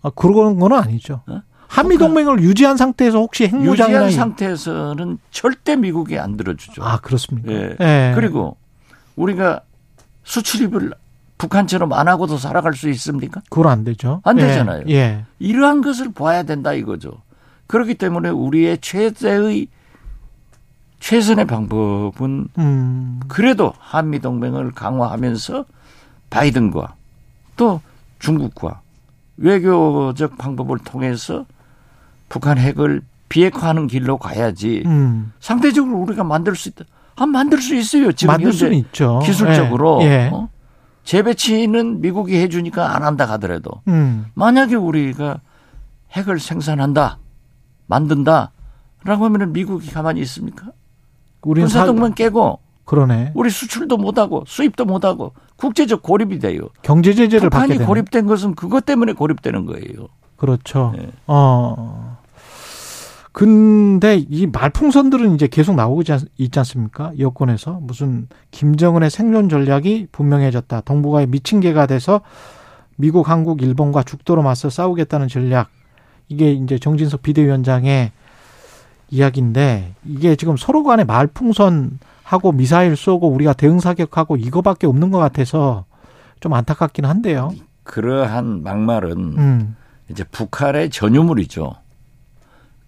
아, 0.02 0.10
그런 0.14 0.58
건 0.60 0.72
아니죠. 0.72 1.22
어? 1.26 1.42
한미 1.66 1.98
동맹을 1.98 2.40
유지한 2.42 2.76
상태에서 2.76 3.18
혹시 3.18 3.48
핵무장이나 3.48 4.04
유지한 4.06 4.08
이- 4.10 4.12
상태에서는 4.12 5.18
절대 5.32 5.74
미국이 5.74 6.16
안 6.18 6.36
들어주죠. 6.36 6.84
아 6.84 6.98
그렇습니까? 7.00 7.50
예. 7.52 7.76
예. 7.80 8.12
그리고 8.14 8.56
우리가 9.16 9.62
수출입을 10.22 10.92
북한처럼 11.38 11.92
안 11.92 12.06
하고도 12.08 12.38
살아갈 12.38 12.74
수 12.74 12.88
있습니까? 12.90 13.40
그건 13.50 13.70
안 13.72 13.82
되죠. 13.84 14.20
안 14.24 14.38
예. 14.38 14.42
되잖아요. 14.46 14.84
예. 14.88 15.24
이러한 15.40 15.82
것을 15.82 16.12
봐야 16.12 16.44
된다 16.44 16.72
이거죠. 16.72 17.10
그렇기 17.66 17.94
때문에 17.94 18.30
우리의 18.30 18.78
최대의 18.80 19.68
최선의 21.00 21.46
방법은 21.46 22.48
음. 22.58 23.20
그래도 23.28 23.72
한미 23.78 24.20
동맹을 24.20 24.72
강화하면서 24.72 25.64
바이든과 26.30 26.94
또 27.56 27.80
중국과 28.18 28.80
외교적 29.36 30.38
방법을 30.38 30.78
통해서 30.78 31.44
북한 32.28 32.58
핵을 32.58 33.02
비핵화하는 33.28 33.86
길로 33.86 34.18
가야지 34.18 34.82
음. 34.86 35.32
상대적으로 35.40 35.98
우리가 35.98 36.24
만들 36.24 36.54
수 36.56 36.68
있다. 36.68 36.84
아, 37.16 37.26
만들 37.26 37.60
수 37.60 37.74
있어요. 37.74 38.12
지금 38.12 38.32
만들 38.32 38.52
수는 38.52 38.74
있죠. 38.74 39.20
기술적으로 39.24 40.00
예. 40.02 40.06
예. 40.06 40.30
어? 40.32 40.48
재배치는 41.04 42.00
미국이 42.00 42.36
해주니까 42.36 42.94
안 42.94 43.04
한다 43.04 43.26
하더라도 43.32 43.70
음. 43.88 44.26
만약에 44.34 44.74
우리가 44.74 45.40
핵을 46.12 46.40
생산한다, 46.40 47.18
만든다라고 47.86 49.24
하면은 49.24 49.52
미국이 49.52 49.90
가만히 49.90 50.20
있습니까? 50.22 50.66
우리는 51.42 51.68
사, 51.68 51.80
군사동맹 51.84 52.14
깨고 52.14 52.58
그러네. 52.84 53.32
우리 53.34 53.50
수출도 53.50 53.96
못하고 53.96 54.44
수입도 54.46 54.84
못하고 54.84 55.32
국제적 55.56 56.02
고립이 56.02 56.38
돼요. 56.38 56.68
경제 56.82 57.14
제재를 57.14 57.50
받게 57.50 57.74
되는. 57.74 57.86
고립된 57.86 58.26
것은 58.26 58.54
그것 58.54 58.84
때문에 58.84 59.12
고립되는 59.12 59.66
거예요. 59.66 60.08
그렇죠. 60.36 60.92
네. 60.96 61.08
어. 61.26 62.18
근데 63.32 64.16
이 64.16 64.46
말풍선들은 64.46 65.34
이제 65.34 65.46
계속 65.46 65.74
나오고 65.76 66.02
있지 66.02 66.12
않- 66.12 66.20
않습니까? 66.56 67.12
여권에서 67.18 67.80
무슨 67.82 68.28
김정은의 68.50 69.10
생존 69.10 69.48
전략이 69.50 70.08
분명해졌다. 70.10 70.80
동북아에 70.82 71.26
미친 71.26 71.60
개가 71.60 71.86
돼서 71.86 72.22
미국, 72.96 73.28
한국, 73.28 73.60
일본과 73.60 74.02
죽도록 74.04 74.42
맞서 74.42 74.70
싸우겠다는 74.70 75.28
전략. 75.28 75.68
이게 76.28 76.52
이제 76.52 76.78
정진석 76.78 77.22
비대위원장의 77.22 78.12
이야기인데 79.10 79.94
이게 80.04 80.36
지금 80.36 80.56
서로 80.56 80.82
간에 80.82 81.04
말풍선 81.04 81.98
하고 82.22 82.52
미사일 82.52 82.96
쏘고 82.96 83.28
우리가 83.28 83.52
대응 83.52 83.78
사격하고 83.78 84.36
이거밖에 84.36 84.86
없는 84.86 85.10
것 85.10 85.18
같아서 85.18 85.84
좀 86.40 86.54
안타깝긴 86.54 87.04
한데요. 87.04 87.52
그러한 87.84 88.62
막말은 88.64 89.12
음. 89.38 89.76
이제 90.10 90.24
북한의 90.24 90.90
전유물이죠. 90.90 91.74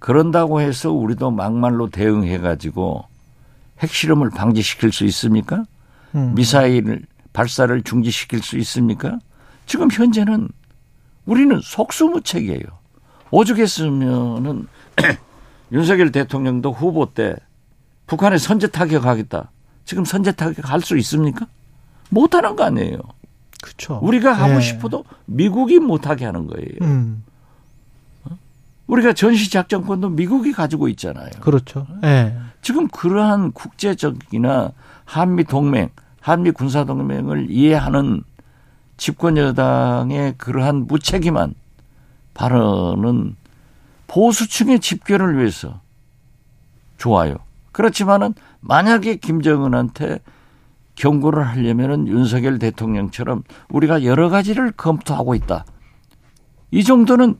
그런다고 0.00 0.60
해서 0.60 0.92
우리도 0.92 1.30
막말로 1.30 1.88
대응해 1.88 2.38
가지고 2.38 3.04
핵실험을 3.80 4.30
방지시킬 4.30 4.92
수 4.92 5.04
있습니까? 5.06 5.64
음. 6.14 6.34
미사일 6.34 7.06
발사를 7.32 7.80
중지시킬 7.82 8.42
수 8.42 8.58
있습니까? 8.58 9.18
지금 9.66 9.88
현재는 9.90 10.48
우리는 11.26 11.60
속수무책이에요. 11.62 12.62
오죽했으면은 13.30 14.66
윤석열 15.72 16.12
대통령도 16.12 16.72
후보 16.72 17.06
때 17.12 17.36
북한에 18.06 18.38
선제 18.38 18.68
타격하겠다. 18.68 19.50
지금 19.84 20.04
선제 20.04 20.32
타격할 20.32 20.80
수 20.80 20.96
있습니까? 20.98 21.46
못하는 22.10 22.56
거 22.56 22.64
아니에요. 22.64 22.98
그렇죠. 23.62 23.98
우리가 24.02 24.32
하고 24.32 24.56
예. 24.56 24.60
싶어도 24.60 25.04
미국이 25.26 25.78
못하게 25.78 26.24
하는 26.24 26.46
거예요. 26.46 26.68
음. 26.82 27.24
우리가 28.86 29.12
전시작전권도 29.12 30.10
미국이 30.10 30.52
가지고 30.52 30.88
있잖아요. 30.88 31.28
그렇죠. 31.40 31.86
예. 32.04 32.34
지금 32.62 32.88
그러한 32.88 33.52
국제적이나 33.52 34.72
한미 35.04 35.44
동맹, 35.44 35.90
한미 36.20 36.50
군사 36.52 36.84
동맹을 36.84 37.50
이해하는 37.50 38.24
집권 38.96 39.36
여당의 39.36 40.34
그러한 40.38 40.86
무책임한 40.86 41.54
발언은 42.38 43.34
보수층의 44.06 44.78
집결을 44.78 45.38
위해서 45.38 45.80
좋아요. 46.96 47.36
그렇지만은 47.72 48.32
만약에 48.60 49.16
김정은한테 49.16 50.20
경고를 50.94 51.46
하려면은 51.46 52.06
윤석열 52.06 52.58
대통령처럼 52.58 53.42
우리가 53.68 54.04
여러 54.04 54.28
가지를 54.28 54.72
검토하고 54.72 55.34
있다. 55.34 55.64
이 56.70 56.84
정도는 56.84 57.36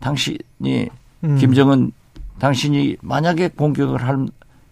당신이 0.00 0.88
음. 1.24 1.36
김정은 1.38 1.92
당신이 2.38 2.98
만약에 3.00 3.48
공격을 3.48 4.02
할 4.02 4.26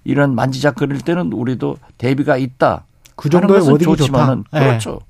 이런 0.05 0.35
만지작거릴 0.35 1.01
때는 1.01 1.33
우리도 1.33 1.79
대비가 1.97 2.37
있다. 2.37 2.85
그 3.17 3.31
정도의 3.31 3.63
워딩이 3.63 3.97
좋지만은 3.97 4.45
좋다. 4.45 4.61
예. 4.61 4.67
그렇죠. 4.67 5.01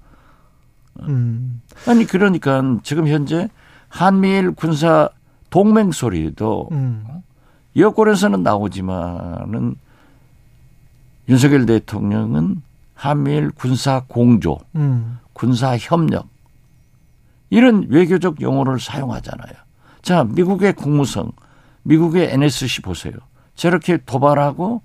음. 1.01 1.61
아니 1.89 2.05
그러니까 2.05 2.79
지금 2.85 3.09
현재 3.09 3.49
한미일 3.95 4.51
군사 4.51 5.09
동맹 5.51 5.92
소리도 5.92 6.68
음. 6.72 7.07
여권에서는 7.76 8.42
나오지만은 8.42 9.76
윤석열 11.28 11.64
대통령은 11.64 12.61
한미일 12.97 13.53
군사 13.53 14.03
공조, 14.09 14.59
음. 14.74 15.20
군사 15.32 15.76
협력 15.76 16.26
이런 17.51 17.86
외교적 17.88 18.40
용어를 18.40 18.80
사용하잖아요. 18.80 19.53
자, 20.03 20.24
미국의 20.24 20.72
국무성, 20.72 21.30
미국의 21.84 22.32
NSC 22.32 22.82
보세요. 22.82 23.12
저렇게 23.55 23.99
도발하고 23.99 24.82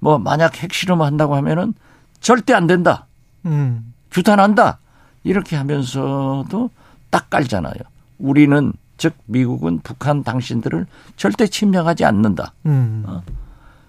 뭐 0.00 0.18
만약 0.18 0.60
핵실험 0.60 1.02
한다고 1.02 1.36
하면은 1.36 1.74
절대 2.18 2.54
안 2.54 2.66
된다. 2.66 3.06
음. 3.46 3.94
규탄한다. 4.10 4.80
이렇게 5.22 5.54
하면서도 5.54 6.70
딱 7.10 7.30
깔잖아요. 7.30 7.97
우리는 8.18 8.72
즉 8.96 9.14
미국은 9.26 9.80
북한 9.82 10.24
당신들을 10.24 10.86
절대 11.16 11.46
침략하지 11.46 12.04
않는다. 12.04 12.52
음. 12.66 13.04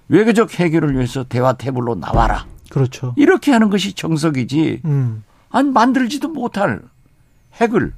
외교적 0.07 0.53
해결을 0.59 0.95
위해서 0.95 1.23
대화 1.23 1.53
테이블로 1.53 1.95
나와라. 1.95 2.45
그렇죠. 2.69 3.13
이렇게 3.17 3.51
하는 3.51 3.69
것이 3.69 3.93
정석이지. 3.93 4.81
음. 4.85 5.23
안 5.49 5.73
만들지도 5.73 6.29
못할 6.29 6.81
핵을 7.59 7.93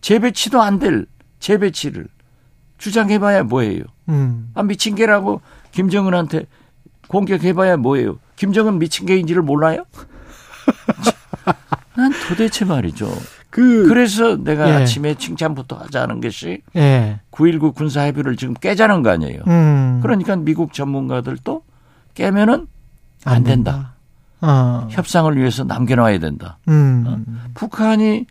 재배치도 0.00 0.62
안 0.62 0.78
될 0.78 1.06
재배치를 1.40 2.08
주장해봐야 2.78 3.42
뭐예요? 3.44 3.84
음. 4.08 4.50
아 4.54 4.62
미친 4.62 4.94
개라고 4.94 5.42
김정은한테 5.72 6.46
공격해봐야 7.08 7.76
뭐예요? 7.76 8.18
김정은 8.36 8.78
미친 8.78 9.04
개인지를 9.06 9.42
몰라요? 9.42 9.84
난 11.96 12.12
도대체 12.28 12.64
말이죠. 12.64 13.06
그 13.54 13.86
그래서 13.86 14.34
내가 14.36 14.68
예. 14.68 14.72
아침에 14.72 15.14
칭찬부터 15.14 15.76
하자는 15.76 16.20
것이 16.20 16.62
예. 16.74 17.20
9.19 17.30 17.72
군사 17.76 18.02
합의를 18.02 18.34
지금 18.36 18.52
깨자는 18.54 19.04
거 19.04 19.10
아니에요. 19.10 19.42
음. 19.46 20.00
그러니까 20.02 20.34
미국 20.34 20.72
전문가들도 20.72 21.62
깨면은 22.14 22.66
안 23.24 23.36
안 23.36 23.44
된다. 23.44 23.94
어. 24.40 24.88
협상을 24.90 25.36
위해서 25.36 25.62
남겨놔야 25.62 26.18
된다. 26.18 26.58
음. 26.66 27.40
북한이 27.54 28.26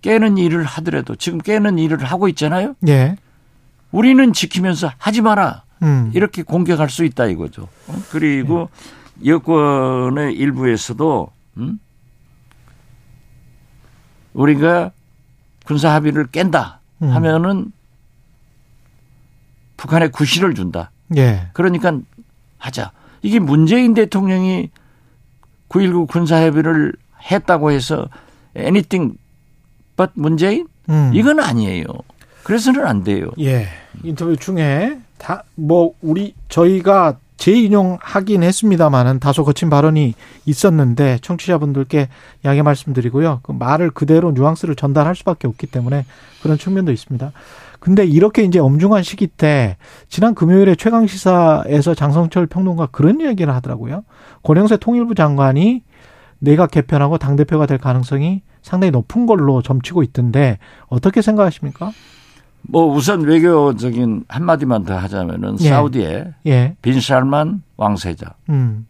깨는 0.00 0.38
일을 0.38 0.62
하더라도 0.62 1.16
지금 1.16 1.38
깨는 1.40 1.80
일을 1.80 2.04
하고 2.04 2.28
있잖아요. 2.28 2.76
예. 2.86 3.16
우리는 3.90 4.32
지키면서 4.32 4.92
하지 4.96 5.22
마라. 5.22 5.64
음. 5.82 6.12
이렇게 6.14 6.44
공격할 6.44 6.88
수 6.88 7.04
있다 7.04 7.26
이거죠. 7.26 7.66
어? 7.88 7.94
그리고 8.12 8.68
여권의 9.24 10.34
일부에서도 10.34 11.30
음? 11.56 11.80
우리가 14.36 14.92
군사 15.64 15.92
합의를 15.94 16.26
깬다 16.26 16.80
음. 17.02 17.08
하면은 17.10 17.72
북한에 19.76 20.08
구실을 20.08 20.54
준다. 20.54 20.90
예. 21.16 21.48
그러니까 21.52 21.98
하자. 22.58 22.92
이게 23.22 23.38
문재인 23.38 23.94
대통령이 23.94 24.70
9.19 25.68 26.06
군사 26.08 26.36
합의를 26.36 26.92
했다고 27.30 27.72
해서 27.72 28.08
anything 28.56 29.16
but 29.96 30.12
문재인? 30.14 30.68
음. 30.88 31.10
이건 31.14 31.40
아니에요. 31.40 31.84
그래서는 32.44 32.86
안 32.86 33.02
돼요. 33.02 33.28
예. 33.40 33.66
인터뷰 34.04 34.36
중에 34.36 35.00
다 35.18 35.42
뭐 35.56 35.94
우리 36.02 36.34
저희가 36.48 37.18
재인용하긴 37.36 38.42
했습니다만은 38.42 39.20
다소 39.20 39.44
거친 39.44 39.70
발언이 39.70 40.14
있었는데 40.46 41.18
청취자분들께 41.22 42.08
양해 42.44 42.62
말씀드리고요. 42.62 43.40
그 43.42 43.52
말을 43.52 43.90
그대로 43.90 44.32
뉘앙스를 44.32 44.74
전달할 44.74 45.14
수밖에 45.14 45.46
없기 45.46 45.66
때문에 45.66 46.06
그런 46.42 46.58
측면도 46.58 46.92
있습니다. 46.92 47.32
근데 47.78 48.04
이렇게 48.04 48.42
이제 48.42 48.58
엄중한 48.58 49.02
시기 49.02 49.26
때 49.26 49.76
지난 50.08 50.34
금요일에 50.34 50.74
최강 50.76 51.06
시사에서 51.06 51.94
장성철 51.94 52.46
평론가 52.46 52.86
그런 52.86 53.20
이야기를 53.20 53.54
하더라고요. 53.54 54.04
권영세 54.42 54.78
통일부 54.78 55.14
장관이 55.14 55.82
내각 56.38 56.70
개편하고 56.70 57.18
당 57.18 57.36
대표가 57.36 57.66
될 57.66 57.78
가능성이 57.78 58.42
상당히 58.62 58.90
높은 58.90 59.26
걸로 59.26 59.62
점치고 59.62 60.02
있던데 60.02 60.58
어떻게 60.88 61.22
생각하십니까? 61.22 61.92
뭐 62.68 62.92
우선 62.92 63.22
외교적인 63.22 64.24
한마디만 64.28 64.84
더 64.84 64.96
하자면은 64.96 65.56
예. 65.60 65.68
사우디에 65.68 66.34
예. 66.46 66.76
빈살만 66.82 67.62
왕세자, 67.76 68.34
음. 68.48 68.86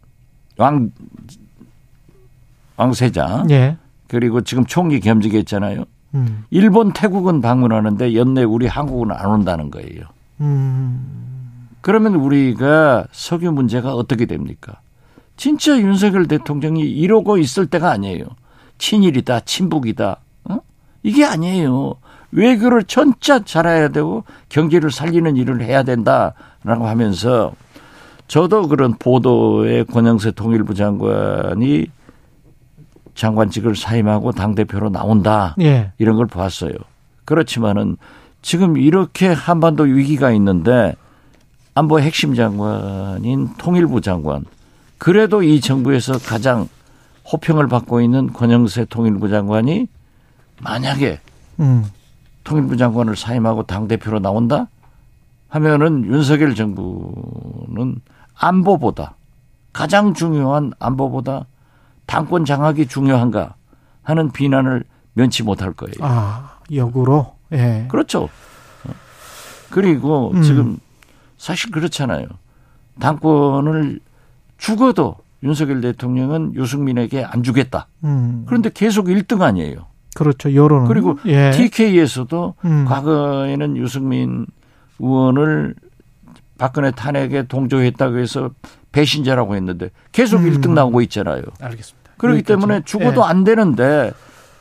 왕 0.57 0.91
왕세자 2.77 3.45
예. 3.51 3.77
그리고 4.09 4.41
지금 4.41 4.64
총리 4.64 5.01
겸직했잖아요. 5.01 5.85
음. 6.14 6.45
일본, 6.51 6.93
태국은 6.93 7.41
방문하는데 7.41 8.14
연내 8.14 8.45
우리 8.45 8.66
한국은 8.66 9.12
안 9.12 9.27
온다는 9.27 9.70
거예요. 9.70 10.05
음. 10.41 11.68
그러면 11.81 12.14
우리가 12.14 13.07
석유 13.12 13.53
문제가 13.53 13.95
어떻게 13.95 14.27
됩니까? 14.27 14.81
진짜 15.37 15.79
윤석열 15.79 16.27
대통령이 16.27 16.81
이러고 16.81 17.39
있을 17.39 17.66
때가 17.66 17.91
아니에요. 17.91 18.24
친일이다, 18.79 19.41
친북이다. 19.41 20.18
어? 20.45 20.59
이게 21.03 21.24
아니에요. 21.24 21.95
외교를 22.37 22.84
전짜 22.84 23.43
잘해야 23.43 23.89
되고 23.89 24.24
경제를 24.51 24.91
살리는 24.91 25.37
일을 25.37 25.62
해야 25.62 25.82
된다라고 25.82 26.87
하면서 26.87 27.55
저도 28.28 28.68
그런 28.68 28.95
보도에 28.99 29.84
권영세 29.84 30.32
통일부 30.32 30.74
장관이 30.74 31.87
장관직을 33.14 33.74
사임하고 33.74 34.32
당대표로 34.32 34.91
나온다. 34.91 35.55
예. 35.61 35.93
이런 35.97 36.16
걸 36.16 36.26
봤어요. 36.26 36.72
그렇지만은 37.24 37.97
지금 38.43 38.76
이렇게 38.76 39.28
한반도 39.28 39.84
위기가 39.84 40.30
있는데 40.32 40.95
안보 41.74 41.99
핵심 42.01 42.34
장관인 42.34 43.55
통일부 43.57 44.03
장관 44.03 44.45
그래도 44.99 45.43
이 45.43 45.62
정부에서 45.62 46.18
가장 46.18 46.68
호평을 47.32 47.66
받고 47.68 48.03
있는 48.03 48.32
권영세 48.32 48.84
통일부 48.84 49.30
장관이 49.30 49.89
만약에 50.61 51.20
음. 51.61 51.84
통일부 52.47 52.76
장관을 52.76 53.16
사임하고 53.16 53.64
당 53.64 53.88
대표로 53.88 54.20
나온다 54.20 54.68
하면은 55.49 56.05
윤석열 56.05 56.55
정부는 56.55 58.01
안보보다 58.34 59.16
가장 59.72 60.14
중요한 60.14 60.72
안보보다 60.78 61.47
당권 62.07 62.44
장악이 62.44 62.86
중요한가 62.86 63.57
하는 64.03 64.30
비난을 64.30 64.84
면치 65.14 65.42
못할 65.42 65.72
거예요. 65.72 65.94
아, 66.01 66.59
역으로. 66.72 67.34
예. 67.53 67.86
그렇죠. 67.88 68.28
그리고 69.70 70.30
음. 70.30 70.42
지금 70.42 70.78
사실 71.38 71.72
그렇잖아요. 71.72 72.26
당권을 73.01 73.99
죽어도 74.57 75.16
윤석열 75.42 75.80
대통령은 75.80 76.55
유승민에게 76.55 77.24
안 77.24 77.42
주겠다. 77.42 77.88
음. 78.05 78.44
그런데 78.47 78.70
계속 78.72 79.07
1등 79.07 79.42
아니에요. 79.42 79.86
그렇죠. 80.17 80.55
여론은 80.55 80.89
그리고 80.89 81.19
예. 81.27 81.51
TK에서도 81.51 82.55
음. 82.64 82.85
과거에는 82.89 83.77
유승민 83.77 84.47
의원을 84.99 85.75
박근혜 86.59 86.91
탄핵에 86.91 87.43
동조했다고 87.47 88.17
해서 88.19 88.51
배신자라고 88.93 89.55
했는데 89.57 89.91
계속 90.12 90.41
음. 90.41 90.51
1등 90.51 90.71
나오고 90.71 91.03
있잖아요. 91.03 91.43
알겠습니다. 91.61 92.12
그렇기 92.17 92.39
여기까지. 92.39 92.61
때문에 92.61 92.83
죽어도 92.85 93.21
예. 93.21 93.27
안 93.27 93.45
되는데 93.45 94.12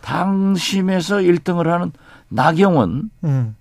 당심에서 0.02 1.18
1등을 1.18 1.68
하는 1.68 1.92
나경원 2.28 3.10
음. 3.24 3.56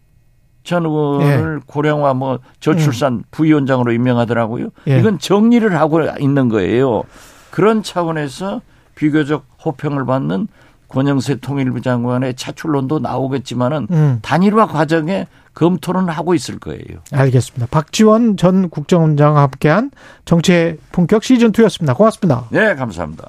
전 0.64 0.84
의원을 0.84 1.60
고령화 1.66 2.14
뭐 2.14 2.40
저출산 2.58 3.22
부위원장으로 3.30 3.92
임명하더라고요. 3.92 4.68
예. 4.88 4.98
이건 4.98 5.18
정리를 5.18 5.72
하고 5.78 6.00
있는 6.18 6.48
거예요. 6.48 7.04
그런 7.50 7.82
차원에서 7.84 8.62
비교적 8.96 9.46
호평을 9.64 10.06
받는 10.06 10.48
권영세 10.94 11.36
통일부 11.36 11.82
장관의 11.82 12.34
차출론도 12.34 13.00
나오겠지만은 13.00 13.88
음. 13.90 14.18
단일화 14.22 14.68
과정에 14.68 15.26
검토는 15.54 16.08
하고 16.08 16.34
있을 16.34 16.60
거예요. 16.60 17.00
알겠습니다. 17.12 17.66
박지원 17.70 18.36
전 18.36 18.70
국정원장과 18.70 19.42
함께한 19.42 19.90
정치의 20.24 20.78
본격 20.92 21.24
시즌 21.24 21.50
2였습니다. 21.50 21.96
고맙습니다. 21.96 22.44
네, 22.50 22.74
감사합니다. 22.76 23.28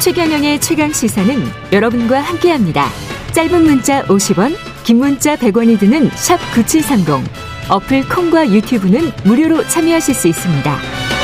최경영의 0.00 0.60
최강 0.60 0.90
시사는 0.90 1.34
여러분과 1.70 2.20
함께합니다. 2.20 2.86
짧은 3.32 3.62
문자 3.62 4.02
50원, 4.04 4.54
긴 4.84 4.98
문자 4.98 5.36
100원이 5.36 5.78
드는 5.78 6.08
샵 6.14 6.38
9730. 6.54 7.30
어플 7.70 8.08
콩과 8.08 8.50
유튜브는 8.50 9.12
무료로 9.24 9.64
참여하실 9.68 10.14
수 10.14 10.28
있습니다. 10.28 11.21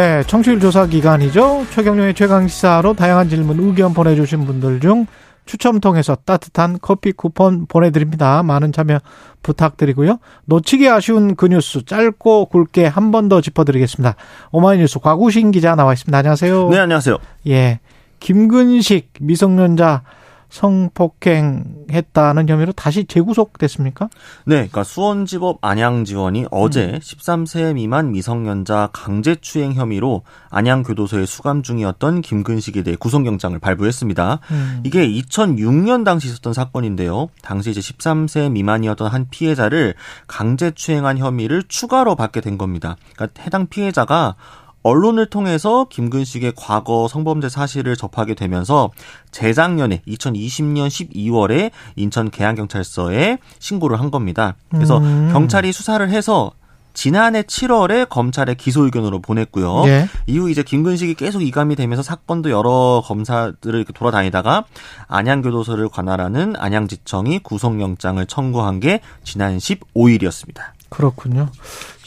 네, 0.00 0.22
청취율 0.26 0.60
조사 0.60 0.86
기간이죠. 0.86 1.66
최경영의 1.72 2.14
최강 2.14 2.48
시사로 2.48 2.94
다양한 2.94 3.28
질문, 3.28 3.60
의견 3.60 3.92
보내주신 3.92 4.46
분들 4.46 4.80
중 4.80 5.04
추첨 5.44 5.78
통해서 5.78 6.16
따뜻한 6.24 6.78
커피 6.80 7.12
쿠폰 7.12 7.66
보내드립니다. 7.66 8.42
많은 8.42 8.72
참여 8.72 9.00
부탁드리고요. 9.42 10.16
놓치기 10.46 10.88
아쉬운 10.88 11.36
그 11.36 11.48
뉴스 11.48 11.84
짧고 11.84 12.46
굵게 12.46 12.86
한 12.86 13.10
번 13.10 13.28
더 13.28 13.42
짚어드리겠습니다. 13.42 14.14
오마이뉴스 14.52 15.00
과구신 15.00 15.50
기자 15.50 15.74
나와 15.74 15.92
있습니다. 15.92 16.16
안녕하세요. 16.16 16.70
네, 16.70 16.78
안녕하세요. 16.78 17.18
예, 17.48 17.80
김근식 18.20 19.12
미성년자 19.20 20.00
성폭행했다는 20.50 22.48
혐의로 22.48 22.72
다시 22.72 23.04
재구속됐습니까? 23.04 24.08
네, 24.44 24.56
그러니까 24.56 24.84
수원지법 24.84 25.58
안양지원이 25.62 26.46
어제 26.50 26.86
음. 26.94 26.98
13세 26.98 27.74
미만 27.74 28.12
미성년자 28.12 28.90
강제추행 28.92 29.72
혐의로 29.74 30.22
안양교도소에 30.50 31.26
수감 31.26 31.62
중이었던 31.62 32.20
김근식에 32.20 32.82
대해 32.82 32.96
구속영장을 32.96 33.58
발부했습니다. 33.58 34.40
음. 34.50 34.80
이게 34.84 35.08
2006년 35.08 36.04
당시 36.04 36.28
있었던 36.28 36.52
사건인데요. 36.52 37.28
당시 37.42 37.70
이제 37.70 37.80
13세 37.80 38.50
미만이었던 38.50 39.08
한 39.08 39.28
피해자를 39.30 39.94
강제추행한 40.26 41.18
혐의를 41.18 41.62
추가로 41.68 42.16
받게 42.16 42.40
된 42.40 42.58
겁니다. 42.58 42.96
그러니까 43.14 43.42
해당 43.42 43.68
피해자가 43.68 44.34
언론을 44.82 45.26
통해서 45.26 45.86
김근식의 45.90 46.54
과거 46.56 47.06
성범죄 47.08 47.48
사실을 47.48 47.96
접하게 47.96 48.34
되면서 48.34 48.90
재작년에 49.30 50.02
2020년 50.06 50.88
12월에 50.88 51.70
인천 51.96 52.30
계양경찰서에 52.30 53.38
신고를 53.58 54.00
한 54.00 54.10
겁니다. 54.10 54.56
그래서 54.70 54.98
음. 54.98 55.30
경찰이 55.32 55.72
수사를 55.72 56.08
해서 56.08 56.52
지난해 56.92 57.42
7월에 57.42 58.08
검찰에 58.08 58.54
기소 58.54 58.84
의견으로 58.84 59.20
보냈고요. 59.20 59.84
네. 59.84 60.08
이후 60.26 60.50
이제 60.50 60.62
김근식이 60.62 61.14
계속 61.14 61.42
이감이 61.42 61.76
되면서 61.76 62.02
사건도 62.02 62.50
여러 62.50 63.02
검사들을 63.04 63.78
이렇게 63.78 63.92
돌아다니다가 63.92 64.64
안양교도소를 65.06 65.88
관할하는 65.88 66.54
안양지청이 66.58 67.40
구속영장을 67.40 68.24
청구한 68.26 68.80
게 68.80 69.00
지난 69.22 69.58
15일이었습니다. 69.58 70.62
그렇군요. 70.88 71.48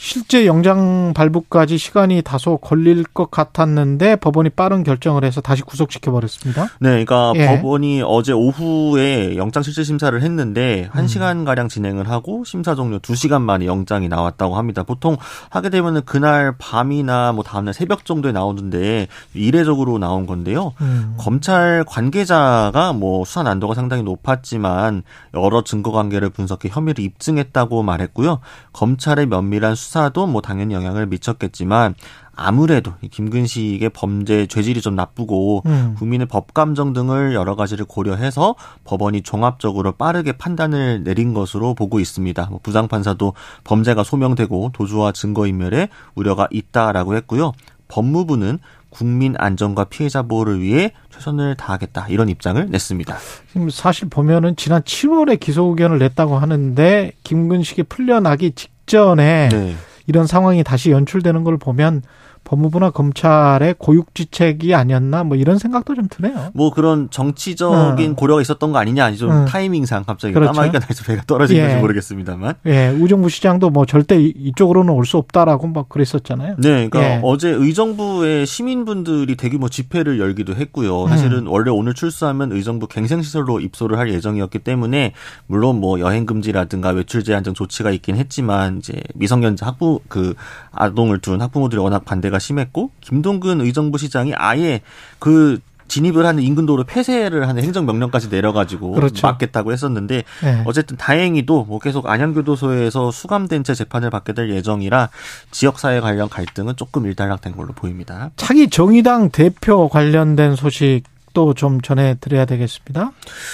실제 0.06 0.44
영장 0.44 1.14
발부까지 1.14 1.78
시간이 1.78 2.20
다소 2.20 2.58
걸릴 2.58 3.04
것 3.04 3.30
같았는데 3.30 4.16
법원이 4.16 4.50
빠른 4.50 4.84
결정을 4.84 5.24
해서 5.24 5.40
다시 5.40 5.62
구속시켜 5.62 6.12
버렸습니다. 6.12 6.64
네, 6.78 6.90
그러니까 7.04 7.32
예. 7.36 7.46
법원이 7.46 8.02
어제 8.04 8.32
오후에 8.32 9.36
영장 9.38 9.62
실질 9.62 9.82
심사를 9.82 10.20
했는데 10.20 10.90
1시간 10.92 11.38
음. 11.38 11.44
가량 11.46 11.68
진행을 11.68 12.10
하고 12.10 12.44
심사 12.44 12.74
종료 12.74 12.98
2시간 12.98 13.40
만에 13.40 13.64
영장이 13.64 14.08
나왔다고 14.08 14.56
합니다. 14.56 14.82
보통 14.82 15.16
하게 15.48 15.70
되면은 15.70 16.02
그날 16.04 16.54
밤이나 16.58 17.32
뭐 17.32 17.42
다음날 17.42 17.72
새벽 17.72 18.04
정도에 18.04 18.30
나오는데 18.32 19.08
이례적으로 19.32 19.96
나온 19.96 20.26
건데요. 20.26 20.74
음. 20.82 21.14
검찰 21.16 21.82
관계자가 21.88 22.92
뭐 22.92 23.24
수사 23.24 23.42
난도가 23.42 23.72
상당히 23.72 24.02
높았지만 24.02 25.02
여러 25.32 25.64
증거 25.64 25.92
관계를 25.92 26.28
분석해 26.28 26.68
혐의를 26.70 27.02
입증했다고 27.02 27.82
말했고요. 27.82 28.40
검찰의 28.74 29.24
면밀한 29.28 29.74
수사 29.74 29.93
수사도 29.94 30.26
뭐 30.26 30.42
당연히 30.42 30.74
영향을 30.74 31.06
미쳤겠지만 31.06 31.94
아무래도 32.34 32.94
김근식의 33.08 33.90
범죄 33.90 34.46
죄질이 34.46 34.80
좀 34.80 34.96
나쁘고 34.96 35.62
음. 35.66 35.94
국민의 35.96 36.26
법 36.26 36.52
감정 36.52 36.92
등을 36.92 37.32
여러 37.34 37.54
가지를 37.54 37.84
고려해서 37.84 38.56
법원이 38.82 39.22
종합적으로 39.22 39.92
빠르게 39.92 40.32
판단을 40.32 41.04
내린 41.04 41.32
것으로 41.32 41.74
보고 41.74 42.00
있습니다. 42.00 42.48
뭐 42.50 42.58
부장 42.60 42.88
판사도 42.88 43.34
범죄가 43.62 44.02
소명되고 44.02 44.70
도주와 44.72 45.12
증거 45.12 45.46
인멸에 45.46 45.88
우려가 46.16 46.48
있다라고 46.50 47.14
했고요. 47.14 47.52
법무부는 47.86 48.58
국민 48.90 49.34
안전과 49.38 49.84
피해자 49.84 50.22
보호를 50.22 50.60
위해 50.60 50.92
최선을 51.12 51.56
다하겠다 51.56 52.08
이런 52.08 52.28
입장을 52.28 52.66
냈습니다. 52.66 53.16
지금 53.52 53.70
사실 53.70 54.08
보면은 54.08 54.56
지난 54.56 54.82
7월에 54.82 55.38
기소 55.38 55.64
의견을 55.66 55.98
냈다고 55.98 56.36
하는데 56.36 57.12
김근식이 57.22 57.84
풀려나기 57.84 58.52
직 58.52 58.73
전에 58.86 59.48
네. 59.50 59.74
이런 60.06 60.26
상황이 60.26 60.62
다시 60.62 60.90
연출되는 60.90 61.44
걸 61.44 61.56
보면 61.56 62.02
법무부나 62.44 62.90
검찰의 62.90 63.76
고육지책이 63.78 64.74
아니었나 64.74 65.24
뭐 65.24 65.36
이런 65.36 65.58
생각도 65.58 65.94
좀 65.94 66.08
드네요. 66.08 66.50
뭐 66.54 66.70
그런 66.72 67.08
정치적인 67.10 68.10
어. 68.12 68.14
고려가 68.14 68.40
있었던 68.42 68.72
거 68.72 68.78
아니냐 68.78 69.04
아니 69.04 69.16
좀 69.16 69.30
어. 69.30 69.44
타이밍상 69.46 70.04
갑자기 70.04 70.34
그렇죠. 70.34 70.52
까마귀가 70.52 70.78
날서 70.80 71.04
배가 71.04 71.22
떨어진 71.26 71.56
예. 71.56 71.62
건지 71.62 71.76
모르겠습니다만. 71.76 72.54
예, 72.66 72.88
우정부 72.90 73.28
시장도 73.28 73.70
뭐 73.70 73.86
절대 73.86 74.20
이쪽으로는 74.20 74.92
올 74.92 75.04
수 75.04 75.18
없다라고 75.18 75.66
막 75.66 75.90
그랬었잖아요. 75.90 76.56
네, 76.58 76.88
그러니까 76.88 77.02
예. 77.02 77.20
어제 77.22 77.50
의정부의 77.50 78.46
시민분들이 78.46 79.36
대규모 79.36 79.68
집회를 79.68 80.18
열기도 80.18 80.54
했고요. 80.54 81.08
사실은 81.08 81.40
음. 81.40 81.48
원래 81.48 81.70
오늘 81.70 81.92
출소하면 81.92 82.52
의정부 82.52 82.86
갱생시설로 82.88 83.60
입소를 83.60 83.98
할 83.98 84.10
예정이었기 84.10 84.60
때문에 84.60 85.12
물론 85.46 85.80
뭐 85.80 86.00
여행 86.00 86.24
금지라든가 86.24 86.90
외출 86.90 87.22
제한 87.22 87.42
등 87.42 87.52
조치가 87.52 87.90
있긴 87.90 88.16
했지만 88.16 88.78
이제 88.78 88.94
미성년자 89.14 89.66
학부 89.66 90.00
그 90.08 90.34
아동을 90.72 91.18
둔 91.18 91.42
학부모들이 91.42 91.80
워낙 91.80 92.04
반대가 92.06 92.33
문제가 92.34 92.38
심했고 92.38 92.90
김동근 93.00 93.60
의정부 93.60 93.98
시장이 93.98 94.34
아예 94.34 94.80
그 95.18 95.60
진입을 95.86 96.24
하는 96.24 96.42
인근 96.42 96.66
도로 96.66 96.82
폐쇄를 96.84 97.46
하는 97.46 97.62
행정 97.62 97.84
명령까지 97.86 98.28
내려가지고 98.28 98.92
그렇죠. 98.92 99.26
막겠다고 99.26 99.70
했었는데 99.70 100.24
네. 100.42 100.62
어쨌든 100.64 100.96
다행히도 100.96 101.64
뭐 101.64 101.78
계속 101.78 102.08
안양교도소에서 102.08 103.10
수감된 103.10 103.64
채 103.64 103.74
재판을 103.74 104.10
받게 104.10 104.32
될 104.32 104.50
예정이라 104.50 105.10
지역 105.50 105.78
사회 105.78 106.00
관련 106.00 106.28
갈등은 106.28 106.76
조금 106.76 107.06
일단락된 107.06 107.54
걸로 107.54 107.72
보입니다. 107.74 108.30
차기 108.36 108.70
정의당 108.70 109.30
대표 109.30 109.88
관련된 109.88 110.56
소식 110.56 111.02
또좀 111.34 111.80
전해드려야 111.82 112.46
되겠습니다. 112.46 113.10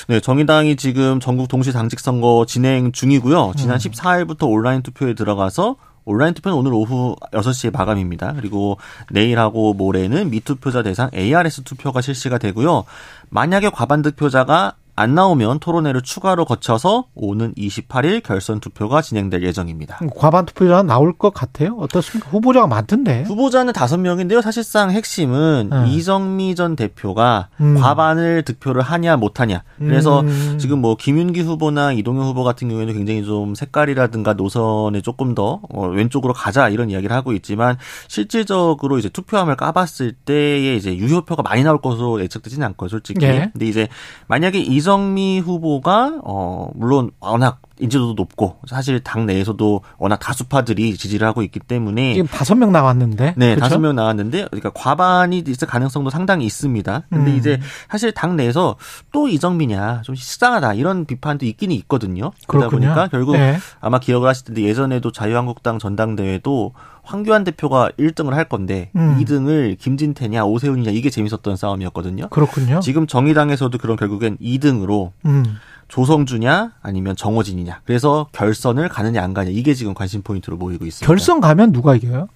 네, 0.09 0.21
정의당이 0.21 0.77
지금 0.77 1.19
전국 1.19 1.49
동시 1.49 1.73
당직 1.73 1.99
선거 1.99 2.45
진행 2.47 2.93
중이고요. 2.93 3.55
지난 3.57 3.77
음. 3.77 3.79
14일부터 3.79 4.49
온라인 4.49 4.83
투표에 4.83 5.15
들어가서 5.15 5.77
온라인 6.05 6.35
투표는 6.35 6.57
오늘 6.57 6.73
오후 6.73 7.17
6시에 7.33 7.73
마감입니다. 7.73 8.35
그리고 8.35 8.79
내일하고 9.11 9.75
모레는 9.75 10.31
미투표자 10.31 10.83
대상 10.83 11.11
ARS 11.15 11.63
투표가 11.63 12.01
실시가 12.01 12.39
되고요. 12.39 12.85
만약에 13.29 13.71
과반 13.71 14.03
득표자가 14.03 14.75
안 15.01 15.15
나오면 15.15 15.61
토론회를 15.61 16.03
추가로 16.03 16.45
거쳐서 16.45 17.07
오는 17.15 17.55
28일 17.55 18.23
결선 18.23 18.61
투표가 18.61 19.01
진행될 19.01 19.43
예정입니다. 19.43 19.99
과반 20.15 20.45
투표자 20.45 20.83
나올 20.83 21.17
것 21.17 21.33
같아요? 21.33 21.75
어떻습니까? 21.79 22.29
후보자가 22.29 22.67
많던데. 22.67 23.23
후보자는 23.23 23.73
다섯 23.73 23.97
명인데요. 23.97 24.43
사실상 24.43 24.91
핵심은 24.91 25.71
음. 25.73 25.87
이정미 25.87 26.55
전 26.55 26.77
대표가 26.77 27.49
음. 27.63 27.81
과반을 27.81 28.43
득표를 28.43 28.83
하냐 28.83 29.17
못하냐. 29.17 29.63
그래서 29.79 30.21
음. 30.21 30.59
지금 30.61 30.81
뭐 30.81 30.97
김윤기 30.97 31.41
후보나 31.41 31.93
이동현 31.93 32.23
후보 32.27 32.45
같은 32.45 32.69
경우에는 32.69 32.93
굉장히 32.93 33.25
좀 33.25 33.55
색깔이라든가 33.55 34.35
노선에 34.35 35.01
조금 35.01 35.35
더 35.35 35.63
어, 35.71 35.87
왼쪽으로 35.89 36.35
가자 36.35 36.69
이런 36.69 36.91
이야기를 36.91 37.17
하고 37.17 37.33
있지만 37.33 37.79
실질적으로 38.07 38.99
이제 38.99 39.09
투표함을 39.09 39.57
까봤을 39.57 40.13
때에 40.27 40.77
이제 40.77 40.95
유효표가 40.95 41.43
많이 41.43 41.63
나올 41.63 41.81
것으로 41.81 42.21
예측되지는 42.21 42.67
않고 42.67 42.89
솔직히. 42.89 43.25
예. 43.25 43.49
근데 43.55 43.65
이제 43.65 43.89
만약에 44.27 44.59
이정 44.59 44.90
이정미 44.91 45.39
후보가 45.39 46.21
어 46.25 46.69
물론 46.75 47.13
워낙 47.21 47.61
인지도도 47.79 48.15
높고 48.15 48.57
사실 48.67 48.99
당 49.01 49.25
내에서도 49.25 49.83
워낙 49.99 50.17
다수파들이 50.17 50.97
지지를 50.97 51.27
하고 51.27 51.43
있기 51.43 51.61
때문에 51.61 52.15
지금 52.15 52.27
다섯 52.27 52.57
명 52.57 52.73
나왔는데 52.73 53.35
네 53.37 53.57
다섯 53.57 53.79
명 53.79 53.95
나왔는데 53.95 54.47
그러니까 54.47 54.71
과반이 54.71 55.45
있을 55.47 55.69
가능성도 55.69 56.11
상당히 56.11 56.45
있습니다. 56.45 57.03
근데 57.09 57.31
음. 57.31 57.37
이제 57.37 57.61
사실 57.89 58.11
당 58.13 58.35
내에서 58.35 58.75
또 59.13 59.29
이정미냐 59.29 60.03
좀 60.03 60.17
식상하다 60.17 60.75
이런 60.75 61.05
비판도 61.05 61.47
있기는 61.47 61.75
있거든요. 61.77 62.33
그러다 62.49 62.69
그렇군요. 62.69 62.89
보니까 62.89 63.09
결국 63.09 63.37
네. 63.37 63.59
아마 63.81 64.01
기억을 64.01 64.29
하실 64.29 64.47
텐데 64.47 64.63
예전에도 64.63 65.13
자유한국당 65.13 65.79
전당대회도 65.79 66.73
황교안 67.11 67.43
대표가 67.43 67.91
1등을 67.99 68.31
할 68.31 68.45
건데 68.49 68.91
음. 68.95 69.19
2등을 69.21 69.77
김진태냐 69.79 70.45
오세훈이냐 70.45 70.93
이게 70.93 71.11
재밌었던 71.11 71.57
싸움이었거든요. 71.57 72.29
그렇군요. 72.29 72.79
지금 72.81 73.07
정의당에서도 73.09 73.77
그런 73.79 73.97
결국엔 73.97 74.39
2등으로 74.39 75.11
음. 75.27 75.57
조성주냐 75.89 76.75
아니면 76.83 77.17
정호진이냐. 77.17 77.81
그래서 77.85 78.29
결선을 78.31 78.89
가느냐 78.89 79.25
안 79.25 79.35
가냐 79.35 79.51
이게 79.51 79.75
지금 79.75 79.93
관심 79.93 80.23
포인트로 80.23 80.57
모이고 80.57 80.87
있습니다. 80.87 81.05
결선 81.05 81.41
가면 81.41 81.73
누가 81.73 81.97
이겨요? 81.97 82.29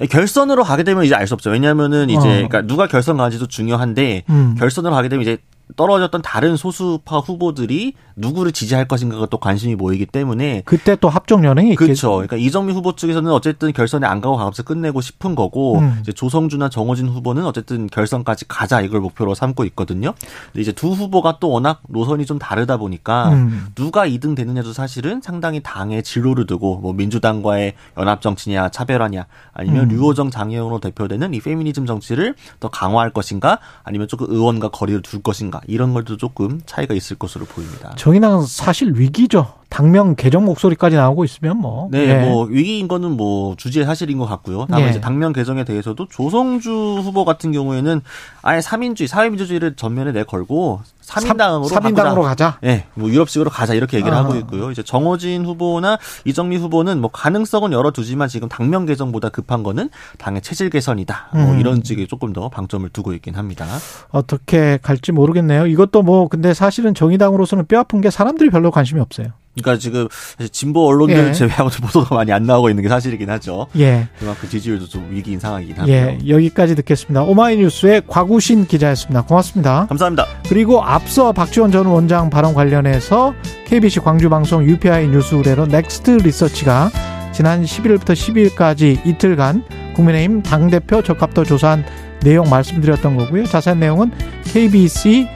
예, 0.00 0.06
결선으로 0.06 0.62
가게 0.62 0.84
되면 0.84 1.04
이제 1.04 1.16
알 1.16 1.26
수 1.26 1.34
없죠. 1.34 1.50
왜냐하면은 1.50 2.08
이제 2.08 2.18
어. 2.18 2.22
그러니까 2.22 2.62
누가 2.62 2.86
결선 2.86 3.16
가는지도 3.16 3.48
중요한데 3.48 4.22
음. 4.30 4.54
결선으로 4.58 4.94
가게 4.94 5.08
되면 5.08 5.22
이제 5.22 5.38
떨어졌던 5.76 6.22
다른 6.22 6.56
소수파 6.56 7.18
후보들이 7.18 7.94
누구를 8.16 8.52
지지할 8.52 8.86
것인가가 8.86 9.26
또 9.26 9.38
관심이 9.38 9.74
모이기 9.74 10.06
때문에 10.06 10.62
그때 10.64 10.96
또 10.96 11.08
합종 11.08 11.44
연행이. 11.44 11.74
그렇죠. 11.74 12.12
그러니까 12.12 12.36
이정미 12.36 12.72
후보 12.72 12.94
측에서는 12.94 13.30
어쨌든 13.32 13.72
결선에 13.72 14.06
안 14.06 14.20
가고 14.20 14.36
가면서 14.36 14.62
끝내고 14.62 15.00
싶은 15.00 15.34
거고 15.34 15.78
음. 15.78 15.98
이제 16.00 16.12
조성주나 16.12 16.68
정호진 16.68 17.08
후보는 17.08 17.44
어쨌든 17.44 17.86
결선까지 17.86 18.46
가자 18.48 18.80
이걸 18.80 19.00
목표로 19.00 19.34
삼고 19.34 19.64
있거든요. 19.66 20.14
근데 20.46 20.60
이제 20.60 20.72
두 20.72 20.88
후보가 20.88 21.38
또 21.40 21.50
워낙 21.50 21.80
노선이 21.88 22.26
좀 22.26 22.38
다르다 22.38 22.76
보니까 22.76 23.30
음. 23.30 23.68
누가 23.74 24.06
2등 24.06 24.36
되느냐도 24.36 24.72
사실은 24.72 25.20
상당히 25.22 25.60
당의 25.62 26.02
진로를 26.02 26.46
두고 26.46 26.78
뭐 26.78 26.92
민주당과의 26.92 27.74
연합 27.96 28.20
정치냐 28.20 28.70
차별화냐 28.70 29.26
아니면 29.52 29.84
음. 29.84 29.96
류호정 29.96 30.30
장혜영으로 30.30 30.80
대표되는 30.80 31.32
이 31.34 31.40
페미니즘 31.40 31.86
정치를 31.86 32.34
더 32.60 32.68
강화할 32.68 33.10
것인가 33.12 33.58
아니면 33.82 34.08
조금 34.08 34.26
의원과 34.30 34.68
거리를 34.68 35.02
둘 35.02 35.22
것인가 35.22 35.59
이런 35.66 35.92
것도 35.92 36.16
조금 36.16 36.60
차이가 36.66 36.94
있을 36.94 37.16
것으로 37.18 37.44
보입니다. 37.46 37.94
정의당은 37.96 38.46
사실 38.46 38.92
위기죠. 38.94 39.59
당명 39.70 40.16
개정 40.16 40.44
목소리까지 40.44 40.96
나오고 40.96 41.24
있으면 41.24 41.56
뭐. 41.56 41.88
네, 41.90 42.08
예. 42.08 42.28
뭐 42.28 42.44
위기인 42.44 42.88
거는 42.88 43.12
뭐 43.12 43.54
주지의 43.56 43.86
사실인 43.86 44.18
것 44.18 44.26
같고요. 44.26 44.66
다만 44.68 44.86
예. 44.86 44.90
이제 44.90 45.00
당명 45.00 45.32
개정에 45.32 45.64
대해서도 45.64 46.08
조성주 46.08 46.70
후보 47.02 47.24
같은 47.24 47.52
경우에는 47.52 48.02
아예 48.42 48.58
3인주의, 48.58 49.06
사회민주주의를 49.06 49.76
전면에 49.76 50.10
내걸고 50.12 50.80
3인당으로 51.02 51.68
3인당으로 51.68 52.22
가자. 52.22 52.58
예. 52.64 52.66
네, 52.66 52.86
뭐 52.94 53.08
유럽식으로 53.08 53.48
가자 53.50 53.74
이렇게 53.74 53.96
얘기를 53.96 54.12
아. 54.12 54.18
하고 54.18 54.34
있고요. 54.36 54.70
이제 54.70 54.82
정호진 54.82 55.46
후보나 55.46 55.98
이정미 56.24 56.56
후보는 56.56 57.00
뭐 57.00 57.10
가능성은 57.10 57.72
열어두지만 57.72 58.28
지금 58.28 58.48
당명 58.48 58.86
개정보다 58.86 59.28
급한 59.28 59.62
거는 59.62 59.88
당의 60.18 60.42
체질 60.42 60.68
개선이다. 60.68 61.28
뭐 61.32 61.42
음. 61.42 61.46
뭐 61.46 61.56
이런 61.56 61.82
쪽에 61.82 62.06
조금 62.06 62.32
더 62.32 62.48
방점을 62.48 62.88
두고 62.90 63.12
있긴 63.14 63.36
합니다. 63.36 63.66
어떻게 64.10 64.78
갈지 64.82 65.12
모르겠네요. 65.12 65.66
이것도 65.66 66.02
뭐 66.02 66.28
근데 66.28 66.54
사실은 66.54 66.92
정의당으로서는 66.92 67.66
뼈 67.66 67.78
아픈 67.78 68.00
게 68.00 68.10
사람들이 68.10 68.50
별로 68.50 68.70
관심이 68.70 69.00
없어요. 69.00 69.28
그러니까 69.54 69.80
지금 69.80 70.08
진보 70.52 70.86
언론들 70.86 71.28
예. 71.28 71.32
제외하고 71.32 71.70
보도가 71.82 72.14
많이 72.14 72.32
안 72.32 72.44
나오고 72.44 72.70
있는 72.70 72.82
게 72.82 72.88
사실이긴 72.88 73.28
하죠. 73.30 73.66
예. 73.78 74.08
그만큼 74.18 74.48
지지율도 74.48 74.86
좀 74.86 75.08
위기인 75.10 75.40
상황이긴 75.40 75.76
하고요. 75.76 75.94
예. 75.94 76.18
여기까지 76.28 76.74
듣겠습니다. 76.76 77.22
오마이뉴스의 77.22 78.02
곽우신 78.06 78.66
기자였습니다. 78.66 79.22
고맙습니다. 79.22 79.86
감사합니다. 79.88 80.26
그리고 80.48 80.82
앞서 80.82 81.32
박지원 81.32 81.72
전 81.72 81.86
원장 81.86 82.30
발언 82.30 82.54
관련해서 82.54 83.34
KBC 83.66 84.00
광주방송 84.00 84.64
UPI 84.64 85.08
뉴스 85.08 85.34
의뢰로 85.34 85.66
넥스트 85.66 86.10
리서치가 86.10 86.90
지난 87.32 87.64
11일부터 87.64 88.12
12일까지 88.12 89.04
이틀간 89.06 89.64
국민의힘 89.94 90.42
당대표 90.42 91.02
적합도 91.02 91.44
조사한 91.44 91.84
내용 92.22 92.48
말씀드렸던 92.50 93.16
거고요. 93.16 93.46
자세한 93.46 93.80
내용은 93.80 94.10
KBC 94.44 95.26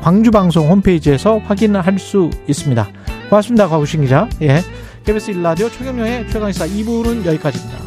광주방송 0.00 0.68
홈페이지에서 0.68 1.38
확인할 1.38 1.98
수 1.98 2.30
있습니다. 2.48 2.88
고맙습니다. 3.32 3.66
과우신 3.66 4.02
기자. 4.02 4.28
예. 4.42 4.60
KBS 5.06 5.32
1라디오 5.32 5.72
최경영의 5.72 6.28
최강시사 6.28 6.66
2부는 6.66 7.24
여기까지입니다. 7.24 7.78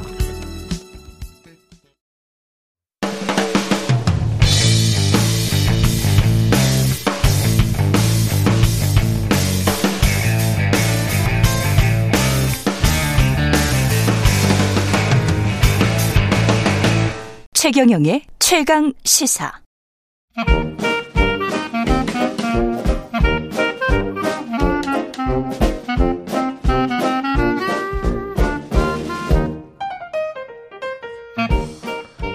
최경영의 17.53 18.23
최강 18.39 18.93
시사. 19.03 19.61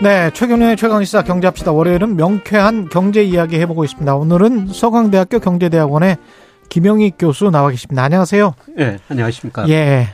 네, 0.02 0.30
최경련의 0.32 0.76
최강시사 0.76 1.22
경제합시다. 1.24 1.72
월요일은 1.72 2.16
명쾌한 2.16 2.88
경제 2.88 3.22
이야기 3.22 3.58
해보고 3.60 3.84
있습니다. 3.84 4.16
오늘은 4.16 4.68
서강대학교 4.68 5.40
경제대학원의 5.40 6.16
김영희 6.70 7.12
교수 7.18 7.50
나와 7.50 7.70
계십니다. 7.70 8.02
안녕하세요. 8.04 8.54
네, 8.76 8.98
안녕하십니까. 9.08 9.68
예. 9.68 10.06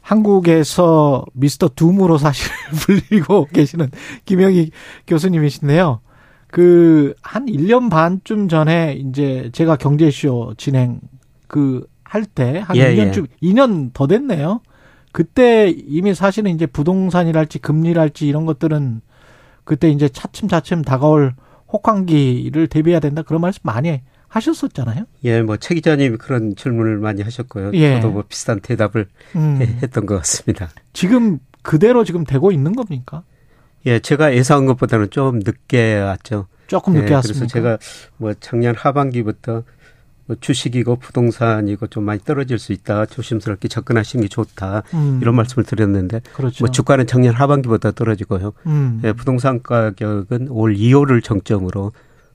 한국에서 0.00 1.24
미스터 1.32 1.68
둠으로 1.68 2.18
사실 2.18 2.50
불리고 3.10 3.46
계시는 3.52 3.90
김영희 4.24 4.70
교수님이신데요. 5.06 6.00
그, 6.48 7.14
한 7.22 7.46
1년 7.46 7.90
반쯤 7.90 8.48
전에 8.48 8.94
이제 8.94 9.50
제가 9.52 9.76
경제쇼 9.76 10.54
진행 10.56 11.00
그 11.46 11.86
할 12.14 12.24
때, 12.24 12.62
한 12.64 12.76
예, 12.76 12.94
2년쯤, 12.94 13.26
예. 13.42 13.48
2년 13.48 13.92
더 13.92 14.06
됐네요. 14.06 14.60
그때 15.14 15.70
이미 15.70 16.12
사실은 16.12 16.50
이제 16.50 16.66
부동산이랄지 16.66 17.60
금리랄지 17.60 18.26
이런 18.26 18.46
것들은 18.46 19.00
그때 19.62 19.88
이제 19.88 20.08
차츰차츰 20.08 20.82
다가올 20.82 21.34
혹한기를 21.72 22.66
대비해야 22.66 22.98
된다 22.98 23.22
그런 23.22 23.40
말씀 23.40 23.60
많이 23.62 24.00
하셨었잖아요. 24.26 25.04
예, 25.22 25.40
뭐 25.40 25.56
최 25.56 25.76
기자님 25.76 26.18
그런 26.18 26.56
질문을 26.56 26.98
많이 26.98 27.22
하셨고요. 27.22 27.70
예. 27.74 28.00
저도 28.00 28.10
뭐 28.10 28.24
비슷한 28.28 28.58
대답을 28.58 29.06
음. 29.36 29.60
했던 29.84 30.04
것 30.04 30.16
같습니다. 30.16 30.70
지금 30.92 31.38
그대로 31.62 32.02
지금 32.02 32.24
되고 32.24 32.50
있는 32.50 32.74
겁니까? 32.74 33.22
예, 33.86 34.00
제가 34.00 34.34
예상한 34.34 34.66
것보다는 34.66 35.10
좀 35.10 35.38
늦게 35.38 36.00
왔죠. 36.00 36.48
조금 36.66 36.94
늦게 36.94 37.10
예, 37.10 37.14
왔습니다. 37.14 37.38
그래서 37.38 37.52
제가 37.52 37.78
뭐 38.16 38.34
작년 38.40 38.74
하반기부터 38.74 39.62
뭐 40.26 40.36
주식이고 40.40 40.96
부동산이고 40.96 41.88
좀 41.88 42.04
많이 42.04 42.20
떨어질 42.20 42.58
수 42.58 42.72
있다. 42.72 43.06
조심스럽게 43.06 43.68
접근하시는 43.68 44.22
게 44.22 44.28
좋다. 44.28 44.82
음. 44.94 45.18
이런 45.20 45.34
말씀을 45.36 45.64
드렸는데 45.64 46.20
그렇죠. 46.34 46.64
뭐 46.64 46.70
주가는 46.70 47.06
작년 47.06 47.34
하반기보다 47.34 47.90
떨어지고요. 47.92 48.52
음. 48.66 49.00
예, 49.04 49.12
부동산 49.12 49.62
가격은 49.62 50.48
올 50.48 50.74
2월을 50.76 51.22
정점으로 51.22 51.92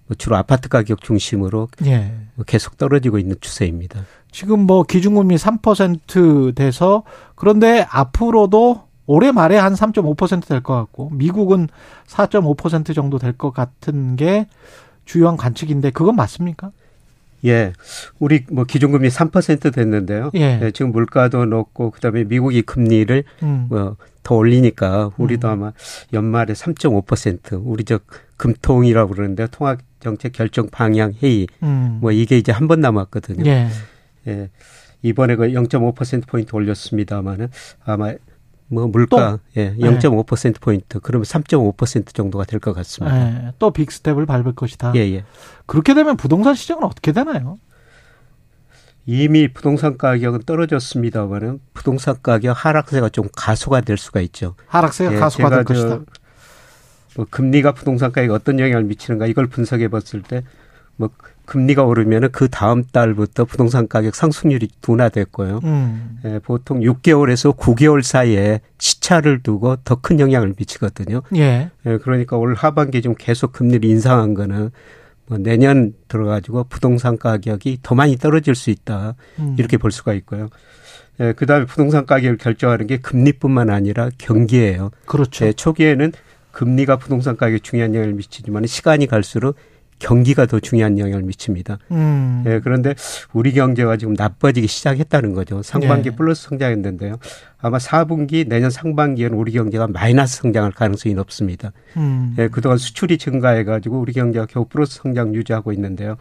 뭐 0.07 0.15
주로 0.17 0.35
아파트 0.37 0.69
가격 0.69 1.01
중심으로 1.01 1.67
예. 1.85 2.15
뭐 2.35 2.45
계속 2.45 2.77
떨어지고 2.77 3.17
있는 3.19 3.35
추세입니다. 3.41 4.01
지금 4.31 4.59
뭐 4.61 4.83
기준금리 4.83 5.35
3% 5.37 6.53
돼서 6.55 7.03
그런데 7.35 7.85
앞으로도 7.89 8.83
올해 9.07 9.31
말에 9.31 9.57
한 9.57 9.73
3.5%될 9.73 10.61
것 10.61 10.75
같고 10.75 11.09
미국은 11.11 11.67
4.5% 12.07 12.93
정도 12.93 13.17
될 13.17 13.33
것 13.33 13.51
같은 13.51 14.15
게 14.15 14.47
주요한 15.05 15.37
관측인데 15.37 15.89
그건 15.91 16.15
맞습니까? 16.15 16.71
예. 17.45 17.73
우리 18.19 18.45
뭐 18.51 18.63
기준금리 18.65 19.09
3% 19.09 19.73
됐는데요. 19.73 20.31
예. 20.35 20.59
예. 20.61 20.71
지금 20.71 20.91
물가도 20.91 21.45
높고 21.45 21.91
그다음에 21.91 22.23
미국이 22.25 22.61
금리를 22.61 23.23
음. 23.43 23.67
뭐더 23.69 24.35
올리니까 24.35 25.11
우리도 25.17 25.47
음. 25.47 25.51
아마 25.53 25.73
연말에 26.13 26.53
3.5% 26.53 27.61
우리 27.63 27.83
저 27.83 27.99
금통이라고 28.37 29.13
그러는데 29.13 29.47
통합 29.51 29.79
정책 29.99 30.33
결정 30.33 30.69
방향 30.69 31.13
회의 31.21 31.47
음. 31.63 31.99
뭐 32.01 32.11
이게 32.11 32.37
이제 32.37 32.51
한 32.51 32.67
번 32.67 32.79
남았거든요. 32.81 33.45
예. 33.49 33.67
예. 34.27 34.49
이번에 35.01 35.35
그 35.37 35.47
0.5% 35.47 36.27
포인트 36.27 36.53
올렸습니다마는 36.55 37.47
아마 37.85 38.13
뭐 38.69 38.87
물가 38.87 39.37
또, 39.37 39.39
예, 39.57 39.75
0.5% 39.75 40.53
네. 40.53 40.59
포인트 40.59 40.99
그러면 40.99 41.25
3.5% 41.25 42.13
정도가 42.13 42.45
될 42.45 42.59
것 42.59 42.73
같습니다. 42.73 43.17
네, 43.17 43.51
또 43.59 43.71
빅스텝을 43.71 44.25
밟을 44.25 44.53
것이다. 44.53 44.93
예, 44.95 44.99
예. 44.99 45.25
그렇게 45.65 45.93
되면 45.93 46.17
부동산 46.17 46.53
시장은 46.55 46.83
어떻게 46.83 47.11
되나요? 47.11 47.57
이미 49.05 49.47
부동산 49.51 49.97
가격은 49.97 50.43
떨어졌습니다만은 50.45 51.59
부동산 51.73 52.15
가격 52.21 52.53
하락세가 52.63 53.09
좀 53.09 53.27
가속화 53.35 53.81
될 53.81 53.97
수가 53.97 54.21
있죠. 54.21 54.55
하락세가 54.67 55.13
예, 55.13 55.17
가속화 55.17 55.49
될 55.49 55.63
것이다. 55.63 55.99
뭐 57.15 57.25
금리가 57.29 57.73
부동산 57.73 58.11
가격에 58.11 58.31
어떤 58.31 58.59
영향을 58.59 58.83
미치는가 58.83 59.25
이걸 59.25 59.47
분석해 59.47 59.87
봤을 59.87 60.21
때뭐 60.21 61.09
금리가 61.49 61.83
오르면은 61.83 62.29
그 62.31 62.47
다음 62.47 62.83
달부터 62.83 63.45
부동산 63.45 63.87
가격 63.87 64.13
상승률이 64.13 64.69
둔화됐고요. 64.81 65.61
음. 65.63 66.19
예, 66.23 66.39
보통 66.43 66.79
6개월에서 66.81 67.57
9개월 67.57 68.03
사이에 68.03 68.61
시차를 68.77 69.41
두고 69.41 69.77
더 69.77 69.95
큰 69.95 70.19
영향을 70.19 70.53
미치거든요. 70.57 71.23
예. 71.35 71.71
예. 71.85 71.97
그러니까 71.97 72.37
올 72.37 72.53
하반기 72.53 73.01
좀 73.01 73.15
계속 73.17 73.51
금리를 73.51 73.83
인상한 73.89 74.35
거는 74.35 74.69
뭐 75.25 75.37
내년 75.39 75.93
들어가지고 76.07 76.65
부동산 76.65 77.17
가격이 77.17 77.79
더 77.81 77.95
많이 77.95 78.15
떨어질 78.15 78.53
수 78.53 78.69
있다. 78.69 79.15
음. 79.39 79.55
이렇게 79.57 79.77
볼 79.77 79.91
수가 79.91 80.13
있고요. 80.13 80.49
예, 81.19 81.33
그 81.35 81.47
다음에 81.47 81.65
부동산 81.65 82.05
가격을 82.05 82.37
결정하는 82.37 82.85
게 82.85 82.97
금리뿐만 82.97 83.71
아니라 83.71 84.11
경기예요. 84.19 84.91
그렇죠. 85.05 85.47
예, 85.47 85.53
초기에는 85.53 86.11
금리가 86.51 86.97
부동산 86.97 87.35
가격에 87.35 87.57
중요한 87.59 87.95
영향을 87.95 88.13
미치지만 88.13 88.67
시간이 88.67 89.07
갈수록 89.07 89.55
경기가 89.99 90.45
더 90.45 90.59
중요한 90.59 90.97
영향을 90.97 91.23
미칩니다. 91.23 91.77
음. 91.91 92.43
예, 92.47 92.59
그런데 92.63 92.95
우리 93.33 93.51
경제가 93.53 93.97
지금 93.97 94.13
나빠지기 94.13 94.67
시작했다는 94.67 95.33
거죠. 95.33 95.61
상반기 95.61 96.09
예. 96.09 96.15
플러스 96.15 96.43
성장했는데요. 96.49 97.17
아마 97.61 97.77
4분기 97.77 98.47
내년 98.47 98.69
상반기에는 98.69 99.37
우리 99.37 99.51
경제가 99.51 99.87
마이너스 99.87 100.37
성장할 100.37 100.71
가능성이 100.71 101.15
높습니다. 101.15 101.71
음. 101.97 102.35
예, 102.39 102.47
그동안 102.47 102.77
수출이 102.77 103.17
증가해 103.17 103.65
가지고 103.65 103.99
우리 103.99 104.13
경제가 104.13 104.45
겨우 104.47 104.65
플러스 104.65 104.99
성장 105.01 105.35
유지하고 105.35 105.73
있는데요. 105.73 106.15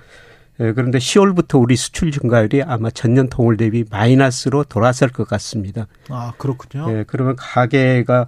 예, 0.61 0.73
그런데 0.73 0.99
10월부터 0.99 1.61
우리 1.63 1.77
수출 1.77 2.11
증가율이 2.11 2.63
아마 2.65 2.91
전년 2.91 3.29
동월 3.29 3.57
대비 3.57 3.85
마이너스로 3.89 4.65
돌아설 4.65 5.09
것 5.11 5.27
같습니다. 5.29 5.87
아 6.09 6.33
그렇군요. 6.37 6.91
예, 6.91 7.05
그러면 7.07 7.37
가계가 7.37 8.27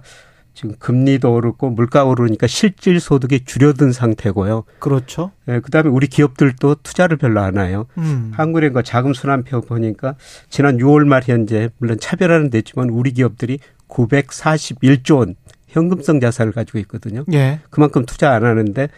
지금 0.53 0.75
금리도 0.79 1.33
오르고 1.33 1.69
물가 1.71 2.03
오르니까 2.03 2.47
실질 2.47 2.99
소득이 2.99 3.45
줄여든 3.45 3.91
상태고요. 3.91 4.65
그렇죠. 4.79 5.31
예, 5.47 5.59
그다음에 5.59 5.89
우리 5.89 6.07
기업들도 6.07 6.75
투자를 6.83 7.17
별로 7.17 7.41
안 7.41 7.57
해요. 7.57 7.85
음. 7.97 8.31
한국은행과 8.35 8.81
자금 8.81 9.13
순환표 9.13 9.61
보니까 9.61 10.15
지난 10.49 10.77
6월 10.77 11.05
말 11.05 11.23
현재 11.25 11.69
물론 11.77 11.97
차별화는 11.99 12.49
됐지만 12.49 12.89
우리 12.89 13.11
기업들이 13.11 13.59
941조 13.87 15.17
원 15.17 15.35
현금성 15.67 16.19
자산을 16.19 16.51
가지고 16.51 16.79
있거든요. 16.79 17.23
예. 17.33 17.59
그만큼 17.69 18.05
투자 18.05 18.31
안 18.31 18.43
하는데 18.43 18.89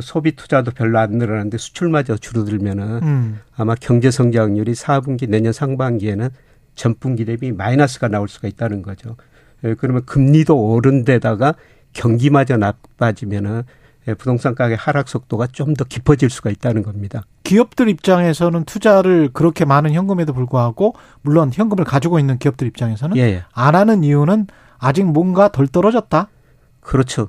소비 0.00 0.32
투자도 0.32 0.70
별로 0.70 0.98
안 0.98 1.12
늘어나는데 1.12 1.58
수출마저 1.58 2.16
줄어들면은 2.16 3.02
음. 3.02 3.40
아마 3.56 3.74
경제 3.74 4.10
성장률이 4.10 4.72
4분기 4.72 5.28
내년 5.28 5.52
상반기에는 5.52 6.30
전분기 6.74 7.24
대비 7.24 7.52
마이너스가 7.52 8.08
나올 8.08 8.28
수가 8.28 8.48
있다는 8.48 8.82
거죠. 8.82 9.16
예, 9.64 9.74
그러면 9.74 10.04
금리도 10.04 10.56
오른 10.58 11.04
데다가 11.04 11.54
경기마저 11.92 12.56
나빠지면은 12.56 13.62
예, 14.08 14.14
부동산 14.14 14.54
가격 14.56 14.84
하락 14.86 15.08
속도가 15.08 15.46
좀 15.52 15.74
더 15.74 15.84
깊어질 15.84 16.28
수가 16.28 16.50
있다는 16.50 16.82
겁니다. 16.82 17.22
기업들 17.44 17.88
입장에서는 17.88 18.64
투자를 18.64 19.30
그렇게 19.32 19.64
많은 19.64 19.92
현금에도 19.92 20.32
불구하고 20.32 20.94
물론 21.22 21.50
현금을 21.52 21.84
가지고 21.84 22.18
있는 22.18 22.38
기업들 22.38 22.66
입장에서는 22.66 23.16
예, 23.16 23.22
예. 23.22 23.44
안 23.52 23.74
하는 23.76 24.02
이유는 24.02 24.46
아직 24.78 25.04
뭔가 25.04 25.48
덜 25.52 25.68
떨어졌다. 25.68 26.28
그렇죠. 26.80 27.28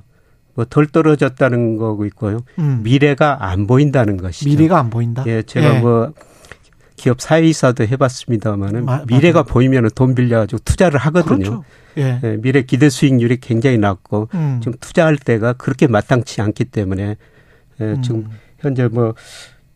뭐 0.54 0.64
덜 0.64 0.86
떨어졌다는 0.86 1.76
거고 1.76 2.06
있고요. 2.06 2.40
음. 2.58 2.80
미래가 2.82 3.44
안 3.48 3.66
보인다는 3.66 4.16
것이죠. 4.16 4.50
미래가 4.50 4.78
안 4.78 4.90
보인다. 4.90 5.22
예, 5.26 5.42
제가 5.42 5.76
예. 5.76 5.80
뭐 5.80 6.12
기업 7.04 7.20
사회이사도 7.20 7.86
해봤습니다만은 7.86 8.86
미래가 9.08 9.42
보이면 9.42 9.90
돈 9.94 10.14
빌려가지고 10.14 10.60
투자를 10.64 10.98
하거든요. 11.00 11.36
그렇죠. 11.36 11.64
예. 11.98 12.18
예. 12.24 12.36
미래 12.40 12.62
기대 12.62 12.88
수익률이 12.88 13.40
굉장히 13.40 13.76
낮고 13.76 14.30
음. 14.32 14.60
지금 14.62 14.78
투자할 14.80 15.18
때가 15.18 15.52
그렇게 15.52 15.86
마땅치 15.86 16.40
않기 16.40 16.64
때문에 16.64 17.16
예, 17.80 17.84
음. 17.84 18.00
지금 18.00 18.30
현재 18.58 18.88
뭐 18.88 19.12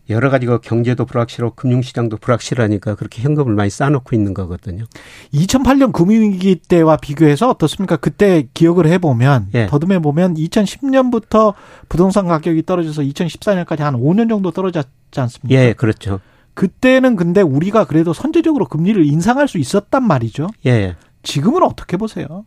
여러 0.08 0.30
가지가 0.30 0.60
경제도 0.62 1.04
불확실하고 1.04 1.54
금융시장도 1.54 2.16
불확실하니까 2.16 2.94
그렇게 2.94 3.20
현금을 3.20 3.54
많이 3.54 3.68
쌓아놓고 3.68 4.16
있는 4.16 4.32
거거든요. 4.32 4.86
2008년 5.34 5.92
금융위기 5.92 6.54
때와 6.66 6.96
비교해서 6.96 7.50
어떻습니까? 7.50 7.96
그때 7.96 8.48
기억을 8.54 8.86
해보면 8.86 9.48
예. 9.52 9.66
더듬해 9.66 9.98
보면 9.98 10.32
2010년부터 10.32 11.52
부동산 11.90 12.26
가격이 12.26 12.64
떨어져서 12.64 13.02
2014년까지 13.02 13.80
한 13.80 13.96
5년 13.96 14.30
정도 14.30 14.50
떨어졌지 14.50 14.88
않습니까? 15.14 15.60
예, 15.60 15.74
그렇죠. 15.74 16.20
그때는 16.58 17.14
근데 17.14 17.40
우리가 17.40 17.84
그래도 17.84 18.12
선제적으로 18.12 18.66
금리를 18.66 19.06
인상할 19.06 19.46
수 19.46 19.58
있었단 19.58 20.02
말이죠. 20.02 20.48
예. 20.66 20.96
지금은 21.22 21.62
어떻게 21.62 21.96
보세요? 21.96 22.44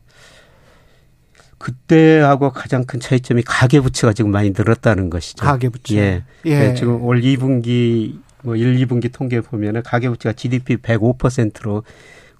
그때하고 1.57 2.51
가장 2.51 2.83
큰 2.83 2.99
차이점이 2.99 3.43
가계부채가 3.43 4.11
지금 4.11 4.31
많이 4.31 4.49
늘었다는 4.49 5.09
것이죠. 5.09 5.45
가계부채. 5.45 5.95
예. 5.95 6.23
예. 6.43 6.59
네, 6.59 6.73
지금 6.73 7.01
올 7.01 7.21
2분기 7.21 8.19
뭐 8.43 8.57
1, 8.57 8.85
2분기 8.85 9.13
통계 9.13 9.39
보면은 9.39 9.81
가계부채가 9.81 10.33
GDP 10.33 10.75
105%로 10.75 11.83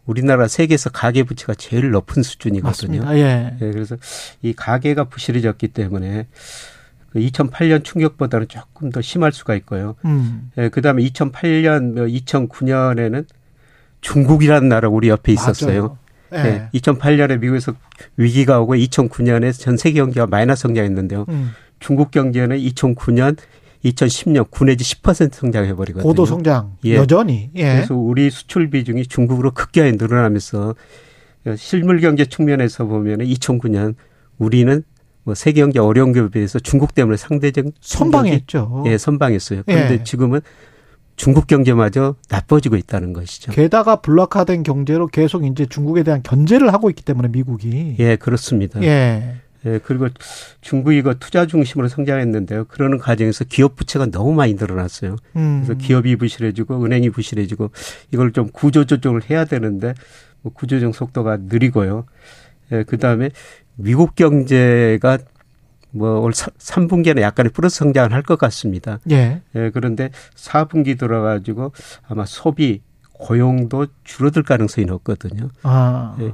우리나라 0.06 0.50
세계에서 0.50 0.90
가계부채가 0.90 1.54
제일 1.54 1.92
높은 1.92 2.22
수준이거든요. 2.22 3.06
맞습니다. 3.06 3.18
예. 3.18 3.56
예. 3.62 3.72
그래서 3.72 3.96
이 4.42 4.52
가계가 4.52 5.06
부실해졌기 5.06 5.70
때문에 5.70 6.28
그 7.12 7.20
2008년 7.20 7.84
충격보다는 7.84 8.48
조금 8.48 8.90
더 8.90 9.02
심할 9.02 9.32
수가 9.32 9.56
있고요. 9.56 9.96
음. 10.06 10.50
예, 10.58 10.70
그다음에 10.70 11.04
2008년, 11.04 11.96
2009년에는 12.26 13.12
뭐 13.12 13.24
중국이라는 14.00 14.70
나라 14.70 14.88
우리 14.88 15.10
옆에 15.10 15.34
있었어요. 15.34 15.98
예. 16.32 16.38
네. 16.38 16.70
2008년에 16.74 17.40
미국에서 17.40 17.74
위기가 18.16 18.62
오고 18.62 18.76
2009년에 18.76 19.52
전 19.60 19.76
세계 19.76 20.00
경제가 20.00 20.28
마이너스 20.28 20.62
성장했는데요. 20.62 21.26
음. 21.28 21.52
중국 21.80 22.12
경제는 22.12 22.58
2009년 22.58 23.38
2010년 23.84 24.50
9 24.50 24.66
내지 24.66 24.84
10% 24.84 25.34
성장해 25.34 25.74
버리거든요. 25.74 26.08
고도 26.08 26.26
성장 26.26 26.78
예. 26.86 26.96
여전히. 26.96 27.50
예. 27.56 27.74
그래서 27.74 27.96
우리 27.96 28.30
수출 28.30 28.70
비중이 28.70 29.08
중국으로 29.08 29.52
급격히 29.52 29.92
늘어나면서 29.94 30.76
실물 31.58 32.00
경제 32.00 32.26
측면에서 32.26 32.86
보면은 32.86 33.26
2009년 33.26 33.96
우리는 34.38 34.84
뭐 35.24 35.36
세계 35.36 35.62
경제 35.62 35.80
어려운 35.80 36.14
기업에 36.14 36.32
비해서 36.32 36.60
중국 36.60 36.96
때문에 36.96 37.18
상대적 37.18 37.66
선방했죠. 37.80 38.84
예, 38.88 38.98
선방했어요. 38.98 39.64
그런데 39.66 39.94
예. 39.94 40.04
지금은 40.04 40.42
중국 41.16 41.46
경제마저 41.46 42.16
나빠지고 42.30 42.78
있다는 42.78 43.14
것이죠. 43.14 43.52
게다가 43.52 43.98
블락화된 43.98 44.64
경제로 44.64 45.06
계속 45.08 45.46
이제 45.46 45.66
중국에 45.68 46.04
대한 46.04 46.24
견제를 46.24 46.74
하고 46.74 46.90
있기 46.90 47.04
때문에 47.04 47.28
미국이. 47.28 47.96
예, 48.00 48.16
그렇습니다. 48.16 48.82
예. 48.82 49.36
예, 49.66 49.80
그리고 49.84 50.08
중국이 50.62 51.04
그 51.04 51.18
투자 51.20 51.46
중심으로 51.46 51.88
성장했는데요. 51.88 52.66
그러는 52.66 52.98
과정에서 52.98 53.44
기업 53.44 53.76
부채가 53.76 54.08
너무 54.08 54.34
많이 54.34 54.56
늘어났어요. 54.56 55.18
음. 55.36 55.64
그래서 55.64 55.78
기업이 55.78 56.16
부실해지고 56.16 56.84
은행이 56.84 57.12
부실해지고 57.12 57.70
이걸 58.12 58.32
좀 58.32 58.50
구조 58.52 58.86
조정을 58.86 59.30
해야 59.30 59.46
되는데 59.46 59.94
뭐 60.42 60.52
구조조정 60.54 60.94
속도가 60.94 61.38
느리고요. 61.44 62.06
예, 62.72 62.84
그 62.84 62.98
다음에 62.98 63.30
미국 63.82 64.16
경제가 64.16 65.18
뭐올 65.92 66.32
3분기에는 66.32 67.22
약간의 67.22 67.52
플러스 67.52 67.78
성장을 67.78 68.12
할 68.14 68.22
것 68.24 68.38
같습니다. 68.40 69.00
예. 69.10 69.42
예. 69.56 69.70
그런데 69.74 70.10
4분기 70.36 70.98
들어가지고 70.98 71.74
아마 72.08 72.26
소비 72.26 72.82
고용도 73.14 73.88
줄어들 74.04 74.44
가능성이 74.44 74.86
높거든요. 74.86 75.50
아. 75.64 76.16
예. 76.22 76.32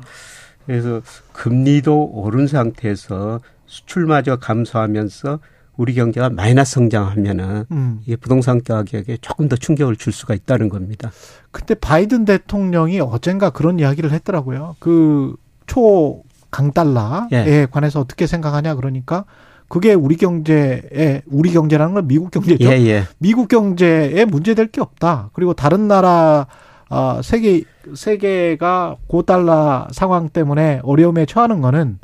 그래서 0.65 1.01
금리도 1.33 2.11
오른 2.13 2.45
상태에서 2.47 3.39
수출마저 3.65 4.37
감소하면서 4.37 5.39
우리 5.77 5.93
경제가 5.93 6.29
마이너스 6.29 6.73
성장하면은 6.73 7.65
음. 7.71 7.99
이게 8.03 8.15
부동산 8.15 8.61
가격에 8.63 9.17
조금 9.21 9.47
더 9.47 9.55
충격을 9.55 9.95
줄 9.95 10.11
수가 10.11 10.33
있다는 10.33 10.69
겁니다. 10.69 11.11
근데 11.51 11.73
바이든 11.75 12.25
대통령이 12.25 12.99
어젠가 12.99 13.49
그런 13.51 13.79
이야기를 13.79 14.11
했더라고요. 14.11 14.75
그 14.79 15.35
초 15.67 16.23
강달러에 16.51 17.27
예. 17.31 17.67
관해서 17.69 17.99
어떻게 17.99 18.27
생각하냐 18.27 18.75
그러니까 18.75 19.25
그게 19.67 19.93
우리 19.93 20.15
경제에 20.15 21.21
우리 21.27 21.51
경제라는 21.51 21.93
건 21.93 22.07
미국 22.07 22.31
경제죠. 22.31 22.69
예, 22.69 22.77
예. 22.87 23.03
미국 23.17 23.47
경제에 23.47 24.25
문제될 24.25 24.67
게 24.67 24.81
없다. 24.81 25.29
그리고 25.33 25.53
다른 25.53 25.87
나라 25.87 26.47
어, 26.89 27.19
세계 27.21 27.63
세계가 27.93 28.95
고달러 29.07 29.87
상황 29.91 30.29
때문에 30.29 30.79
어려움에 30.83 31.25
처하는 31.25 31.61
거는 31.61 31.99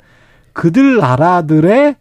그들 0.51 0.97
나라들의 0.97 1.95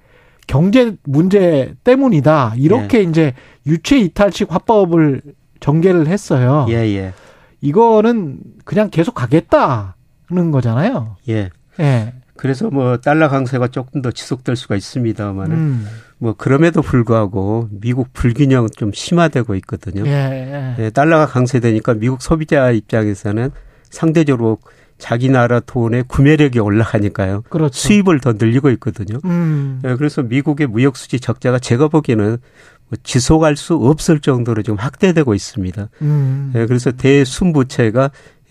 경제 0.48 0.96
문제 1.04 1.74
때문이다. 1.84 2.54
이렇게 2.56 2.98
예. 2.98 3.02
이제 3.02 3.34
유체 3.66 3.98
이탈식 3.98 4.52
화법을 4.52 5.22
전개를 5.60 6.08
했어요. 6.08 6.66
예, 6.68 6.74
예. 6.74 7.12
이거는 7.60 8.40
그냥 8.64 8.90
계속 8.90 9.14
가겠다는 9.14 10.50
거잖아요. 10.50 11.16
예. 11.28 11.50
예. 11.78 12.12
그래서 12.42 12.70
뭐 12.70 12.96
달러 12.96 13.28
강세가 13.28 13.68
조금 13.68 14.02
더 14.02 14.10
지속될 14.10 14.56
수가 14.56 14.74
있습니다만은 14.74 15.56
음. 15.56 15.86
뭐 16.18 16.34
그럼에도 16.36 16.82
불구하고 16.82 17.68
미국 17.70 18.12
불균형 18.12 18.66
좀 18.76 18.90
심화되고 18.92 19.54
있거든요. 19.54 20.02
예, 20.06 20.74
예. 20.76 20.84
예, 20.84 20.90
달러가 20.90 21.26
강세되니까 21.26 21.94
미국 21.94 22.20
소비자 22.20 22.72
입장에서는 22.72 23.52
상대적으로 23.90 24.58
자기 24.98 25.28
나라 25.28 25.60
돈의 25.60 26.06
구매력이 26.08 26.58
올라가니까요. 26.58 27.42
그렇죠. 27.48 27.78
수입을 27.78 28.18
더 28.18 28.32
늘리고 28.32 28.70
있거든요. 28.70 29.20
음. 29.24 29.80
예, 29.84 29.94
그래서 29.94 30.24
미국의 30.24 30.66
무역 30.66 30.96
수지 30.96 31.20
적자가 31.20 31.60
제가 31.60 31.86
보기에는 31.86 32.38
뭐 32.88 32.98
지속할 33.04 33.56
수 33.56 33.76
없을 33.76 34.18
정도로 34.18 34.62
지금 34.62 34.80
확대되고 34.80 35.32
있습니다. 35.32 35.88
음. 36.02 36.52
예, 36.56 36.66
그래서 36.66 36.90
대순부채가 36.90 38.10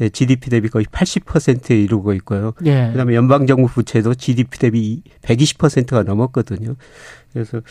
GDP 0.10 0.48
예, 0.48 0.50
대비 0.52 0.70
거의 0.70 0.86
80%에 0.86 1.80
이르고 1.82 2.14
있고요. 2.14 2.54
예. 2.66 2.90
그다음에 2.92 3.16
연방 3.16 3.46
정부 3.48 3.68
부채도 3.68 4.16
GDP 4.16 4.60
대비 4.60 5.02
120%가 5.22 6.04
넘었거든요. 6.04 6.76
그래서 7.34 7.62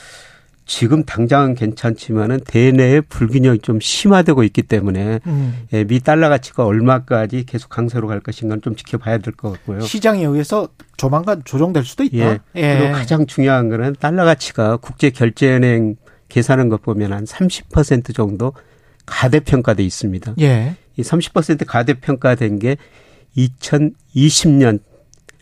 지금 0.67 1.03
당장은 1.05 1.57
괜찮지만은 1.57 2.41
대내의 2.47 3.03
불균형이 3.03 3.59
좀 3.59 3.81
심화되고 3.81 4.45
있기 4.45 4.63
때문에 4.63 5.19
음. 5.27 5.67
예, 5.73 5.83
미 5.83 5.99
달러 5.99 6.29
가치가 6.29 6.65
얼마까지 6.65 7.45
계속 7.45 7.71
강세로 7.71 8.07
갈 8.07 8.21
것인가는 8.21 8.63
좀 8.63 8.77
지켜봐야 8.77 9.19
될 9.19 9.35
것 9.35 9.51
같고요. 9.51 9.81
시장에 9.81 10.25
의해서 10.25 10.69
조만간 10.97 11.43
조정될 11.45 11.85
수도 11.85 12.05
있다. 12.05 12.17
예. 12.19 12.39
예. 12.55 12.79
그리고 12.79 12.93
가장 12.93 13.27
중요한 13.27 13.69
거는 13.69 13.97
달러 13.99 14.25
가치가 14.25 14.77
국제 14.77 15.11
결제은행 15.11 15.97
계산한 16.29 16.69
것 16.69 16.83
보면 16.83 17.13
한 17.13 17.25
30% 17.25 18.15
정도 18.15 18.53
가대평가돼 19.11 19.83
있습니다. 19.83 20.35
예. 20.41 20.77
이 20.97 21.03
30% 21.03 21.67
가대평가된 21.67 22.59
게 22.59 22.77
2020년 23.37 24.81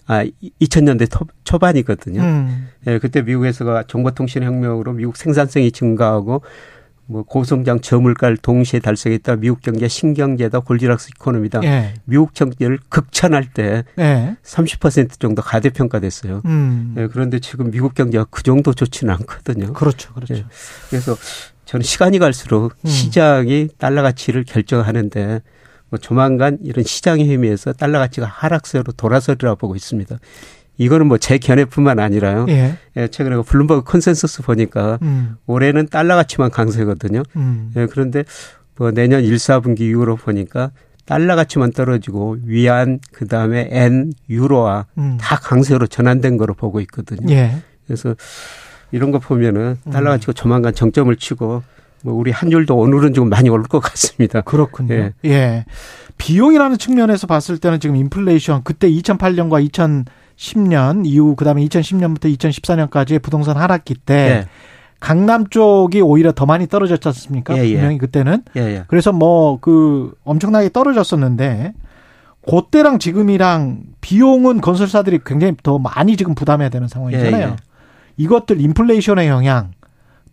아 0.07 0.25
2000년대 0.25 1.29
초반이거든요. 1.45 2.23
음. 2.23 2.69
예, 2.87 2.99
그때 2.99 3.21
미국에서가 3.21 3.85
정보통신 3.87 4.43
혁명으로 4.43 4.95
미국 4.95 5.17
생산성이 5.17 5.71
증가하고 5.71 6.43
뭐 7.05 7.23
고성장 7.23 7.81
저물가를 7.81 8.37
동시에 8.39 8.81
달성했다. 8.81 9.37
미국 9.37 9.61
경제 9.63 9.89
신경제다. 9.89 10.61
골지락스 10.61 11.11
이코노미다. 11.15 11.61
예. 11.65 11.95
미국 12.05 12.33
경제를 12.35 12.79
극찬할 12.89 13.53
때 13.53 13.85
예. 13.99 14.37
30% 14.43 15.19
정도 15.19 15.43
가대평가됐어요. 15.43 16.43
음. 16.45 16.95
예, 16.99 17.07
그런데 17.07 17.39
지금 17.39 17.71
미국 17.71 17.95
경제가 17.95 18.27
그 18.31 18.43
정도 18.43 18.73
좋지는 18.73 19.13
않거든요. 19.15 19.73
그렇죠. 19.73 20.13
그렇죠. 20.15 20.35
예. 20.35 20.45
그래서 20.91 21.17
저는 21.69 21.85
시간이 21.85 22.19
갈수록 22.19 22.73
음. 22.83 22.89
시장이 22.89 23.69
달러 23.77 24.01
가치를 24.01 24.45
결정하는데 24.45 25.43
뭐 25.91 25.99
조만간 25.99 26.57
이런 26.65 26.83
시장의 26.83 27.29
힘에서 27.29 27.75
달러 27.75 27.99
가치가 27.99 28.27
하락세로 28.27 28.93
돌아서리라 28.93 29.55
보고 29.55 29.77
있습니다. 29.77 30.17
이거는 30.79 31.09
뭐 31.09 31.19
제 31.19 31.37
견해뿐만 31.37 31.99
아니라요. 31.99 32.47
예. 32.49 32.79
예 32.97 33.09
최근에 33.09 33.37
그 33.37 33.43
블룸버그 33.43 33.83
컨센서스 33.83 34.41
보니까 34.43 34.99
음. 35.03 35.37
올해는 35.47 35.89
달러 35.89 36.17
가치만 36.17 36.51
강세거든요. 36.51 37.23
음. 37.37 37.71
예, 37.77 37.85
그런데 37.85 38.25
뭐 38.77 38.91
내년 38.91 39.23
1, 39.23 39.35
4분기 39.35 39.81
이후로 39.81 40.17
보니까 40.17 40.71
달러 41.05 41.37
가치만 41.37 41.73
떨어지고 41.73 42.39
위안 42.45 42.99
그다음에 43.13 43.69
엔, 43.73 44.15
유로화 44.31 44.87
음. 44.97 45.19
다 45.21 45.37
강세로 45.37 45.87
전환된 45.87 46.39
거로 46.39 46.55
보고 46.55 46.81
있거든요. 46.81 47.31
예. 47.31 47.59
그래서 47.87 48.15
이런 48.93 49.11
거 49.11 49.19
보면은 49.19 49.79
달러 49.91 50.11
음. 50.11 50.15
가치가 50.15 50.33
조만간 50.33 50.75
정점을 50.75 51.15
치고 51.17 51.63
뭐 52.03 52.15
우리 52.15 52.31
환율도 52.31 52.77
오늘은 52.77 53.13
좀 53.13 53.29
많이 53.29 53.49
오를 53.49 53.65
것 53.65 53.81
같습니다. 53.81 54.41
그렇군요. 54.43 54.95
예. 54.95 55.13
예. 55.25 55.65
비용이라는 56.17 56.79
측면에서 56.79 57.27
봤을 57.27 57.59
때는 57.59 57.81
지금 57.81 57.97
인플레이션 57.97 58.63
그때 58.65 58.91
2008년과 58.91 59.69
1010년 60.37 61.07
이후 61.07 61.35
그다음에 61.37 61.65
2010년부터 61.67 62.35
2014년까지의 62.37 63.23
부동산 63.23 63.57
하락기 63.57 63.95
때 63.95 64.15
예. 64.15 64.45
강남 65.01 65.47
쪽이 65.49 66.01
오히려 66.01 66.33
더 66.33 66.45
많이 66.45 66.67
떨어졌지 66.67 67.07
않습니까? 67.09 67.57
예, 67.57 67.65
예. 67.69 67.75
분명히 67.75 67.99
그때는. 67.99 68.43
예, 68.57 68.61
예. 68.61 68.85
그래서 68.89 69.13
뭐 69.13 69.59
그 69.61 70.13
엄청나게 70.25 70.71
떨어졌었는데 70.71 71.73
그때랑 72.49 72.99
지금이랑 72.99 73.81
비용은 74.01 74.61
건설사들이 74.61 75.21
굉장히 75.27 75.55
더 75.63 75.79
많이 75.79 76.17
지금 76.17 76.35
부담해야 76.35 76.69
되는 76.69 76.89
상황이잖아요. 76.89 77.57
이것들 78.19 78.61
인플레이션의 78.61 79.29
영향 79.29 79.71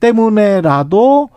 때문에라도 0.01 1.29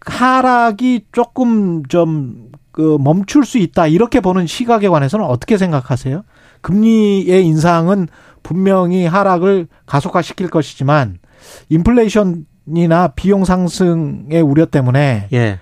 하락이 0.00 1.06
조금 1.12 1.84
좀 1.86 2.46
그 2.76 2.98
멈출 3.00 3.46
수 3.46 3.56
있다 3.56 3.86
이렇게 3.86 4.20
보는 4.20 4.46
시각에 4.46 4.88
관해서는 4.88 5.24
어떻게 5.24 5.56
생각하세요? 5.56 6.24
금리의 6.60 7.42
인상은 7.46 8.06
분명히 8.42 9.06
하락을 9.06 9.66
가속화시킬 9.86 10.50
것이지만 10.50 11.16
인플레이션이나 11.70 13.08
비용 13.16 13.46
상승의 13.46 14.42
우려 14.42 14.66
때문에 14.66 15.28
예. 15.32 15.58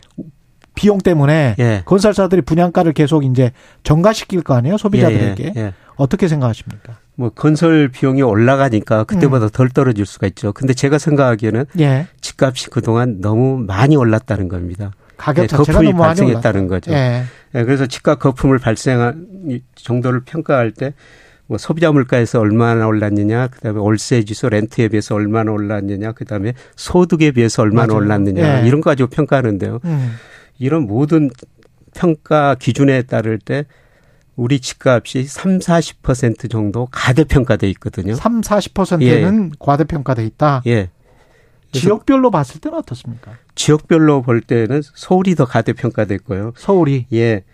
비용 0.75 0.99
때문에 0.99 1.55
예. 1.61 1.83
건설사들이 1.85 2.43
분양가를 2.43 2.93
계속 2.95 3.25
이제 3.25 3.53
정가시킬 3.85 4.43
거 4.43 4.55
아니에요 4.55 4.77
소비자들에게 4.77 5.45
예, 5.45 5.53
예, 5.55 5.67
예. 5.67 5.73
어떻게 5.97 6.29
생각하십니까? 6.29 6.99
뭐 7.17 7.31
건설 7.31 7.89
비용이 7.89 8.23
올라가니까 8.23 9.05
그때보다 9.05 9.47
음. 9.47 9.51
덜 9.51 9.69
떨어질 9.69 10.05
수가 10.07 10.27
있죠. 10.29 10.53
근데 10.53 10.75
제가 10.75 10.99
생각하기에는 10.99 11.67
예. 11.81 12.07
집값이 12.21 12.71
그동안 12.71 13.21
너무 13.21 13.59
많이 13.59 13.97
올랐다는 13.97 14.49
겁니다. 14.49 14.93
가격 15.17 15.47
네, 15.47 15.57
거품이 15.57 15.93
발생했다는 15.93 16.67
거죠. 16.67 16.93
예. 16.93 17.25
네, 17.53 17.65
그래서 17.65 17.87
집값 17.87 18.19
거품을 18.19 18.59
발생한 18.59 19.61
정도를 19.77 20.21
평가할 20.25 20.73
때 20.73 20.93
뭐 21.47 21.59
소비자 21.59 21.93
물가에서 21.93 22.41
얼마나 22.41 22.87
올랐느냐, 22.87 23.49
그다음에 23.49 23.79
월세 23.79 24.25
지수 24.25 24.49
렌트에 24.49 24.89
비해서 24.89 25.15
얼마나 25.15 25.53
올랐느냐, 25.53 26.13
그다음에 26.13 26.55
소득에 26.75 27.33
비해서 27.33 27.63
얼마나 27.63 27.89
맞아요. 27.93 27.99
올랐느냐 28.05 28.63
예. 28.63 28.67
이런 28.67 28.81
거 28.81 28.91
가지고 28.91 29.11
평가하는데요. 29.11 29.81
음. 29.85 30.15
이런 30.59 30.87
모든 30.87 31.31
평가 31.95 32.55
기준에 32.55 33.03
따를 33.03 33.39
때 33.39 33.67
우리 34.37 34.61
집값이 34.61 35.25
3, 35.25 35.59
40% 35.59 36.51
정도 36.51 36.89
가대평가돼 36.91 37.69
있거든요. 37.71 38.15
3, 38.15 38.41
40%는 38.41 39.03
예. 39.03 39.51
과대평가돼 39.59 40.25
있다. 40.27 40.63
예. 40.67 40.91
지역별로 41.73 42.31
봤을 42.31 42.61
때는 42.61 42.79
어떻습니까? 42.79 43.33
지역별로 43.55 44.23
볼 44.23 44.41
때는 44.41 44.83
서울이 44.95 45.35
더 45.35 45.45
가대평가됐고요. 45.45 46.53
서울이 46.57 47.07
예. 47.13 47.45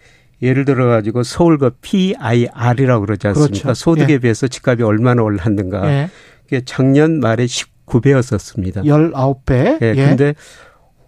예를 0.42 0.64
들어 0.64 0.86
가지고 0.86 1.22
서울 1.22 1.58
그 1.58 1.70
PIR이라고 1.82 3.04
그러지 3.04 3.26
않습니까? 3.28 3.62
그렇죠. 3.62 3.74
소득에 3.74 4.14
예. 4.14 4.18
비해서 4.18 4.48
집값이 4.48 4.82
얼마나 4.82 5.22
올랐는가. 5.22 5.90
예. 5.90 6.10
그게 6.44 6.62
작년 6.64 7.20
말에 7.20 7.44
19배였었습니다. 7.44 8.84
19배. 8.84 9.82
예. 9.82 9.94
예. 9.96 10.06
근데 10.06 10.34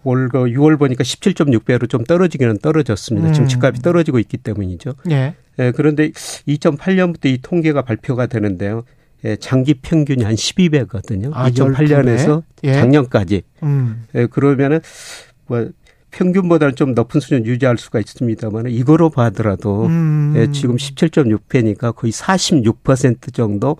올그 0.03 0.45
6월 0.45 0.77
보니까 0.77 1.03
17.6배로 1.03 1.89
좀 1.89 2.03
떨어지기는 2.03 2.59
떨어졌습니다. 2.59 3.29
음. 3.29 3.33
지금 3.33 3.47
집값이 3.47 3.81
떨어지고 3.81 4.19
있기 4.19 4.37
때문이죠. 4.37 4.93
예. 5.11 5.35
예. 5.59 5.71
그런데 5.71 6.09
2008년부터 6.11 7.25
이 7.25 7.39
통계가 7.41 7.83
발표가 7.83 8.25
되는데요. 8.25 8.83
예, 9.25 9.35
장기 9.37 9.75
평균이 9.75 10.23
한 10.23 10.35
12배거든요. 10.35 11.31
아, 11.33 11.49
2008년에서 11.49 12.43
예. 12.63 12.73
작년까지. 12.73 13.43
음. 13.63 14.05
예, 14.15 14.25
그러면은 14.25 14.81
뭐 15.47 15.69
평균보다는 16.11 16.75
좀 16.75 16.93
높은 16.93 17.19
수준 17.19 17.45
유지할 17.45 17.77
수가 17.77 17.99
있습니다만 17.99 18.67
이거로 18.67 19.09
봐더라도 19.09 19.85
음. 19.85 20.33
예, 20.35 20.51
지금 20.51 20.75
17.6배니까 20.75 21.95
거의 21.95 22.11
46% 22.11 23.33
정도 23.33 23.77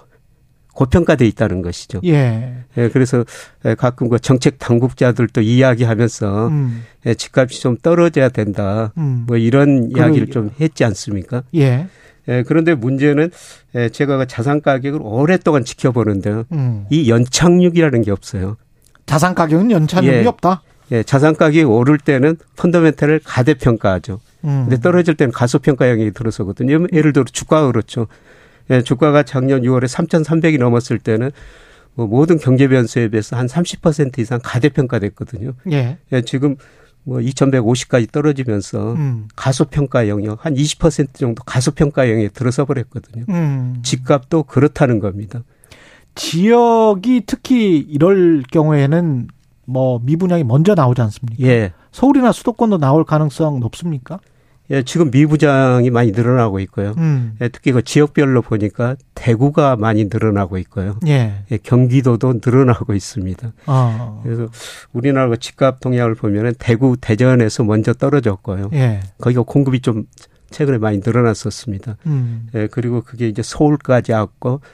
고평가돼 0.74 1.26
있다는 1.28 1.62
것이죠. 1.62 2.02
예. 2.06 2.56
예 2.78 2.90
그래서 2.90 3.24
예, 3.66 3.76
가끔 3.76 4.10
그 4.10 4.20
정책 4.20 4.60
당국자들도 4.60 5.42
이야기하면서 5.42 6.48
음. 6.48 6.84
예, 7.06 7.14
집값이 7.14 7.62
좀 7.62 7.78
떨어져야 7.78 8.30
된다. 8.30 8.92
음. 8.98 9.26
뭐 9.28 9.38
이런 9.38 9.92
이야기를 9.96 10.28
좀 10.28 10.52
했지 10.60 10.84
않습니까? 10.84 11.44
예. 11.56 11.88
예, 12.28 12.44
그런데 12.44 12.74
문제는 12.74 13.32
예, 13.76 13.90
제가 13.90 14.18
그 14.18 14.28
자산 14.28 14.62
가격을 14.62 15.00
오랫동안 15.04 15.64
지켜보는데요. 15.64 16.46
음. 16.52 16.86
이 16.90 17.10
연착륙이라는 17.10 18.02
게 18.02 18.12
없어요. 18.12 18.58
자산 19.06 19.36
가격은 19.36 19.72
연착륙이 19.72 20.18
예, 20.18 20.26
없다. 20.26 20.64
예, 20.92 21.04
자산 21.04 21.36
가격이 21.36 21.64
오를 21.64 21.98
때는 21.98 22.38
펀더멘탈을 22.56 23.22
가대평가하죠. 23.24 24.20
음. 24.46 24.66
근데 24.68 24.80
떨어질 24.82 25.16
때는 25.16 25.32
가소평가 25.32 25.90
영역이 25.90 26.12
들어서거든요. 26.12 26.88
예를 26.94 27.14
들어 27.14 27.26
주가가 27.26 27.68
그렇죠. 27.68 28.08
예, 28.70 28.82
주가가 28.82 29.24
작년 29.24 29.62
6월에 29.62 29.86
3,300이 29.86 30.60
넘었을 30.60 31.00
때는 31.00 31.32
뭐 31.96 32.08
모든 32.08 32.38
경제 32.38 32.68
변수에 32.68 33.10
비해서 33.10 33.36
한 33.36 33.48
30% 33.48 34.20
이상 34.20 34.40
가대평가됐거든요. 34.42 35.54
예. 35.72 35.98
예 36.12 36.22
지금 36.22 36.56
뭐 37.04 37.20
2,150까지 37.20 38.12
떨어지면서 38.12 38.94
음. 38.94 39.28
가소평가 39.36 40.08
영역 40.08 40.46
한 40.46 40.54
20% 40.56 41.14
정도 41.16 41.44
가소평가 41.44 42.10
영역에 42.10 42.30
들어서 42.30 42.66
버렸거든요. 42.66 43.26
음. 43.30 43.80
집값도 43.84 44.44
그렇다는 44.44 45.00
겁니다. 45.00 45.44
지역이 46.16 47.24
특히 47.26 47.78
이럴 47.78 48.44
경우에는 48.52 49.28
뭐 49.66 50.00
미분양이 50.04 50.44
먼저 50.44 50.76
나오지 50.76 51.02
않습니까? 51.02 51.44
예. 51.44 51.74
서울이나 51.92 52.32
수도권도 52.32 52.78
나올 52.78 53.04
가능성 53.04 53.60
높습니까? 53.60 54.20
예, 54.74 54.82
지금 54.82 55.12
미부장이 55.12 55.92
많이 55.92 56.12
늘어나고 56.12 56.60
있고요. 56.62 56.96
음. 56.98 57.38
예, 57.42 57.48
특히 57.50 57.72
그 57.72 57.84
지역별로 57.84 58.42
보니까 58.42 58.96
대구가 59.14 59.76
많이 59.76 60.06
늘어나고 60.06 60.58
있고요. 60.58 61.00
예. 61.06 61.44
예 61.52 61.58
경기도도 61.58 62.42
늘어나고 62.44 62.96
있습니다. 62.96 63.54
어. 63.68 64.22
그래서 64.24 64.48
우리나라 64.92 65.30
그 65.30 65.38
집값 65.38 65.80
동향을 65.80 66.16
보면은 66.16 66.54
대구 66.58 66.98
대전에서 67.00 67.64
먼저 67.64 67.94
떨어졌고요. 67.94 68.72
예. 68.74 69.02
거기가 69.20 69.44
공급이 69.44 69.82
좀 69.82 70.06
최근에 70.50 70.80
많이 70.80 71.02
늘어났었습니다. 71.06 71.98
음. 72.08 72.48
예, 72.56 72.68
그리고 72.68 73.02
그게 73.02 73.28
이제 73.28 73.44
서울까지 73.44 74.12
왔고 74.12 74.62
예, 74.62 74.68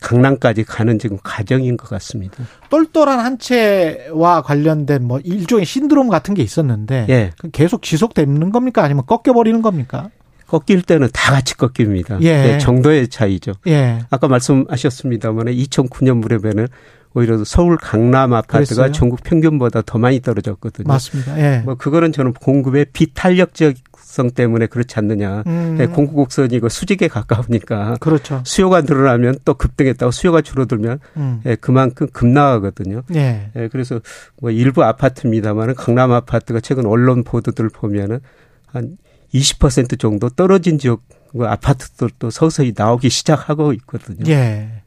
강남까지 0.00 0.64
가는 0.64 0.98
지금 0.98 1.18
과정인 1.22 1.76
것 1.76 1.88
같습니다. 1.90 2.44
똘똘한 2.70 3.18
한 3.20 3.38
채와 3.38 4.42
관련된 4.42 5.04
뭐 5.04 5.20
일종의 5.20 5.64
신드롬 5.64 6.08
같은 6.08 6.34
게 6.34 6.42
있었는데 6.42 7.06
예. 7.08 7.30
계속 7.52 7.82
지속되는 7.82 8.50
겁니까 8.52 8.82
아니면 8.82 9.04
꺾여 9.06 9.32
버리는 9.34 9.62
겁니까? 9.62 10.10
꺾일 10.46 10.82
때는 10.82 11.08
다 11.12 11.32
같이 11.32 11.56
꺾입니다. 11.56 12.18
예. 12.22 12.42
네, 12.42 12.58
정도의 12.58 13.08
차이죠. 13.08 13.54
예. 13.66 14.00
아까 14.10 14.28
말씀하셨습니다만 14.28 15.46
2009년 15.46 16.18
무렵에는 16.18 16.68
오히려 17.14 17.42
서울 17.44 17.78
강남 17.78 18.34
아파트가 18.34 18.58
그랬어요? 18.58 18.92
전국 18.92 19.22
평균보다 19.22 19.82
더 19.82 19.98
많이 19.98 20.20
떨어졌거든요. 20.20 20.86
맞습니다. 20.86 21.38
예. 21.40 21.62
뭐 21.64 21.74
그거는 21.74 22.12
저는 22.12 22.34
공급의 22.34 22.86
비탄력적 22.92 23.74
성 24.16 24.30
때문에 24.30 24.66
그렇지 24.66 24.98
않느냐. 24.98 25.42
음. 25.46 25.76
네, 25.78 25.86
공급곡선이 25.86 26.54
이거 26.54 26.68
수직에 26.70 27.06
가까우니까. 27.06 27.98
그렇죠. 28.00 28.40
수요가 28.44 28.80
늘어나면 28.80 29.40
또 29.44 29.54
급등했다고 29.54 30.10
수요가 30.10 30.40
줄어들면 30.40 31.00
음. 31.18 31.40
네, 31.44 31.54
그만큼 31.56 32.06
급나가거든요. 32.12 33.02
네. 33.08 33.50
네. 33.54 33.68
그래서 33.68 34.00
뭐 34.40 34.50
일부 34.50 34.82
아파트입니다만 34.82 35.74
강남 35.74 36.12
아파트가 36.12 36.60
최근 36.60 36.86
언론 36.86 37.24
보도들 37.24 37.68
보면은 37.68 38.20
한 38.66 38.96
20% 39.34 39.98
정도 39.98 40.30
떨어진 40.30 40.78
지역 40.78 41.02
아파트들도 41.38 42.30
서서히 42.30 42.72
나오기 42.74 43.10
시작하고 43.10 43.74
있거든요. 43.74 44.24
예. 44.28 44.82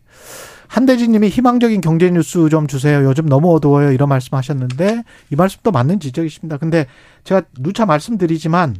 한대진 0.68 1.12
님이 1.12 1.30
희망적인 1.30 1.82
경제 1.82 2.10
뉴스 2.10 2.48
좀 2.50 2.68
주세요. 2.68 3.04
요즘 3.04 3.28
너무 3.28 3.54
어두워요. 3.54 3.92
이런 3.92 4.10
말씀 4.10 4.36
하셨는데 4.36 5.04
이 5.32 5.36
말씀도 5.36 5.72
맞는 5.72 6.00
지적이십니다. 6.00 6.58
근데 6.58 6.88
제가 7.24 7.42
누차 7.60 7.86
말씀드리지만 7.86 8.76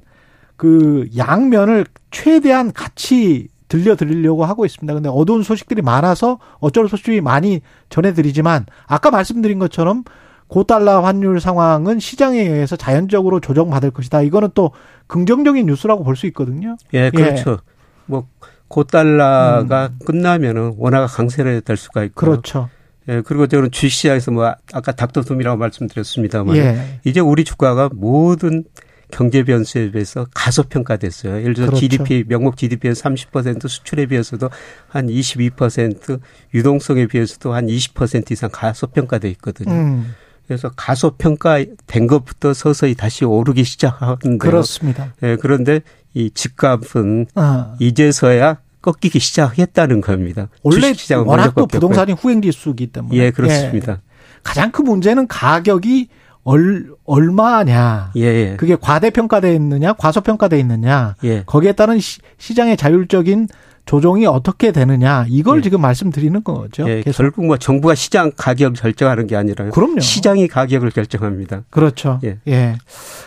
그 0.60 1.08
양면을 1.16 1.86
최대한 2.12 2.74
같이 2.74 3.48
들려드리려고 3.70 4.44
하고 4.44 4.66
있습니다. 4.66 4.94
근데 4.94 5.08
어두운 5.08 5.42
소식들이 5.42 5.82
많아서 5.82 6.38
어쩔 6.60 6.90
수 6.90 6.96
없이 6.96 7.22
많이 7.22 7.62
전해드리지만 7.88 8.66
아까 8.86 9.10
말씀드린 9.10 9.58
것처럼 9.58 10.04
고달러 10.50 11.00
환율 11.00 11.40
상황은 11.40 12.02
시장에 12.02 12.42
의해서 12.42 12.76
자연적으로 12.76 13.40
조정받을 13.40 13.92
것이다. 13.92 14.22
이거는 14.22 14.50
또 14.54 14.72
긍정적인 15.08 15.66
뉴스라고 15.66 16.04
볼 16.04 16.18
수 16.18 16.28
있거든요. 16.28 16.76
예, 16.94 17.10
그렇죠. 17.10 17.52
예. 17.52 17.58
뭐 18.06 18.28
고달러가 18.68 19.92
음. 19.94 20.00
끝나면은 20.06 20.74
원화가 20.78 21.08
강세를 21.08 21.62
될 21.62 21.78
수가 21.78 22.04
있고 22.04 22.16
그렇죠. 22.20 22.70
예, 23.08 23.22
그리고 23.22 23.48
저는 23.48 23.72
주시장에서 23.72 24.32
뭐 24.32 24.54
아까 24.74 24.92
닥터돔이라고 24.92 25.58
말씀드렸습니다만 25.58 26.58
예. 26.58 27.00
이제 27.06 27.22
우리 27.22 27.46
주가가 27.46 27.90
모든 27.94 28.66
경제 29.12 29.44
변수에 29.44 29.92
비해서 29.92 30.28
가소평가됐어요. 30.34 31.42
예를 31.42 31.54
들어 31.54 31.68
그렇죠. 31.68 31.80
GDP 31.80 32.24
명목 32.28 32.58
GDP의 32.58 32.94
30% 32.94 33.68
수출에 33.68 34.06
비해서도 34.06 34.50
한 34.88 35.08
22% 35.08 36.20
유동성에 36.54 37.08
비해서도 37.08 37.54
한 37.54 37.68
20% 37.68 38.32
이상 38.32 38.50
가소평가돼 38.52 39.30
있거든요. 39.32 39.72
음. 39.72 40.16
그래서 40.48 40.72
가소평가된 40.76 42.08
것부터 42.08 42.54
서서히 42.54 42.96
다시 42.96 43.24
오르기 43.24 43.64
시작하는데 43.64 44.38
그렇습니다. 44.40 45.14
예, 45.22 45.38
그런데 45.40 45.82
이 46.16 46.32
집값은 46.32 47.28
아. 47.36 47.76
이제서야 47.80 48.58
꺾이기 48.82 49.20
시작했다는 49.20 50.02
겁니다. 50.02 50.48
원래 50.64 50.94
워낙 51.26 51.54
또 51.56 51.68
부동산이 51.68 52.14
후행지수기 52.14 52.88
때문에. 52.88 53.16
예, 53.18 53.32
그렇습니다. 53.32 53.94
예. 53.94 53.98
가장 54.44 54.72
큰 54.72 54.86
문제는 54.86 55.28
가격이 55.28 56.08
얼, 56.44 56.92
얼마냐. 57.06 58.12
예, 58.16 58.22
예. 58.22 58.56
그게 58.58 58.76
과대평가돼 58.76 59.54
있느냐, 59.56 59.94
과소평가돼 59.94 60.60
있느냐. 60.60 61.16
예. 61.24 61.44
거기에 61.46 61.74
따른 61.74 62.00
시, 62.00 62.20
장의 62.56 62.78
자율적인 62.78 63.48
조정이 63.86 64.28
어떻게 64.28 64.72
되느냐 64.72 65.26
이걸 65.30 65.58
예. 65.58 65.62
지금 65.64 65.82
말씀드리는 65.82 66.44
거죠. 66.44 66.88
예, 66.88 67.02
결국 67.02 67.46
뭐 67.46 67.58
정부가 67.58 67.96
시장 67.96 68.32
가격 68.36 68.74
결정하는 68.74 69.26
게 69.26 69.36
아니라 69.36 69.70
그럼요. 69.72 70.00
시장이 70.00 70.48
가격을 70.48 70.92
결정합니다. 70.92 71.64
그렇죠. 71.72 72.20
예. 72.24 72.38
예. 72.48 72.76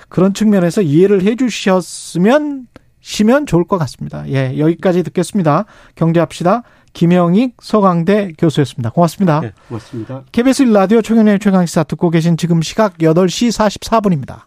그런 0.09 0.35
측면에서 0.35 0.83
이해를 0.83 1.23
해 1.23 1.35
주셨으면 1.35 2.69
시면 3.01 3.47
좋을 3.47 3.65
것 3.65 3.77
같습니다. 3.79 4.25
예, 4.29 4.57
여기까지 4.59 5.03
듣겠습니다. 5.03 5.65
경제합시다. 5.97 6.63
김영익 6.93 7.57
서강대 7.61 8.33
교수였습니다. 8.39 8.91
고맙습니다. 8.91 9.41
네, 9.41 9.53
고맙습니다. 9.69 10.25
KBS 10.33 10.65
라디오 10.65 11.03
최경의 11.03 11.39
최강시사 11.39 11.85
듣고 11.85 12.11
계신 12.11 12.37
지금 12.37 12.63
시각 12.63 12.99
8시 12.99 13.51
44분입니다. 13.51 14.43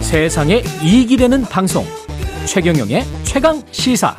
세상에 0.00 0.62
이익이 0.82 1.16
되는 1.16 1.42
방송 1.42 1.84
최경영의 2.46 3.02
최강 3.24 3.60
시사 3.72 4.16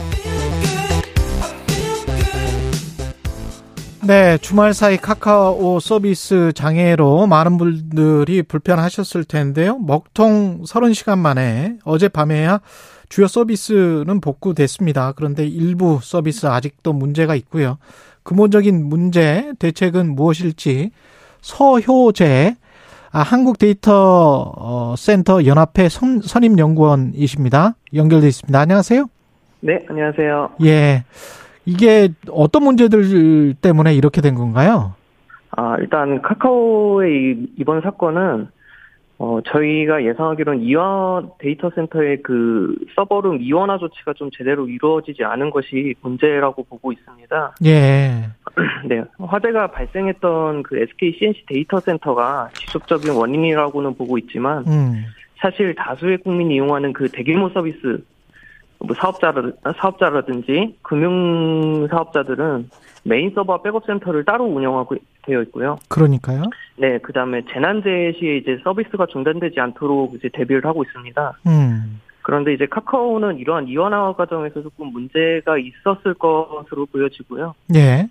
네, 4.07 4.37
주말 4.37 4.73
사이 4.73 4.95
카카오 4.95 5.81
서비스 5.81 6.53
장애로 6.55 7.27
많은 7.27 7.57
분들이 7.57 8.41
불편하셨을 8.41 9.25
텐데요. 9.25 9.79
먹통 9.79 10.61
30시간 10.63 11.17
만에 11.17 11.75
어젯밤에야 11.83 12.61
주요 13.09 13.27
서비스는 13.27 14.21
복구됐습니다. 14.21 15.11
그런데 15.11 15.45
일부 15.45 15.99
서비스 16.01 16.45
아직도 16.45 16.93
문제가 16.93 17.35
있고요. 17.35 17.79
근본적인 18.23 18.87
문제, 18.87 19.51
대책은 19.59 20.15
무엇일지 20.15 20.91
서효재 21.41 22.55
아, 23.11 23.19
한국 23.19 23.57
데이터 23.57 24.53
어, 24.55 24.95
센터 24.97 25.43
연합회 25.43 25.89
선, 25.89 26.21
선임 26.21 26.57
연구원이십니다. 26.57 27.75
연결돼 27.93 28.29
있습니다. 28.29 28.57
안녕하세요. 28.57 29.05
네, 29.59 29.85
안녕하세요. 29.89 30.51
예. 30.63 31.03
이게 31.67 32.09
어떤 32.31 32.63
문제들 32.63 33.55
때문에 33.61 33.93
이렇게 33.93 34.21
된 34.21 34.35
건가요? 34.35 34.95
아, 35.51 35.75
일단 35.79 36.21
카카오의 36.21 37.47
이번 37.57 37.81
사건은 37.81 38.47
어, 39.19 39.39
저희가 39.45 40.05
예상하기로는 40.05 40.61
이화 40.61 41.23
데이터 41.39 41.71
센터의 41.75 42.21
그 42.21 42.75
서버룸 42.95 43.41
이원화 43.41 43.79
조치가 43.79 44.13
좀 44.13 44.29
제대로 44.31 44.67
이루어지지 44.67 45.23
않은 45.23 45.49
것이 45.49 45.95
문제라고 46.01 46.63
보고 46.63 46.91
있습니다. 46.91 47.55
예. 47.65 48.29
네. 48.87 49.03
화재가 49.17 49.71
발생했던 49.71 50.63
그 50.63 50.77
SK 50.77 51.17
C&C 51.17 51.45
데이터 51.47 51.79
센터가 51.79 52.49
직접적인 52.53 53.11
원인이라고는 53.11 53.95
보고 53.95 54.17
있지만, 54.19 54.63
음. 54.67 55.03
사실 55.37 55.73
다수의 55.75 56.19
국민이 56.19 56.55
이용하는 56.55 56.93
그 56.93 57.09
대규모 57.09 57.49
서비스, 57.49 58.03
뭐 58.79 58.95
사업자라, 58.95 59.51
사업자라든지 59.77 60.77
금융 60.81 61.87
사업자들은 61.87 62.69
메인 63.03 63.31
서버 63.33 63.61
백업 63.61 63.85
센터를 63.85 64.25
따로 64.25 64.45
운영하게 64.45 64.95
되어 65.23 65.41
있고요. 65.43 65.77
그러니까요. 65.89 66.43
네, 66.77 66.97
그 66.99 67.13
다음에 67.13 67.43
재난재해 67.51 68.13
시에 68.13 68.37
이제 68.37 68.59
서비스가 68.63 69.07
중단되지 69.07 69.59
않도록 69.59 70.15
이제 70.15 70.29
대비를 70.31 70.65
하고 70.65 70.83
있습니다. 70.83 71.39
음. 71.47 72.01
그런데 72.21 72.53
이제 72.53 72.65
카카오는 72.65 73.37
이러한 73.37 73.67
이원화 73.69 74.13
과정에서 74.13 74.61
조금 74.61 74.87
문제가 74.87 75.57
있었을 75.57 76.13
것으로 76.15 76.85
보여지고요. 76.87 77.55
예. 77.75 78.09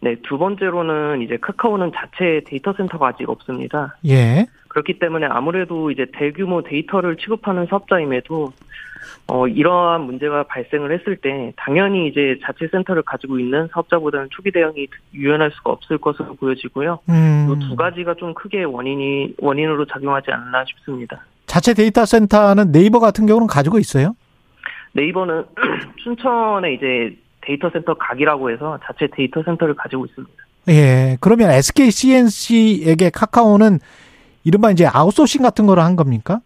네, 0.00 0.14
두 0.22 0.38
번째로는 0.38 1.22
이제 1.22 1.36
카카오는 1.40 1.90
자체 1.92 2.40
데이터 2.46 2.72
센터가 2.72 3.08
아직 3.08 3.28
없습니다. 3.28 3.96
예. 4.06 4.46
그렇기 4.68 5.00
때문에 5.00 5.26
아무래도 5.26 5.90
이제 5.90 6.06
대규모 6.12 6.62
데이터를 6.62 7.16
취급하는 7.16 7.66
사업자임에도 7.66 8.52
어, 9.30 9.46
이러한 9.46 10.02
문제가 10.02 10.44
발생을 10.44 10.98
했을 10.98 11.16
때 11.16 11.52
당연히 11.56 12.08
이제 12.08 12.38
자체 12.42 12.66
센터를 12.72 13.02
가지고 13.02 13.38
있는 13.38 13.68
사업자보다는 13.72 14.28
초기 14.30 14.50
대응이 14.50 14.88
유연할 15.12 15.50
수가 15.54 15.70
없을 15.70 15.98
것으로 15.98 16.34
보여지고요. 16.36 17.00
음. 17.10 17.48
이 17.50 17.59
두 17.59 17.76
가지가 17.76 18.14
좀 18.14 18.32
크게 18.32 18.64
원인이 18.64 19.34
원인으로 19.38 19.84
작용하지 19.84 20.30
않나 20.30 20.64
싶습니다. 20.64 21.26
자체 21.44 21.74
데이터 21.74 22.06
센터는 22.06 22.72
네이버 22.72 23.00
같은 23.00 23.26
경우는 23.26 23.48
가지고 23.48 23.78
있어요? 23.78 24.16
네이버는 24.92 25.44
춘천에 26.02 26.72
이제 26.72 27.14
데이터 27.42 27.68
센터 27.70 27.94
각이라고 27.94 28.50
해서 28.50 28.78
자체 28.84 29.08
데이터 29.12 29.42
센터를 29.42 29.74
가지고 29.74 30.06
있습니다. 30.06 30.34
예. 30.68 31.18
그러면 31.20 31.50
SK 31.50 31.90
C&C에게 31.90 33.10
카카오는 33.10 33.78
이른바 34.44 34.70
이제 34.70 34.86
아웃소싱 34.86 35.42
같은 35.42 35.66
거를 35.66 35.82
한 35.82 35.96
겁니까? 35.96 36.40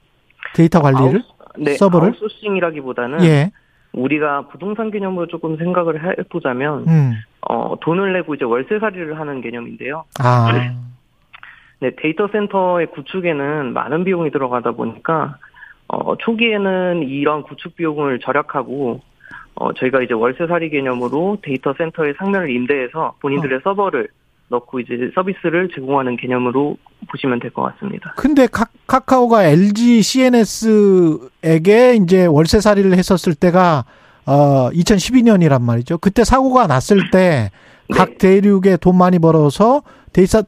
데이터 0.55 0.81
관리를? 0.81 1.23
아웃, 1.23 1.32
네, 1.59 1.75
서버를? 1.75 2.09
아웃소싱이라기보다는 2.09 3.25
예. 3.25 3.51
우리가 3.93 4.49
부동산 4.49 4.91
개념으로 4.91 5.27
조금 5.27 5.57
생각을 5.57 6.19
해보자면 6.21 6.85
음. 6.89 7.13
어, 7.43 7.75
돈을 7.81 8.13
내고 8.15 8.35
이제 8.35 8.45
월세살이를 8.45 9.19
하는 9.19 9.41
개념인데요. 9.41 10.05
아. 10.21 10.51
네, 11.81 11.91
데이터 11.97 12.29
센터의 12.29 12.87
구축에는 12.93 13.73
많은 13.73 14.05
비용이 14.05 14.31
들어가다 14.31 14.73
보니까 14.73 15.37
어, 15.89 16.17
초기에는 16.17 17.03
이런 17.03 17.43
구축 17.43 17.75
비용을 17.75 18.21
절약하고 18.21 19.01
어, 19.57 19.73
저희가 19.75 20.03
이제 20.03 20.15
월세살이 20.15 20.71
개념으로 20.71 21.39
데이터 21.43 21.75
센터의 21.77 22.15
상면을 22.19 22.51
임대해서 22.51 23.17
본인들의 23.21 23.59
어. 23.59 23.61
서버를 23.65 24.09
넣고 24.53 24.81
이제 24.81 25.11
서비스를 25.15 25.69
제공하는 25.75 26.17
개념으로 26.17 26.77
보시면 27.11 27.41
될 27.41 27.51
것 27.51 27.63
같습니다. 27.63 28.15
근데 28.17 28.47
카, 28.47 28.67
카오가 28.87 29.45
LG 29.45 30.03
CNS에게 30.03 31.95
이제 31.97 32.27
월세살이를 32.27 32.93
했었을 32.97 33.35
때가 33.35 33.85
어 34.27 34.71
2012년이란 34.71 35.61
말이죠. 35.63 35.99
그때 35.99 36.23
사고가 36.25 36.67
났을 36.69 37.11
때각 37.11 38.11
네. 38.11 38.19
대륙에 38.19 38.77
돈 38.77 38.97
많이 38.97 39.19
벌어서 39.19 39.83
데이터 40.13 40.43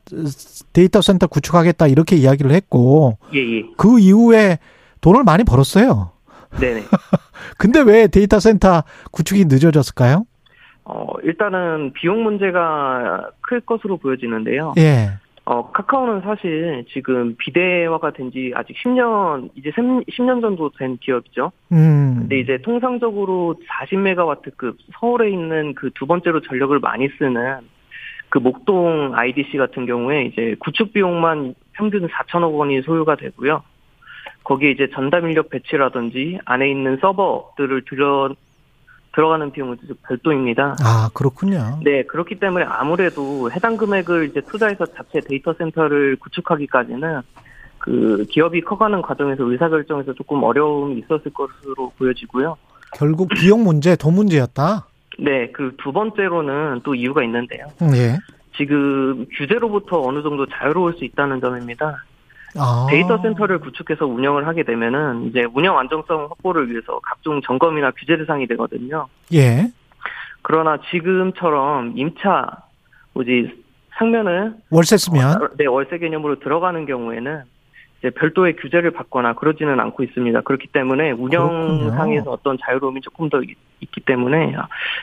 데이터 0.73 1.01
센터 1.01 1.27
구축하겠다 1.27 1.87
이렇게 1.89 2.17
이야기를 2.17 2.53
했고 2.53 3.19
예, 3.35 3.39
예. 3.39 3.63
그 3.77 3.99
이후에 3.99 4.59
돈을 5.01 5.25
많이 5.25 5.43
벌었어요. 5.45 6.13
네네. 6.61 6.85
근데 7.59 7.81
왜 7.81 8.07
데이터 8.07 8.39
센터 8.39 8.85
구축이 9.11 9.47
늦어졌을까요? 9.47 10.25
어, 10.85 11.07
일단은 11.23 11.93
비용 11.95 12.23
문제가 12.23 13.31
클 13.41 13.61
것으로 13.61 13.97
보여지는데요. 13.97 14.75
예. 14.79 15.09
어, 15.47 15.71
카카오는 15.73 16.23
사실 16.23 16.85
지금 16.91 17.37
비대화가 17.39 18.13
된 18.13 18.31
지 18.31 18.53
아직 18.55 18.75
10년, 18.83 19.51
이제 19.55 19.71
10년 19.71 20.41
정도 20.41 20.71
된 20.79 20.97
기업이죠. 20.99 21.53
음. 21.73 22.17
근데 22.21 22.39
이제 22.41 22.59
통상적으로 22.63 23.57
40메가와트급 23.69 24.77
서울에 24.99 25.31
있는 25.31 25.75
그 25.75 25.91
두 25.95 26.07
번째로 26.07 26.41
전력을 26.41 26.79
많이 26.81 27.09
쓰는 27.19 27.59
그 28.31 28.39
목동 28.39 29.13
IDC 29.15 29.59
같은 29.59 29.85
경우에 29.87 30.25
이제 30.25 30.57
구축 30.61 30.93
비용만 30.95 31.55
평균 31.75 32.09
4천억 32.09 32.55
원이 32.55 32.81
소요가 32.83 33.15
되고요. 33.15 33.63
거기에 34.45 34.71
이제 34.71 34.89
전담 34.95 35.29
인력 35.29 35.51
배치라든지 35.51 36.39
안에 36.47 36.71
있는 36.71 36.97
서버들을 37.01 37.83
들여 37.89 38.35
들어가는 39.15 39.53
비용은 39.53 39.77
별도입니다. 40.07 40.77
아, 40.81 41.09
그렇군요. 41.15 41.79
네, 41.85 42.03
그렇기 42.05 42.41
때문에 42.41 42.65
아무래도 42.65 43.51
해당 43.53 43.77
금액을 43.77 44.31
이제 44.31 44.41
투자해서 44.41 44.87
자체 44.87 45.21
데이터 45.21 45.55
센터를 45.55 46.17
구축하기까지는 46.17 47.21
그 47.79 48.25
기업이 48.31 48.63
커가는 48.63 49.01
과정에서 49.03 49.45
의사결정에서 49.45 50.15
조금 50.15 50.43
어려움이 50.43 50.99
있었을 51.01 51.33
것으로 51.33 51.93
보여지고요. 51.99 52.57
결국 52.95 53.29
비용 53.29 53.63
문제, 53.65 53.97
돈 53.97 54.15
문제였다? 54.15 54.87
네, 55.19 55.51
그 55.53 55.75
두 55.79 55.93
번째로는 55.93 56.81
또 56.83 56.95
이유가 56.95 57.23
있는데요. 57.25 57.67
예. 57.95 58.19
지금 58.57 59.27
규제로부터 59.37 60.01
어느 60.01 60.23
정도 60.23 60.47
자유로울 60.47 60.95
수 60.95 61.05
있다는 61.05 61.41
점입니다. 61.41 62.05
아. 62.57 62.87
데이터 62.89 63.19
센터를 63.19 63.59
구축해서 63.59 64.07
운영을 64.07 64.47
하게 64.47 64.63
되면은 64.63 65.27
이제 65.27 65.45
운영 65.55 65.79
안정성 65.79 66.29
확보를 66.31 66.71
위해서 66.71 67.01
각종 67.03 67.41
점검이나 67.43 67.91
규제 67.93 68.17
대상이 68.17 68.47
되거든요. 68.47 69.09
예. 69.33 69.71
그러나 70.43 70.79
지금처럼 70.91 71.95
임차 71.97 72.47
뭐지 73.15 73.65
상면을 73.99 74.55
월세 74.71 74.97
쓰면 74.97 75.43
어, 75.43 75.49
네 75.57 75.67
월세 75.67 75.99
개념으로 75.99 76.39
들어가는 76.41 76.85
경우에는 76.87 77.43
이제 78.05 78.11
별도의 78.11 78.57
규제를 78.57 78.91
받거나 78.91 79.33
그러지는 79.35 79.81
않고 79.81 80.03
있습니다. 80.03 80.43
그렇기 80.43 80.69
때문에 80.69 81.13
운영상에서 81.13 82.31
어떤 82.31 82.59
자유로움이 82.63 83.01
조금 83.01 83.31
더 83.31 83.41
있, 83.41 83.57
기 83.91 84.01
때문에 84.03 84.55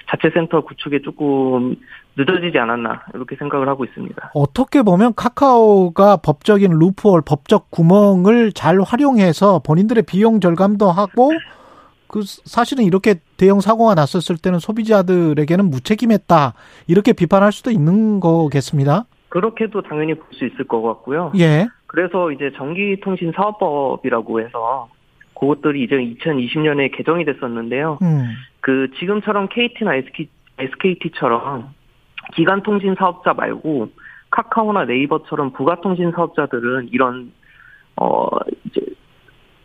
자체 0.08 0.30
센터 0.32 0.62
구축에 0.62 1.02
조금 1.02 1.76
늦어지지 2.16 2.60
않았나 2.60 3.06
이렇게 3.16 3.36
생각을 3.38 3.68
하고 3.68 3.86
있습니다. 3.86 4.32
어떻게 4.36 4.84
보면 4.84 5.14
카카오가 5.16 6.18
법적인 6.18 6.72
루프홀, 6.78 7.22
법적 7.26 7.72
구멍을 7.72 8.52
잘 8.54 8.80
활용해서 8.82 9.60
본인들의 9.66 10.04
비용 10.08 10.40
절감도 10.40 10.92
하고 10.92 11.32
그 12.08 12.22
사실은 12.24 12.84
이렇게 12.84 13.16
대형 13.38 13.62
사고가 13.62 13.96
났었을 13.96 14.38
때는 14.38 14.60
소비자들에게는 14.60 15.70
무책임했다 15.72 16.54
이렇게 16.88 17.14
비판할 17.14 17.52
수도 17.52 17.72
있는 17.72 18.20
거겠습니다. 18.20 19.06
그렇게도 19.30 19.82
당연히 19.84 20.14
볼 20.14 20.26
수 20.34 20.46
있을 20.46 20.66
것 20.68 20.82
같고요. 20.82 21.32
예. 21.38 21.68
그래서 21.92 22.32
이제 22.32 22.52
전기통신사업법이라고 22.56 24.40
해서 24.40 24.88
그것들이 25.38 25.84
이제 25.84 25.98
2020년에 25.98 26.96
개정이 26.96 27.26
됐었는데요. 27.26 28.00
음. 28.02 28.32
그 28.62 28.88
지금처럼 28.98 29.50
KT나 29.50 29.96
SK, 29.96 30.30
SKT처럼 30.58 31.74
기간통신 32.34 32.96
사업자 32.98 33.34
말고 33.34 33.90
카카오나 34.30 34.86
네이버처럼 34.86 35.52
부가통신 35.52 36.12
사업자들은 36.12 36.92
이런 36.94 37.34
어 37.98 38.26
이제 38.64 38.80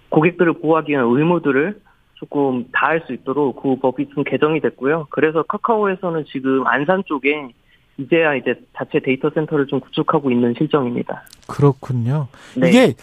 고객들을 0.08 0.54
보호하기 0.54 0.90
위한 0.90 1.04
의무들을 1.06 1.80
조금 2.14 2.64
다할 2.72 3.04
수 3.06 3.12
있도록 3.12 3.62
그 3.62 3.76
법이 3.78 4.08
좀 4.08 4.24
개정이 4.24 4.60
됐고요. 4.62 5.06
그래서 5.10 5.44
카카오에서는 5.44 6.24
지금 6.24 6.66
안산 6.66 7.04
쪽에 7.06 7.52
이제야 7.98 8.34
이제 8.34 8.54
자체 8.76 9.00
데이터 9.00 9.30
센터를 9.30 9.66
좀 9.66 9.80
구축하고 9.80 10.30
있는 10.30 10.54
실정입니다. 10.56 11.22
그렇군요. 11.48 12.28
네. 12.56 12.68
이게 12.68 12.94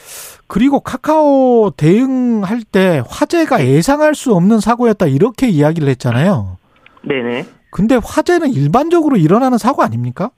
그리고 0.47 0.79
카카오 0.79 1.71
대응할 1.75 2.61
때 2.71 3.01
화재가 3.07 3.65
예상할 3.65 4.13
수 4.13 4.35
없는 4.35 4.59
사고였다 4.59 5.07
이렇게 5.07 5.47
이야기를 5.47 5.87
했잖아요. 5.89 6.57
네네. 7.01 7.43
근데 7.71 7.95
화재는 7.95 8.51
일반적으로 8.53 9.17
일어나는 9.17 9.57
사고 9.57 9.81
아닙니까? 9.81 10.29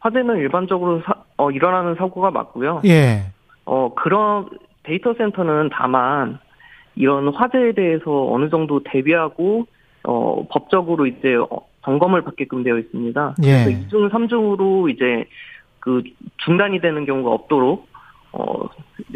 화재는 0.00 0.38
일반적으로 0.38 1.02
사, 1.04 1.14
어, 1.36 1.50
일어나는 1.50 1.94
사고가 1.94 2.30
맞고요. 2.30 2.82
예. 2.86 3.26
어 3.64 3.94
그런 3.94 4.48
데이터 4.82 5.14
센터는 5.14 5.70
다만 5.72 6.38
이런 6.96 7.28
화재에 7.32 7.72
대해서 7.72 8.32
어느 8.32 8.50
정도 8.50 8.82
대비하고 8.82 9.66
어 10.02 10.46
법적으로 10.50 11.06
이제 11.06 11.36
어, 11.36 11.60
점검을 11.84 12.22
받게끔 12.22 12.62
되어 12.62 12.78
있습니다. 12.78 13.36
예. 13.42 13.64
그래서 13.64 13.70
2중, 13.88 14.10
3중으로 14.10 14.90
이제 14.94 15.24
그 15.78 16.02
중단이 16.44 16.80
되는 16.80 17.06
경우가 17.06 17.30
없도록 17.30 17.88
어 18.32 18.68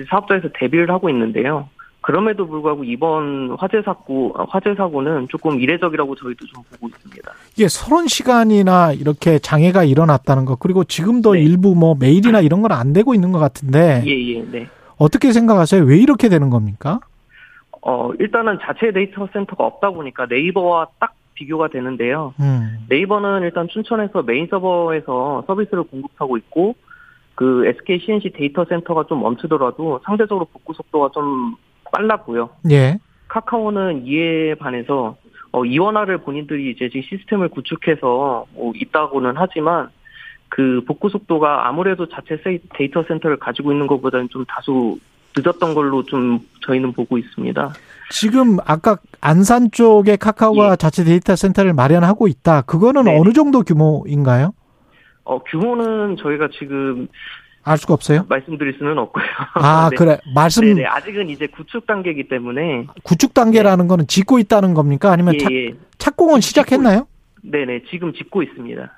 사업자에서 0.08 0.48
대비를 0.54 0.90
하고 0.90 1.10
있는데요. 1.10 1.68
그럼에도 2.00 2.46
불구하고 2.46 2.84
이번 2.84 3.56
화재 3.58 3.80
사고 3.82 4.34
화재 4.50 4.74
사고는 4.74 5.28
조금 5.30 5.58
이례적이라고 5.60 6.14
저희도 6.16 6.44
좀 6.46 6.62
보고 6.70 6.88
있습니다. 6.88 7.32
이게 7.56 7.68
서른 7.68 8.08
시간이나 8.08 8.92
이렇게 8.92 9.38
장애가 9.38 9.84
일어났다는 9.84 10.44
것 10.44 10.58
그리고 10.58 10.84
지금도 10.84 11.32
네. 11.34 11.40
일부 11.42 11.74
뭐 11.74 11.94
메일이나 11.98 12.40
이런 12.40 12.60
건 12.60 12.72
안 12.72 12.92
되고 12.92 13.14
있는 13.14 13.32
것 13.32 13.38
같은데 13.38 14.02
예예 14.06 14.44
네. 14.50 14.68
어떻게 14.96 15.32
생각하세요? 15.32 15.82
왜 15.84 15.98
이렇게 15.98 16.28
되는 16.28 16.50
겁니까? 16.50 17.00
어 17.82 18.10
일단은 18.18 18.58
자체 18.62 18.90
데이터 18.92 19.26
센터가 19.32 19.64
없다 19.64 19.90
보니까 19.90 20.26
네이버와 20.26 20.88
딱 20.98 21.14
비교가 21.34 21.68
되는데요. 21.68 22.34
음. 22.40 22.78
네이버는 22.88 23.42
일단 23.42 23.68
춘천에서 23.68 24.22
메인 24.22 24.46
서버에서 24.48 25.44
서비스를 25.46 25.84
공급하고 25.84 26.36
있고 26.38 26.74
그 27.34 27.66
SK 27.66 27.98
C&C 28.00 28.30
데이터 28.30 28.64
센터가 28.64 29.04
좀 29.08 29.20
멈추더라도 29.20 30.00
상대적으로 30.04 30.46
복구 30.46 30.72
속도가 30.74 31.10
좀 31.12 31.56
빨랐고요. 31.92 32.50
예. 32.70 32.98
카카오는 33.28 34.06
이에 34.06 34.54
반해서 34.54 35.16
어, 35.52 35.64
이원화를 35.64 36.18
본인들이 36.18 36.70
이제 36.70 36.88
지금 36.88 37.02
시스템을 37.02 37.48
구축해서 37.48 38.46
뭐 38.54 38.72
있다고는 38.74 39.34
하지만 39.36 39.88
그 40.48 40.82
복구 40.86 41.08
속도가 41.08 41.66
아무래도 41.68 42.06
자체 42.08 42.36
세- 42.44 42.58
데이터 42.74 43.02
센터를 43.04 43.36
가지고 43.38 43.72
있는 43.72 43.86
것보다는 43.86 44.28
좀 44.28 44.44
다소 44.46 44.98
늦었던 45.36 45.74
걸로 45.74 46.04
좀 46.04 46.38
저희는 46.64 46.92
보고 46.92 47.18
있습니다. 47.18 47.72
지금 48.10 48.58
아까 48.64 48.98
안산 49.20 49.70
쪽에 49.70 50.16
카카오가 50.16 50.76
자체 50.76 51.04
데이터 51.04 51.36
센터를 51.36 51.72
마련하고 51.72 52.28
있다. 52.28 52.62
그거는 52.62 53.04
네. 53.04 53.18
어느 53.18 53.32
정도 53.32 53.62
규모인가요? 53.62 54.52
어, 55.24 55.42
규모는 55.42 56.16
저희가 56.22 56.48
지금 56.58 57.08
알 57.62 57.78
수가 57.78 57.94
없어요? 57.94 58.26
말씀드릴 58.28 58.76
수는 58.78 58.98
없고요. 58.98 59.24
아, 59.54 59.88
네. 59.90 59.96
그래. 59.96 60.18
말씀 60.34 60.64
네네, 60.64 60.84
아직은 60.84 61.30
이제 61.30 61.46
구축 61.46 61.86
단계이기 61.86 62.28
때문에 62.28 62.86
구축 63.02 63.32
단계라는 63.32 63.88
거는 63.88 64.06
짓고 64.06 64.38
있다는 64.38 64.74
겁니까? 64.74 65.10
아니면 65.10 65.34
예, 65.34 65.38
착, 65.38 65.52
예. 65.52 65.74
착공은 65.96 66.40
시작했나요? 66.42 67.06
네네 67.42 67.84
지금 67.90 68.12
짓고 68.12 68.42
있습니다. 68.42 68.90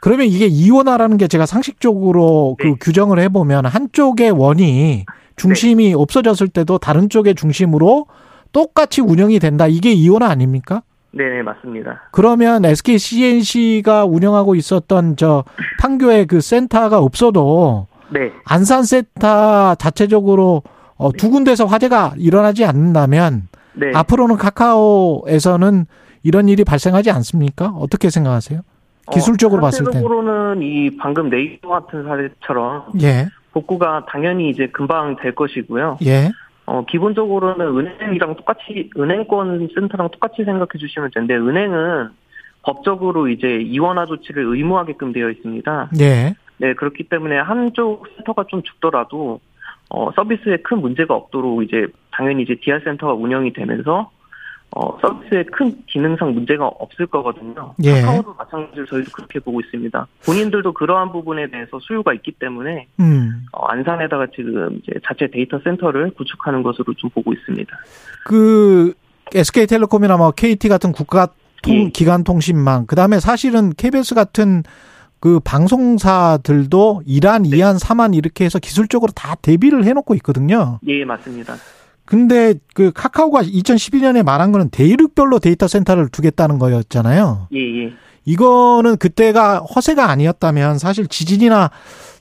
그러면 0.00 0.26
이게 0.26 0.46
이원화라는 0.46 1.16
게 1.16 1.26
제가 1.28 1.46
상식적으로 1.46 2.56
네. 2.60 2.70
그 2.70 2.76
규정을 2.80 3.18
해보면 3.20 3.66
한쪽의 3.66 4.30
원이 4.30 5.04
중심이 5.36 5.94
없어졌을 5.94 6.48
때도 6.48 6.78
다른 6.78 7.08
쪽의 7.08 7.34
중심으로 7.36 8.06
똑같이 8.52 9.00
운영이 9.00 9.38
된다. 9.38 9.66
이게 9.66 9.92
이원화 9.92 10.28
아닙니까? 10.28 10.82
네네 11.12 11.42
맞습니다. 11.42 12.08
그러면 12.12 12.64
SK 12.64 12.98
CNC가 12.98 14.04
운영하고 14.04 14.54
있었던 14.54 15.16
저 15.16 15.44
판교의 15.80 16.26
그 16.26 16.40
센터가 16.40 16.98
없어도 16.98 17.86
네. 18.10 18.30
안산 18.44 18.84
센터 18.84 19.74
자체적으로 19.76 20.62
어, 20.96 21.12
두 21.12 21.30
군데서 21.30 21.64
화재가 21.64 22.14
일어나지 22.18 22.64
않는다면 22.64 23.48
네. 23.74 23.92
앞으로는 23.94 24.36
카카오에서는 24.36 25.86
이런 26.24 26.48
일이 26.48 26.64
발생하지 26.64 27.10
않습니까? 27.10 27.68
어떻게 27.68 28.10
생각하세요? 28.10 28.60
기술적으로 29.12 29.60
어, 29.60 29.64
봤을 29.64 29.84
때. 29.86 29.92
상대적으로는 29.92 30.62
이 30.62 30.96
방금 30.98 31.30
네이버 31.30 31.68
같은 31.68 32.04
사례처럼 32.04 32.92
예, 33.00 33.28
복구가 33.52 34.06
당연히 34.10 34.50
이제 34.50 34.66
금방 34.68 35.16
될 35.16 35.34
것이고요. 35.34 35.98
예, 36.04 36.30
어, 36.68 36.84
기본적으로는 36.84 37.66
은행이랑 37.78 38.36
똑같이, 38.36 38.90
은행권 38.94 39.70
센터랑 39.74 40.10
똑같이 40.10 40.44
생각해 40.44 40.68
주시면 40.78 41.12
되는데, 41.14 41.34
은행은 41.34 42.10
법적으로 42.62 43.28
이제 43.28 43.56
이원화 43.62 44.04
조치를 44.04 44.44
의무하게끔 44.44 45.14
되어 45.14 45.30
있습니다. 45.30 45.90
예. 46.00 46.34
네, 46.58 46.74
그렇기 46.74 47.04
때문에 47.04 47.38
한쪽 47.38 48.06
센터가 48.14 48.44
좀 48.48 48.62
죽더라도, 48.62 49.40
어, 49.88 50.10
서비스에 50.12 50.58
큰 50.58 50.82
문제가 50.82 51.14
없도록 51.14 51.62
이제, 51.62 51.86
당연히 52.10 52.42
이제 52.42 52.54
DR 52.60 52.80
센터가 52.80 53.14
운영이 53.14 53.54
되면서, 53.54 54.10
어, 54.70 54.98
서비스에 55.00 55.44
큰 55.44 55.74
기능상 55.86 56.34
문제가 56.34 56.66
없을 56.66 57.06
거거든요. 57.06 57.74
예. 57.82 58.02
카카오도 58.02 58.34
마찬가지로 58.34 58.86
저희도 58.86 59.10
그렇게 59.12 59.40
보고 59.40 59.60
있습니다. 59.60 60.06
본인들도 60.24 60.72
그러한 60.74 61.10
부분에 61.10 61.48
대해서 61.50 61.78
수요가 61.80 62.12
있기 62.12 62.32
때문에, 62.32 62.86
음. 63.00 63.46
어, 63.52 63.66
안산에다가 63.66 64.26
지금 64.34 64.78
이제 64.82 64.92
자체 65.06 65.28
데이터 65.30 65.58
센터를 65.64 66.10
구축하는 66.10 66.62
것으로 66.62 66.92
좀 66.94 67.08
보고 67.10 67.32
있습니다. 67.32 67.76
그 68.26 68.92
SK텔레콤이나 69.34 70.16
뭐 70.16 70.32
KT 70.32 70.68
같은 70.68 70.92
국가 70.92 71.28
통, 71.62 71.74
예. 71.74 71.88
기간 71.90 72.22
통신망. 72.22 72.86
그다음에 72.86 73.20
사실은 73.20 73.72
KBS 73.74 74.14
같은 74.14 74.62
그 75.20 75.40
방송사들도 75.40 77.02
1안, 77.06 77.42
네. 77.42 77.56
2안, 77.56 77.80
3안 77.80 78.14
이렇게 78.14 78.44
해서 78.44 78.58
기술적으로 78.58 79.10
다 79.12 79.34
대비를 79.34 79.84
해 79.84 79.92
놓고 79.92 80.14
있거든요. 80.16 80.78
예, 80.86 81.04
맞습니다. 81.04 81.54
근데 82.08 82.54
그 82.72 82.90
카카오가 82.90 83.42
2012년에 83.42 84.24
말한 84.24 84.50
거는 84.50 84.70
대륙별로 84.70 85.40
데이터 85.40 85.68
센터를 85.68 86.08
두겠다는 86.08 86.58
거였잖아요. 86.58 87.48
예, 87.52 87.58
예. 87.58 87.92
이거는 88.24 88.96
그때가 88.96 89.58
허세가 89.58 90.08
아니었다면 90.08 90.78
사실 90.78 91.06
지진이나 91.06 91.70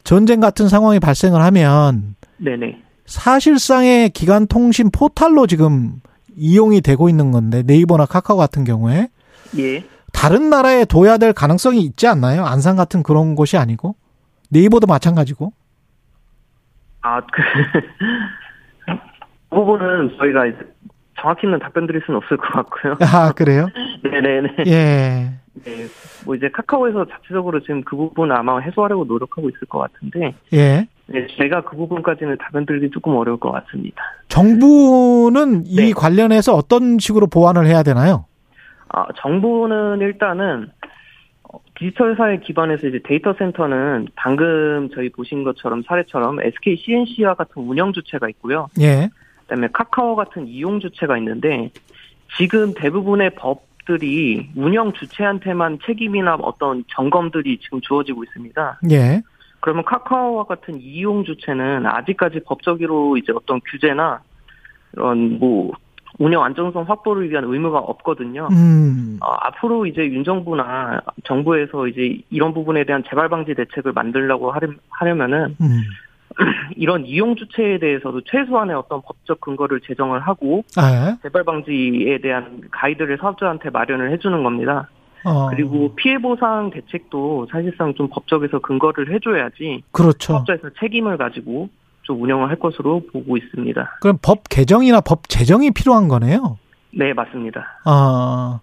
전쟁 0.03 0.41
같은 0.41 0.67
상황이 0.67 0.99
발생을 0.99 1.41
하면 1.41 2.15
네네. 2.35 2.81
사실상의 3.05 4.09
기간 4.09 4.45
통신 4.47 4.91
포탈로 4.91 5.47
지금 5.47 6.01
이용이 6.35 6.81
되고 6.81 7.07
있는 7.07 7.31
건데 7.31 7.63
네이버나 7.65 8.07
카카오 8.07 8.35
같은 8.35 8.65
경우에 8.65 9.07
예. 9.57 9.85
다른 10.11 10.49
나라에 10.49 10.83
둬야 10.83 11.17
될 11.17 11.31
가능성이 11.31 11.79
있지 11.79 12.07
않나요? 12.07 12.43
안산 12.43 12.75
같은 12.75 13.03
그런 13.03 13.35
곳이 13.35 13.55
아니고 13.55 13.95
네이버도 14.49 14.85
마찬가지고. 14.85 15.53
아, 17.03 17.21
그, 17.21 17.41
그 19.49 19.55
부분은 19.55 20.17
저희가 20.17 20.45
정확히는 21.19 21.59
답변 21.59 21.87
드릴 21.87 22.01
수는 22.05 22.17
없을 22.17 22.37
것 22.37 22.47
같고요. 22.51 22.95
아, 23.01 23.31
그래요? 23.31 23.67
네네네. 24.03 24.55
예. 24.67 25.31
네, 25.63 25.87
뭐 26.25 26.35
이제 26.35 26.49
카카오에서 26.49 27.05
자체적으로 27.05 27.59
지금 27.61 27.83
그 27.83 27.95
부분 27.95 28.31
아마 28.31 28.59
해소하려고 28.59 29.05
노력하고 29.05 29.49
있을 29.49 29.61
것 29.67 29.79
같은데. 29.79 30.35
예. 30.53 30.87
네, 31.07 31.27
제가 31.39 31.61
그 31.61 31.75
부분까지는 31.75 32.37
답변 32.37 32.65
드리기 32.65 32.91
조금 32.91 33.15
어려울 33.15 33.39
것 33.39 33.51
같습니다. 33.51 34.03
정부는 34.27 35.63
이 35.65 35.75
네. 35.77 35.93
관련해서 35.93 36.53
어떤 36.53 36.99
식으로 36.99 37.27
보완을 37.27 37.65
해야 37.65 37.81
되나요? 37.81 38.25
아, 38.89 39.05
정부는 39.17 40.01
일단은 40.01 40.69
디지털 41.79 42.15
사회 42.17 42.37
기반에서 42.37 42.87
이제 42.87 42.99
데이터 43.03 43.33
센터는 43.37 44.07
방금 44.15 44.89
저희 44.93 45.09
보신 45.09 45.43
것처럼 45.43 45.83
사례처럼 45.87 46.41
SK 46.41 46.77
CNC와 46.77 47.35
같은 47.35 47.63
운영 47.63 47.93
주체가 47.93 48.27
있고요. 48.29 48.67
예. 48.81 49.09
그다음에 49.47 49.69
카카오 49.71 50.15
같은 50.15 50.47
이용 50.47 50.79
주체가 50.79 51.17
있는데 51.17 51.71
지금 52.37 52.73
대부분의 52.73 53.31
법들이 53.35 54.49
운영 54.55 54.91
주체한테만 54.93 55.79
책임이나 55.85 56.35
어떤 56.35 56.83
점검들이 56.89 57.59
지금 57.59 57.79
주어지고 57.81 58.23
있습니다. 58.25 58.79
예. 58.91 59.21
그러면 59.61 59.85
카카오와 59.85 60.43
같은 60.43 60.79
이용 60.79 61.23
주체는 61.23 61.85
아직까지 61.85 62.41
법적으로 62.45 63.17
이제 63.17 63.31
어떤 63.33 63.59
규제나 63.61 64.21
이런 64.93 65.39
뭐 65.39 65.71
운영 66.19 66.43
안정성 66.43 66.83
확보를 66.83 67.29
위한 67.29 67.43
의무가 67.45 67.79
없거든요. 67.79 68.49
음. 68.51 69.17
어, 69.21 69.31
앞으로 69.41 69.85
이제 69.85 70.05
윤 70.07 70.23
정부나 70.23 71.01
정부에서 71.25 71.87
이제 71.87 72.19
이런 72.29 72.53
부분에 72.53 72.83
대한 72.83 73.03
재발 73.09 73.29
방지 73.29 73.53
대책을 73.53 73.93
만들려고 73.93 74.51
하려 74.89 75.15
면은 75.15 75.55
음. 75.61 75.81
이런 76.75 77.05
이용 77.05 77.35
주체에 77.35 77.79
대해서도 77.79 78.21
최소한의 78.21 78.75
어떤 78.75 79.01
법적 79.01 79.41
근거를 79.41 79.81
제정을 79.81 80.19
하고 80.19 80.63
아, 80.75 81.17
재발 81.23 81.43
방지에 81.43 82.19
대한 82.19 82.61
가이드를 82.71 83.17
사업자한테 83.19 83.69
마련을 83.69 84.11
해주는 84.11 84.43
겁니다. 84.43 84.89
어. 85.23 85.49
그리고 85.49 85.93
피해 85.95 86.17
보상 86.19 86.69
대책도 86.69 87.47
사실상 87.51 87.93
좀 87.95 88.07
법적에서 88.09 88.59
근거를 88.59 89.13
해줘야지 89.13 89.83
그렇죠. 89.91 90.33
사업자에서 90.33 90.69
책임을 90.79 91.17
가지고 91.17 91.69
좀 92.03 92.21
운영을 92.21 92.49
할 92.49 92.57
것으로 92.57 93.01
보고 93.11 93.35
있습니다. 93.35 93.97
그럼 94.01 94.17
법 94.21 94.47
개정이나 94.49 95.01
법 95.01 95.27
제정이 95.27 95.71
필요한 95.71 96.07
거네요. 96.07 96.57
네, 96.91 97.13
맞습니다. 97.13 97.79
아, 97.83 98.61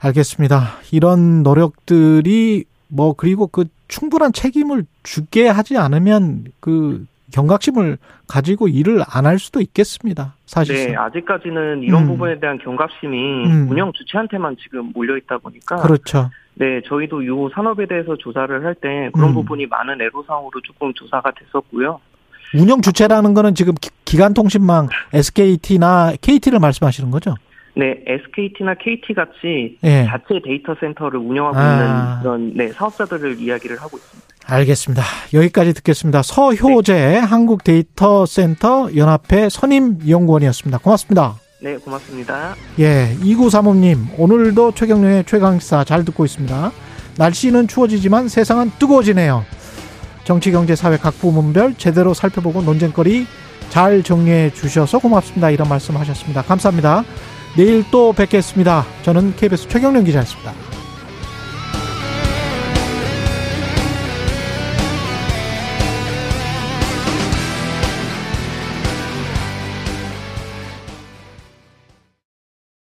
알겠습니다. 0.00 0.62
이런 0.90 1.42
노력들이 1.42 2.64
뭐 2.88 3.14
그리고 3.14 3.46
그 3.46 3.64
충분한 3.92 4.32
책임을 4.32 4.84
주게 5.02 5.46
하지 5.48 5.76
않으면 5.76 6.44
그 6.60 7.04
경각심을 7.32 7.98
가지고 8.26 8.68
일을 8.68 9.02
안 9.06 9.26
할 9.26 9.38
수도 9.38 9.60
있겠습니다. 9.60 10.34
사실. 10.46 10.74
네, 10.74 10.96
아직까지는 10.96 11.82
이런 11.82 12.02
음. 12.04 12.08
부분에 12.08 12.40
대한 12.40 12.58
경각심이 12.58 13.46
음. 13.46 13.68
운영 13.70 13.92
주체한테만 13.92 14.56
지금 14.62 14.90
몰려 14.94 15.16
있다 15.18 15.38
보니까. 15.38 15.76
그렇죠. 15.76 16.30
네, 16.54 16.80
저희도 16.86 17.22
이 17.22 17.26
산업에 17.54 17.86
대해서 17.86 18.16
조사를 18.16 18.64
할 18.64 18.74
때 18.74 19.10
그런 19.12 19.30
음. 19.30 19.34
부분이 19.34 19.66
많은 19.66 20.00
애로사항으로 20.00 20.60
조금 20.62 20.92
조사가 20.94 21.32
됐었고요. 21.32 22.00
운영 22.54 22.80
주체라는 22.82 23.32
거는 23.34 23.54
지금 23.54 23.74
기간통신망 24.04 24.88
SKT나 25.14 26.12
KT를 26.20 26.58
말씀하시는 26.58 27.10
거죠? 27.10 27.34
네, 27.74 28.02
SKT나 28.06 28.74
KT 28.74 29.14
같이 29.14 29.78
네. 29.80 30.06
자체 30.06 30.40
데이터 30.44 30.74
센터를 30.78 31.18
운영하고 31.18 31.56
아. 31.56 31.72
있는 31.72 32.22
그런 32.22 32.52
네, 32.54 32.68
사업자들을 32.72 33.40
이야기를 33.40 33.80
하고 33.80 33.96
있습니다. 33.96 34.28
알겠습니다. 34.44 35.02
여기까지 35.32 35.72
듣겠습니다. 35.74 36.22
서효재 36.22 36.92
네. 36.92 37.18
한국 37.18 37.64
데이터 37.64 38.26
센터 38.26 38.94
연합회 38.94 39.48
선임 39.48 39.98
연구원이었습니다. 40.06 40.78
고맙습니다. 40.78 41.36
네, 41.62 41.76
고맙습니다. 41.76 42.56
예, 42.80 43.14
2935님, 43.20 44.18
오늘도 44.18 44.72
최경련의 44.72 45.24
최강사 45.24 45.84
잘 45.84 46.04
듣고 46.04 46.24
있습니다. 46.24 46.72
날씨는 47.18 47.68
추워지지만 47.68 48.28
세상은 48.28 48.70
뜨거워지네요. 48.80 49.44
정치, 50.24 50.50
경제, 50.50 50.74
사회 50.74 50.96
각 50.96 51.18
부문별 51.18 51.74
제대로 51.74 52.14
살펴보고 52.14 52.62
논쟁거리 52.62 53.26
잘 53.70 54.02
정리해 54.02 54.50
주셔서 54.50 54.98
고맙습니다. 54.98 55.50
이런 55.50 55.68
말씀 55.68 55.96
하셨습니다. 55.96 56.42
감사합니다. 56.42 57.04
내일 57.56 57.84
또 57.90 58.12
뵙겠습니다. 58.12 58.86
저는 59.02 59.36
KBS 59.36 59.68
최경련 59.68 60.04
기자였습니다. 60.04 60.52